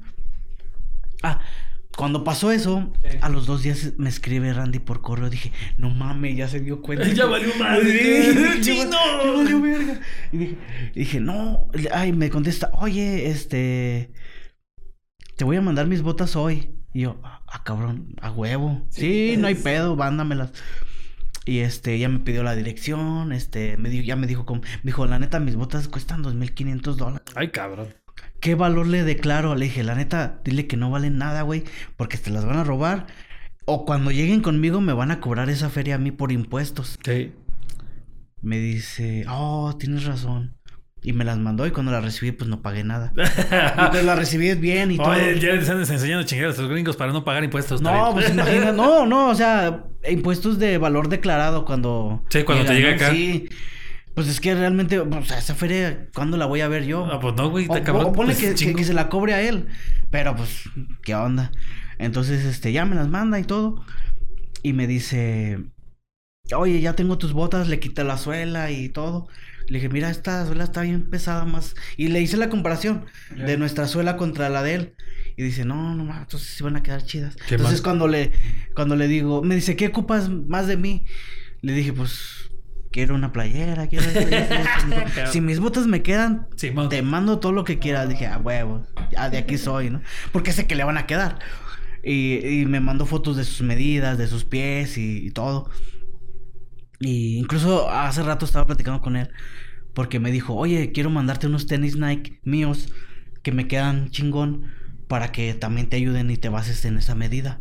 [1.24, 1.40] Ah,
[1.96, 2.92] cuando pasó eso,
[3.22, 5.30] a los dos días me escribe Randy por correo.
[5.30, 7.08] Dije, no mames, ya se dio cuenta.
[7.12, 8.60] ya valió madre.
[8.60, 8.90] ¡Chino!
[9.24, 10.00] Ya valió verga.
[10.30, 10.56] Y dije,
[10.94, 11.68] dije, no.
[11.92, 14.12] Ay, me contesta, oye, este.
[15.36, 16.70] Te voy a mandar mis botas hoy.
[16.92, 18.86] Y yo, ah, cabrón, a huevo.
[18.90, 20.52] Sí, no hay pedo, vándamelas.
[21.46, 24.90] Y este, ella me pidió la dirección, este, me dijo, ya me dijo, como, me
[24.90, 27.32] dijo, la neta, mis botas cuestan 2.500 dólares.
[27.36, 27.94] Ay, cabrón.
[28.40, 29.54] ¿Qué valor le declaro?
[29.54, 31.64] Le dije, la neta, dile que no valen nada, güey,
[31.96, 33.06] porque te las van a robar.
[33.64, 36.98] O cuando lleguen conmigo me van a cobrar esa feria a mí por impuestos.
[37.04, 37.32] Sí.
[38.40, 40.56] Me dice, oh, tienes razón.
[41.02, 43.12] Y me las mandó y cuando las recibí, pues no pagué nada.
[43.90, 45.16] pues las recibí bien y todo.
[45.16, 47.80] Ya les están enseñando chingados a los gringos para no pagar impuestos.
[47.80, 52.24] No, pues imagina, no, no, o sea, impuestos de valor declarado cuando.
[52.28, 53.10] Sí, cuando te llega acá.
[53.12, 53.48] Sí.
[54.16, 57.04] Pues es que realmente, o sea, esa feria, ¿cuándo la voy a ver yo?
[57.04, 59.66] Ah, pues no, güey, te O, ponle pues, que, que, se la cobre a él.
[60.10, 60.70] Pero pues,
[61.02, 61.52] ¿qué onda?
[61.98, 63.84] Entonces, este, ya me las manda y todo.
[64.62, 65.58] Y me dice,
[66.54, 69.28] oye, ya tengo tus botas, le quité la suela y todo.
[69.68, 71.74] Le dije, mira, esta suela está bien pesada más.
[71.98, 73.04] Y le hice la comparación
[73.36, 74.94] de nuestra suela contra la de él.
[75.36, 77.36] Y dice, no, no, entonces sí van a quedar chidas.
[77.50, 78.32] Entonces cuando le,
[78.74, 81.04] cuando le digo, me dice, ¿qué ocupas más de mí?
[81.60, 82.45] Le dije, pues
[82.96, 84.06] quiero una playera, quiero
[85.30, 88.08] Si mis botas me quedan, te mando todo lo que quieras.
[88.08, 90.00] Dije, a huevos, ya de aquí soy, ¿no?
[90.32, 91.38] Porque sé que le van a quedar.
[92.02, 95.68] Y, me mandó fotos de sus medidas, de sus pies y, todo.
[96.98, 99.28] Y incluso hace rato estaba platicando con él.
[99.92, 102.94] Porque me dijo, oye, quiero mandarte unos tenis Nike míos
[103.42, 104.72] que me quedan chingón
[105.06, 107.60] para que también te ayuden y te bases en esa medida.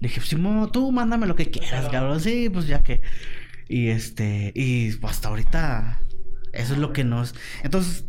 [0.00, 2.20] Le dije, Simón, tú mándame lo que quieras, cabrón.
[2.20, 3.02] Sí, pues ya que.
[3.72, 6.02] Y este, y hasta ahorita,
[6.52, 7.34] eso es lo que nos...
[7.62, 8.04] Entonces,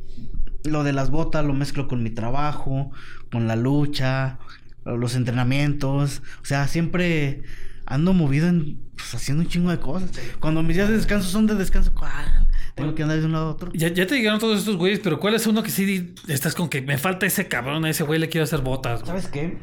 [0.65, 2.91] lo de las botas lo mezclo con mi trabajo,
[3.31, 4.39] con la lucha,
[4.83, 6.21] los entrenamientos.
[6.41, 7.43] O sea, siempre
[7.85, 10.11] ando movido en, pues, haciendo un chingo de cosas.
[10.41, 12.45] Cuando mis días de descanso son de descanso, ¿cuál?
[12.75, 13.71] Tengo que andar de un lado a otro.
[13.73, 16.67] Ya, ya te llegaron todos estos güeyes, pero ¿cuál es uno que sí estás con
[16.67, 18.99] que me falta ese cabrón, a ese güey le quiero hacer botas?
[18.99, 19.07] güey?
[19.07, 19.59] ¿Sabes qué?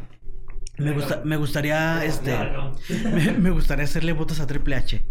[0.78, 2.38] Me, gusta, me gustaría, este,
[3.04, 5.02] me, me gustaría hacerle botas a Triple H.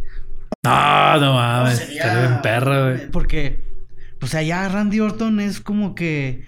[0.64, 1.78] No, no mames.
[1.80, 3.12] Sería- Estaría bien perro, güey.
[3.12, 3.64] Porque,
[4.20, 6.46] pues allá Randy Orton es como que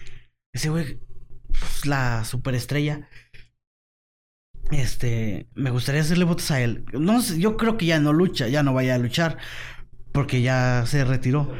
[0.54, 1.00] ese güey,
[1.48, 3.08] pues, la superestrella.
[4.72, 6.86] Este, me gustaría hacerle votos a él.
[6.94, 9.38] No sé, yo creo que ya no lucha, ya no vaya a luchar.
[10.12, 11.54] Porque ya se retiró.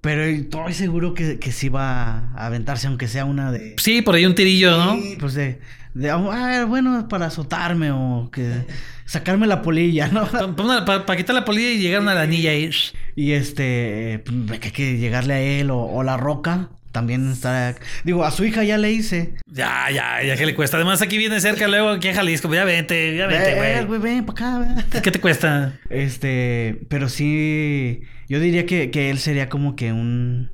[0.00, 3.74] Pero estoy seguro que, que sí va a aventarse, aunque sea una de.
[3.78, 4.94] Sí, por ahí un tirillo, ¿no?
[4.94, 5.60] Sí, pues de.
[5.94, 8.64] de ah, bueno, para azotarme o que.
[9.04, 10.26] Sacarme la polilla, ¿no?
[10.56, 12.70] Para quitar la polilla y llegar a una lanilla ahí.
[13.16, 16.68] Y este, pues, que hay que llegarle a él o, o la roca.
[16.92, 17.74] También está.
[18.04, 19.34] Digo, a su hija ya le hice.
[19.46, 20.76] Ya, ya, ya que le cuesta.
[20.78, 22.52] Además, aquí viene cerca, luego aquí en Jalisco.
[22.52, 23.98] Ya vente, ya vente, Eh, güey.
[23.98, 25.00] güey, ven para acá.
[25.02, 25.78] ¿Qué te cuesta?
[25.90, 28.00] Este, pero sí.
[28.28, 30.50] Yo diría que, que él sería como que un.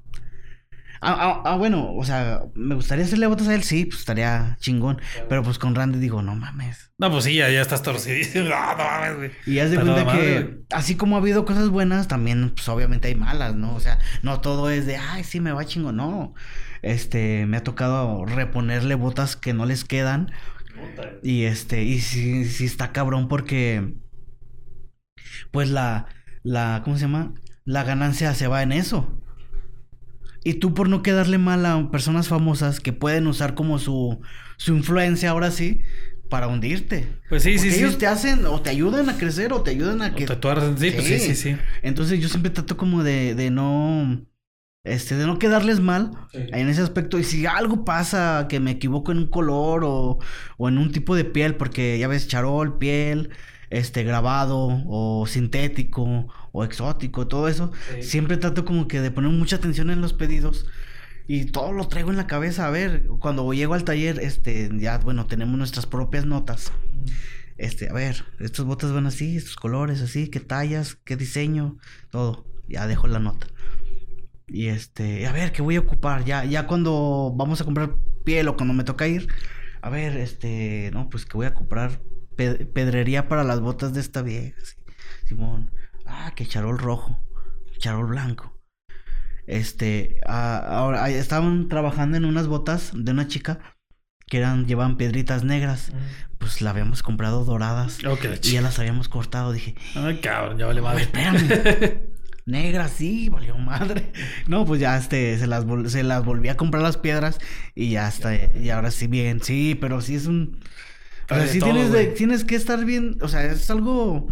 [1.07, 4.57] Ah, ah, ah, bueno, o sea, me gustaría hacerle votos a él, sí, pues estaría
[4.59, 5.03] chingón.
[5.29, 6.93] Pero pues con Randy digo, no mames.
[6.97, 8.45] No, pues sí, ya, ya estás torcidísimo.
[8.49, 9.31] No, no mames, güey.
[9.47, 13.17] Y haz de cuenta que, así como ha habido cosas buenas, también, pues obviamente hay
[13.17, 13.75] malas, ¿no?
[13.75, 16.35] O sea, no todo es de, ay, sí, me va chingo, no.
[16.81, 20.33] Este, me ha tocado reponerle botas que no les quedan.
[21.23, 23.95] Y este, y sí, sí está cabrón porque,
[25.51, 26.07] pues la,
[26.43, 27.35] la, ¿cómo se llama?
[27.65, 29.21] La ganancia se va en eso.
[30.45, 34.21] Y tú por no quedarle mal a personas famosas que pueden usar como su,
[34.59, 35.83] su influencia ahora sí
[36.29, 37.23] para hundirte.
[37.29, 37.81] Pues sí, Porque sí, sí.
[37.81, 40.27] ellos te hacen o te ayudan a crecer o te ayudan a O que...
[40.27, 41.57] tatuar, sí, pues sí, sí, sí.
[41.83, 44.27] Entonces yo siempre trato como de, de no...
[44.85, 47.19] Este, de no quedarles mal en ese aspecto.
[47.19, 50.19] Y si algo pasa, que me equivoco en un color o,
[50.59, 53.31] o en un tipo de piel, porque ya ves, charol, piel,
[53.71, 59.57] este, grabado o sintético o exótico, todo eso, siempre trato como que de poner mucha
[59.57, 60.67] atención en los pedidos.
[61.27, 62.67] Y todo lo traigo en la cabeza.
[62.67, 66.71] A ver, cuando llego al taller, este, ya, bueno, tenemos nuestras propias notas.
[67.57, 71.79] Este, a ver, estos botas van así, estos colores así, qué tallas, qué diseño,
[72.11, 72.47] todo.
[72.69, 73.47] Ya dejo la nota.
[74.47, 76.25] Y este, a ver, ¿qué voy a ocupar?
[76.25, 79.27] Ya, ya cuando vamos a comprar piel o cuando me toca ir,
[79.83, 82.01] a ver, este, no, pues que voy a comprar
[82.37, 84.55] pe- pedrería para las botas de esta vieja.
[84.63, 84.75] sí.
[85.27, 85.71] Simón,
[86.15, 87.19] ah, que charol rojo,
[87.79, 88.53] charol blanco.
[89.47, 93.59] Este, ah, ahora ah, estaban trabajando en unas botas de una chica
[94.27, 95.93] que eran, llevaban piedritas negras.
[96.39, 99.53] Pues la habíamos comprado doradas Ok, la y ya las habíamos cortado.
[99.53, 101.03] Dije, Ay, cabrón, ya vale "Oye, madre.
[101.03, 102.01] espérame.
[102.47, 104.13] Negra, sí, valió madre.
[104.47, 107.39] No, pues ya este, se las, vol- se las volví a comprar las piedras
[107.75, 110.59] y ya está, y ahora sí bien, sí, pero sí es un...
[111.31, 114.27] O sea, sí todo, tienes, de- tienes que estar bien, o sea, es algo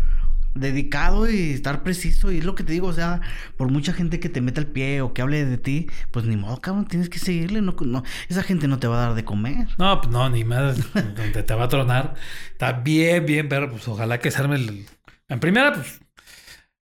[0.55, 3.21] dedicado y estar preciso y es lo que te digo, o sea,
[3.57, 6.37] por mucha gente que te meta el pie o que hable de ti, pues ni
[6.37, 9.25] modo, cabrón, tienes que seguirle, no, no, esa gente no te va a dar de
[9.25, 9.69] comer.
[9.79, 10.93] No, pues no, ni más.
[10.95, 12.15] Donde te va a tronar.
[12.51, 14.87] Está bien, bien, pero pues ojalá que se arme el.
[15.29, 16.01] En primera, pues.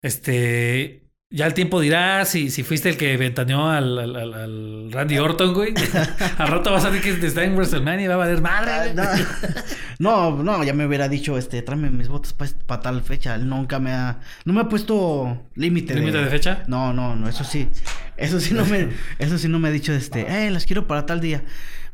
[0.02, 1.09] Este.
[1.32, 5.54] Ya el tiempo dirá si, si fuiste el que ventaneó al, al, al- Randy Orton,
[5.54, 5.74] güey.
[6.40, 8.94] al rato vas a ver que está en WrestleMania y va a valer madre.
[8.94, 9.08] güey.
[10.00, 13.36] No, no, ya me hubiera dicho, este, tráeme mis botas para tal fecha.
[13.36, 15.94] Él nunca me ha, no me ha puesto límite.
[15.94, 16.64] ¿Límite de fecha?
[16.68, 17.68] No, no, no, eso sí,
[18.16, 18.88] eso sí no me,
[19.20, 21.44] eso sí no me ha dicho, este, eh, las quiero para tal día.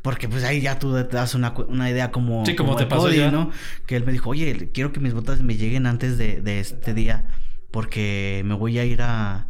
[0.02, 3.02] Porque pues ahí ya tú te das una, una idea como, Sí, como te pasó
[3.02, 3.32] Cody, ya.
[3.32, 3.50] ¿no?
[3.86, 6.94] Que él me dijo, oye, quiero que mis botas me lleguen antes de, de este
[6.94, 7.24] día.
[7.70, 9.48] Porque me voy a ir a,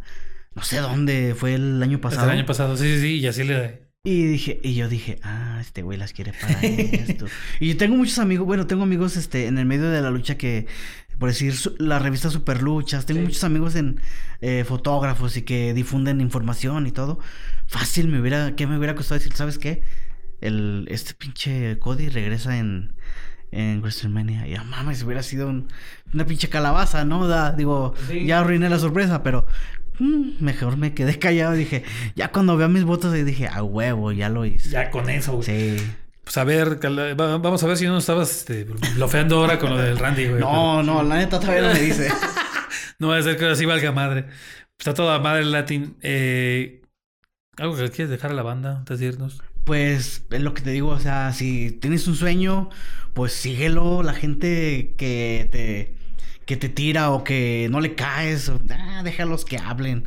[0.55, 2.29] no sé dónde, fue el año pasado.
[2.31, 3.87] el año pasado, sí, sí, sí, y así le.
[4.03, 7.25] Y dije, y yo dije, ah, este güey las quiere para esto.
[7.59, 10.37] y yo tengo muchos amigos, bueno, tengo amigos este en el medio de la lucha
[10.37, 10.65] que,
[11.19, 13.99] por decir, su- la revista Super Luchas, tengo muchos amigos en
[14.39, 17.19] eh, fotógrafos y que difunden información y todo.
[17.65, 19.81] Fácil me hubiera, ¿qué me hubiera costado decir, ¿sabes qué?
[20.39, 22.93] El, este pinche Cody regresa en,
[23.51, 24.47] en WrestleMania.
[24.47, 25.67] Y no mames, hubiera sido un-
[26.13, 27.27] una pinche calabaza, ¿no?
[27.27, 28.25] Da- digo, Sí.
[28.25, 29.45] ya arruiné la sorpresa, pero
[29.99, 31.53] mm, mejor me quedé callado.
[31.53, 31.83] Dije,
[32.15, 34.69] ya cuando veo mis votos, ahí dije, a huevo, ya lo hice.
[34.69, 35.45] Ya con eso, güey.
[35.77, 35.87] Sí.
[36.23, 36.77] Pues a ver,
[37.15, 38.65] vamos a ver si no estabas este,
[38.95, 40.39] blofeando ahora con lo del Randy, güey.
[40.41, 42.09] No, no, la neta todavía no me dice.
[42.99, 44.25] No va a ser que ahora sí valga madre.
[44.79, 45.97] Está toda madre el latín.
[46.01, 46.81] Eh,
[47.57, 49.41] ¿Algo que quieres dejar a la banda antes de irnos?
[49.65, 52.69] Pues es lo que te digo, o sea, si tienes un sueño,
[53.13, 54.01] pues síguelo.
[54.03, 55.96] La gente que te
[56.47, 58.49] que te tira o que no le caes.
[58.49, 60.05] O, ah, déjalos que hablen.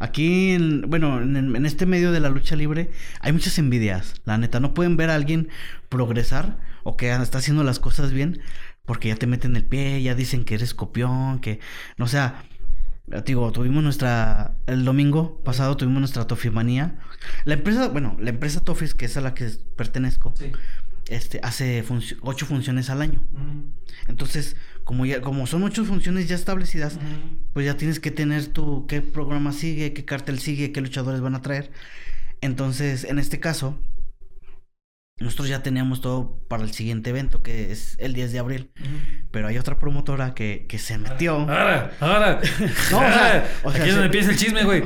[0.00, 2.90] Aquí, en, bueno, en, este medio de la lucha libre
[3.20, 4.14] hay muchas envidias.
[4.24, 5.48] La neta, no pueden ver a alguien
[5.88, 8.40] progresar o que está haciendo las cosas bien
[8.84, 11.60] porque ya te meten el pie, ya dicen que eres copión, que,
[11.98, 12.42] no sea,
[13.24, 16.96] digo, tuvimos nuestra, el domingo pasado tuvimos nuestra Tofimanía.
[17.44, 20.34] La empresa, bueno, la empresa Tofis, que es a la que pertenezco,
[21.08, 21.84] este, hace
[22.20, 23.22] ocho funciones al año.
[24.08, 26.98] Entonces, como ya, como son ocho funciones ya establecidas,
[27.52, 31.34] pues ya tienes que tener tu, qué programa sigue, qué cartel sigue, qué luchadores van
[31.34, 31.70] a traer.
[32.40, 33.78] Entonces, en este caso,
[35.18, 38.70] nosotros ya teníamos todo para el siguiente evento, que es el 10 de abril.
[39.30, 41.36] Pero hay otra promotora que, que se metió.
[41.36, 42.40] Ahora, ahora.
[42.90, 44.82] no, o sea, aquí es donde empieza el chisme, güey.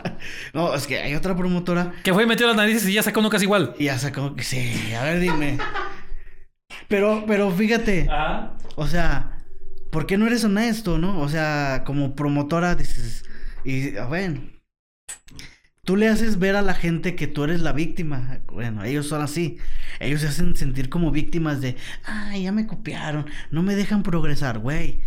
[0.52, 1.92] no, es que hay otra promotora.
[2.02, 3.74] Que fue y metió las narices y ya sacó uno casi igual.
[3.78, 5.58] Y ya sacó, sí, a ver, dime.
[6.88, 8.06] pero, pero fíjate.
[8.10, 8.56] Ah.
[8.76, 9.38] O sea,
[9.90, 11.20] ¿por qué no eres honesto, no?
[11.20, 13.24] O sea, como promotora dices.
[13.64, 14.58] Y, bueno
[15.88, 18.40] tú le haces ver a la gente que tú eres la víctima.
[18.52, 19.56] Bueno, ellos son así.
[20.00, 24.58] Ellos se hacen sentir como víctimas de, ay, ya me copiaron, no me dejan progresar,
[24.58, 25.00] güey.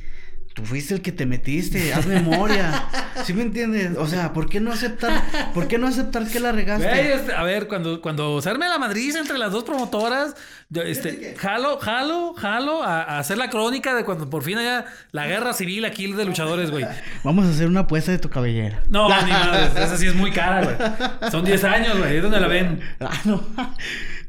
[0.53, 2.85] Tú fuiste el que te metiste, haz memoria.
[3.23, 3.97] ¿Sí me entiendes?
[3.97, 5.23] O sea, ¿por qué no aceptar,
[5.53, 7.13] por qué no aceptar que la regaste?
[7.13, 10.35] Este, a ver, cuando, cuando se arme la Madrid entre las dos promotoras,
[10.73, 15.53] este, jalo, jalo, jalo a, hacer la crónica de cuando por fin haya la guerra
[15.53, 16.85] civil aquí de luchadores, güey.
[17.23, 18.83] Vamos a hacer una apuesta de tu cabellera.
[18.89, 21.31] No, ni madre, esa sí es muy cara, güey.
[21.31, 22.19] Son 10 años, güey.
[22.19, 22.81] ¿Dónde la ven?
[22.99, 23.41] Ah, no.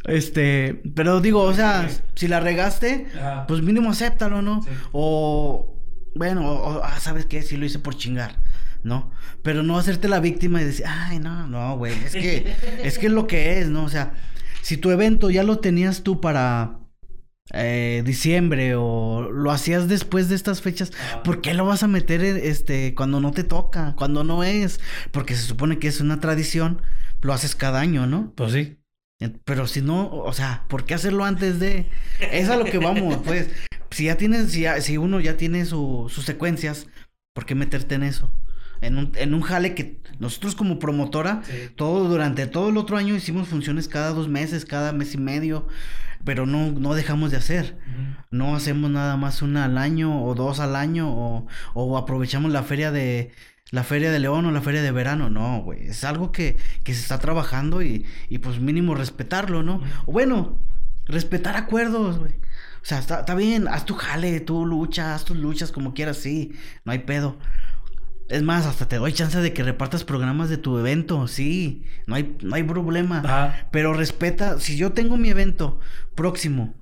[0.05, 3.09] Este, pero digo, o sea, si la regaste,
[3.49, 4.65] pues mínimo acéptalo, ¿no?
[4.93, 5.82] O
[6.15, 7.43] bueno, ah, ¿sabes qué?
[7.43, 8.37] Sí lo hice por chingar,
[8.83, 9.11] ¿no?
[9.43, 13.07] Pero no hacerte la víctima y decir, ay, no, no, güey, es que, es que
[13.07, 13.85] es lo que es, ¿no?
[13.85, 14.15] O sea,
[14.63, 16.79] si tu evento ya lo tenías tú para
[17.53, 20.93] eh, diciembre o lo hacías después de estas fechas,
[21.25, 24.81] ¿por qué lo vas a meter este cuando no te toca, cuando no es?
[25.11, 26.83] Porque se supone que es una tradición,
[27.21, 28.33] lo haces cada año, ¿no?
[28.37, 28.79] Pues sí.
[29.45, 31.87] Pero si no, o sea, ¿por qué hacerlo antes de?
[32.33, 33.49] Es a lo que vamos, pues.
[33.93, 36.89] Si ya tienes, si, si uno ya tiene su, sus secuencias,
[37.33, 38.31] ¿por qué meterte en eso?
[38.81, 41.43] En un, en un jale que nosotros como promotora,
[41.77, 45.69] todo durante todo el otro año hicimos funciones cada dos meses, cada mes y medio,
[46.25, 47.79] pero no, no dejamos de hacer.
[48.31, 52.65] No hacemos nada más una al año o dos al año o, o aprovechamos la
[52.65, 53.31] feria de,
[53.71, 55.87] la feria de León o la feria de verano, no, güey.
[55.87, 59.81] Es algo que, que se está trabajando y, y pues mínimo respetarlo, ¿no?
[60.07, 60.59] O bueno,
[61.07, 62.42] respetar acuerdos, güey.
[62.83, 66.17] O sea, está, está, bien, haz tu jale, tú luchas, haz tus luchas como quieras,
[66.17, 66.53] sí,
[66.85, 67.39] no hay pedo.
[68.29, 72.17] Es más, hasta te doy chance de que repartas programas de tu evento, sí, no
[72.17, 73.69] hay, no hay problema.
[73.71, 75.79] Pero respeta, si yo tengo mi evento
[76.15, 76.75] próximo,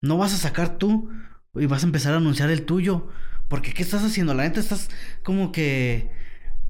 [0.00, 1.10] no vas a sacar tú
[1.54, 3.08] y vas a empezar a anunciar el tuyo.
[3.48, 4.32] Porque, ¿qué estás haciendo?
[4.32, 4.88] La neta estás
[5.22, 6.10] como que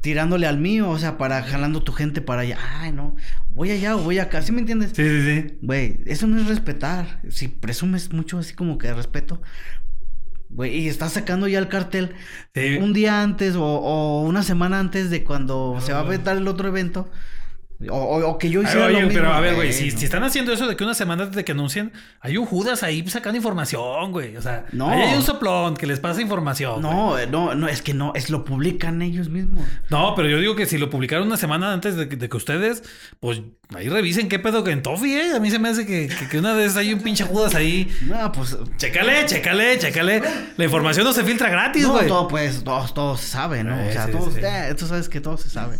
[0.03, 2.59] tirándole al mío, o sea, para jalando tu gente para allá.
[2.81, 3.17] Ay, no,
[3.51, 4.91] voy allá o voy acá, ¿sí me entiendes?
[4.95, 5.59] Sí, sí, sí.
[5.63, 7.21] Güey, eso no es respetar.
[7.31, 9.41] Si presumes mucho así como que respeto,
[10.51, 12.15] güey, y estás sacando ya el cartel
[12.81, 16.49] un día antes o, o, una semana antes de cuando se va a aventar el
[16.49, 17.09] otro evento.
[17.91, 20.85] O, que yo hiciera lo Pero a ver, güey, si, están haciendo eso de que
[20.85, 24.37] una semana antes de que anuncien, hay un Judas ahí sacando información, güey.
[24.37, 24.91] O sea, no.
[24.91, 26.83] hay un soplón que les pasa información.
[26.83, 29.65] No, no, no, es que no, es lo publican ellos mismos.
[29.91, 32.83] No, pero yo digo que si lo publicaron una semana antes de, que ustedes,
[33.21, 33.43] pues
[33.75, 35.33] ahí revisen qué pedo que en Tofi, ¿eh?
[35.35, 37.91] A mí se me hace que, que, una vez hay un pinche Judas ahí.
[38.07, 38.57] No, pues.
[38.77, 40.23] Chécale, chécale, chécale.
[40.57, 42.03] La información no se filtra gratis, güey.
[42.03, 43.75] No, todo, pues, todos, todos se sabe, ¿no?
[43.75, 45.79] o sea, todos, eh, tú sabes que todo se sabe.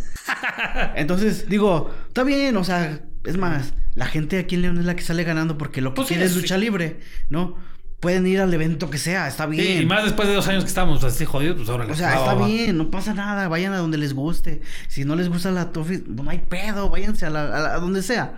[0.95, 4.95] Entonces, digo, está bien, o sea, es más, la gente aquí en León es la
[4.95, 6.99] que sale ganando porque lo que pues quiere es lucha libre,
[7.29, 7.55] ¿no?
[7.99, 9.65] Pueden ir al evento que sea, está bien.
[9.65, 12.15] Sí, y más después de dos años que estamos así jodidos, pues ahora O sea,
[12.15, 14.61] está bien, no pasa nada, vayan a donde les guste.
[14.89, 18.35] Si no les gusta la Tofi, no hay pedo, váyanse a, la, a donde sea.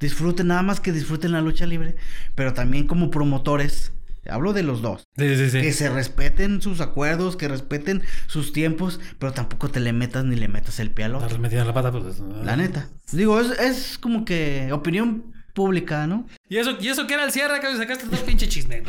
[0.00, 1.96] Disfruten, nada más que disfruten la lucha libre,
[2.34, 3.92] pero también como promotores
[4.28, 5.06] Hablo de los dos.
[5.16, 5.60] Sí, sí, sí.
[5.60, 10.36] Que se respeten sus acuerdos, que respeten sus tiempos, pero tampoco te le metas ni
[10.36, 11.38] le metas el pie al otro.
[11.38, 12.20] la pata, pues.
[12.20, 12.88] La neta.
[13.12, 16.26] Digo, es, es como que opinión pública, ¿no?
[16.48, 18.82] Y eso, y eso que era el cierre, que sacaste dos pinche chisme.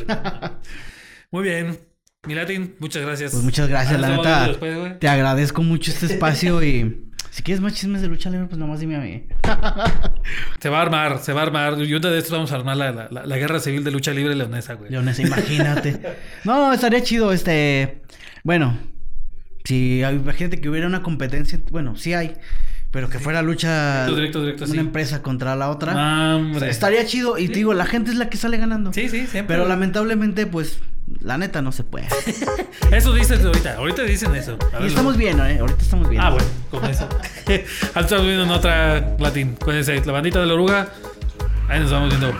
[1.31, 1.79] Muy bien.
[2.27, 3.31] Milatin, muchas gracias.
[3.31, 4.99] Pues muchas gracias, la neta.
[4.99, 8.79] te agradezco mucho este espacio y si quieres más chismes de lucha libre, pues nomás
[8.79, 9.25] dime a mí.
[10.61, 11.77] se va a armar, se va a armar.
[11.81, 14.75] Y uno de estos vamos a armar la, la, guerra civil de lucha libre leonesa,
[14.75, 14.89] güey.
[14.89, 15.99] Leonesa, imagínate.
[16.45, 18.03] no, estaría chido, este.
[18.45, 18.77] Bueno,
[19.65, 21.59] si imagínate que hubiera una competencia.
[21.71, 22.37] Bueno, sí hay.
[22.95, 26.39] Pero que fuera lucha directo, directo, una empresa contra la otra.
[26.65, 27.37] estaría chido.
[27.37, 28.93] Y te digo, la gente es la que sale ganando.
[28.93, 29.53] Sí, sí, siempre.
[29.53, 30.79] Pero lamentablemente, pues,
[31.19, 32.07] La neta no se puede.
[32.91, 33.75] Eso dicen ahorita.
[33.75, 34.57] Ahorita dicen eso.
[34.73, 35.59] A Y estamos bien, ¿eh?
[35.59, 36.21] Ahorita estamos bien.
[36.23, 37.09] Ah, bueno, con eso.
[37.47, 39.55] Estamos viendo en otra latín.
[39.55, 40.87] Cuídense, la bandita de la oruga.
[41.67, 42.33] Ahí nos vamos viendo.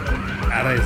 [0.52, 0.82] Arres.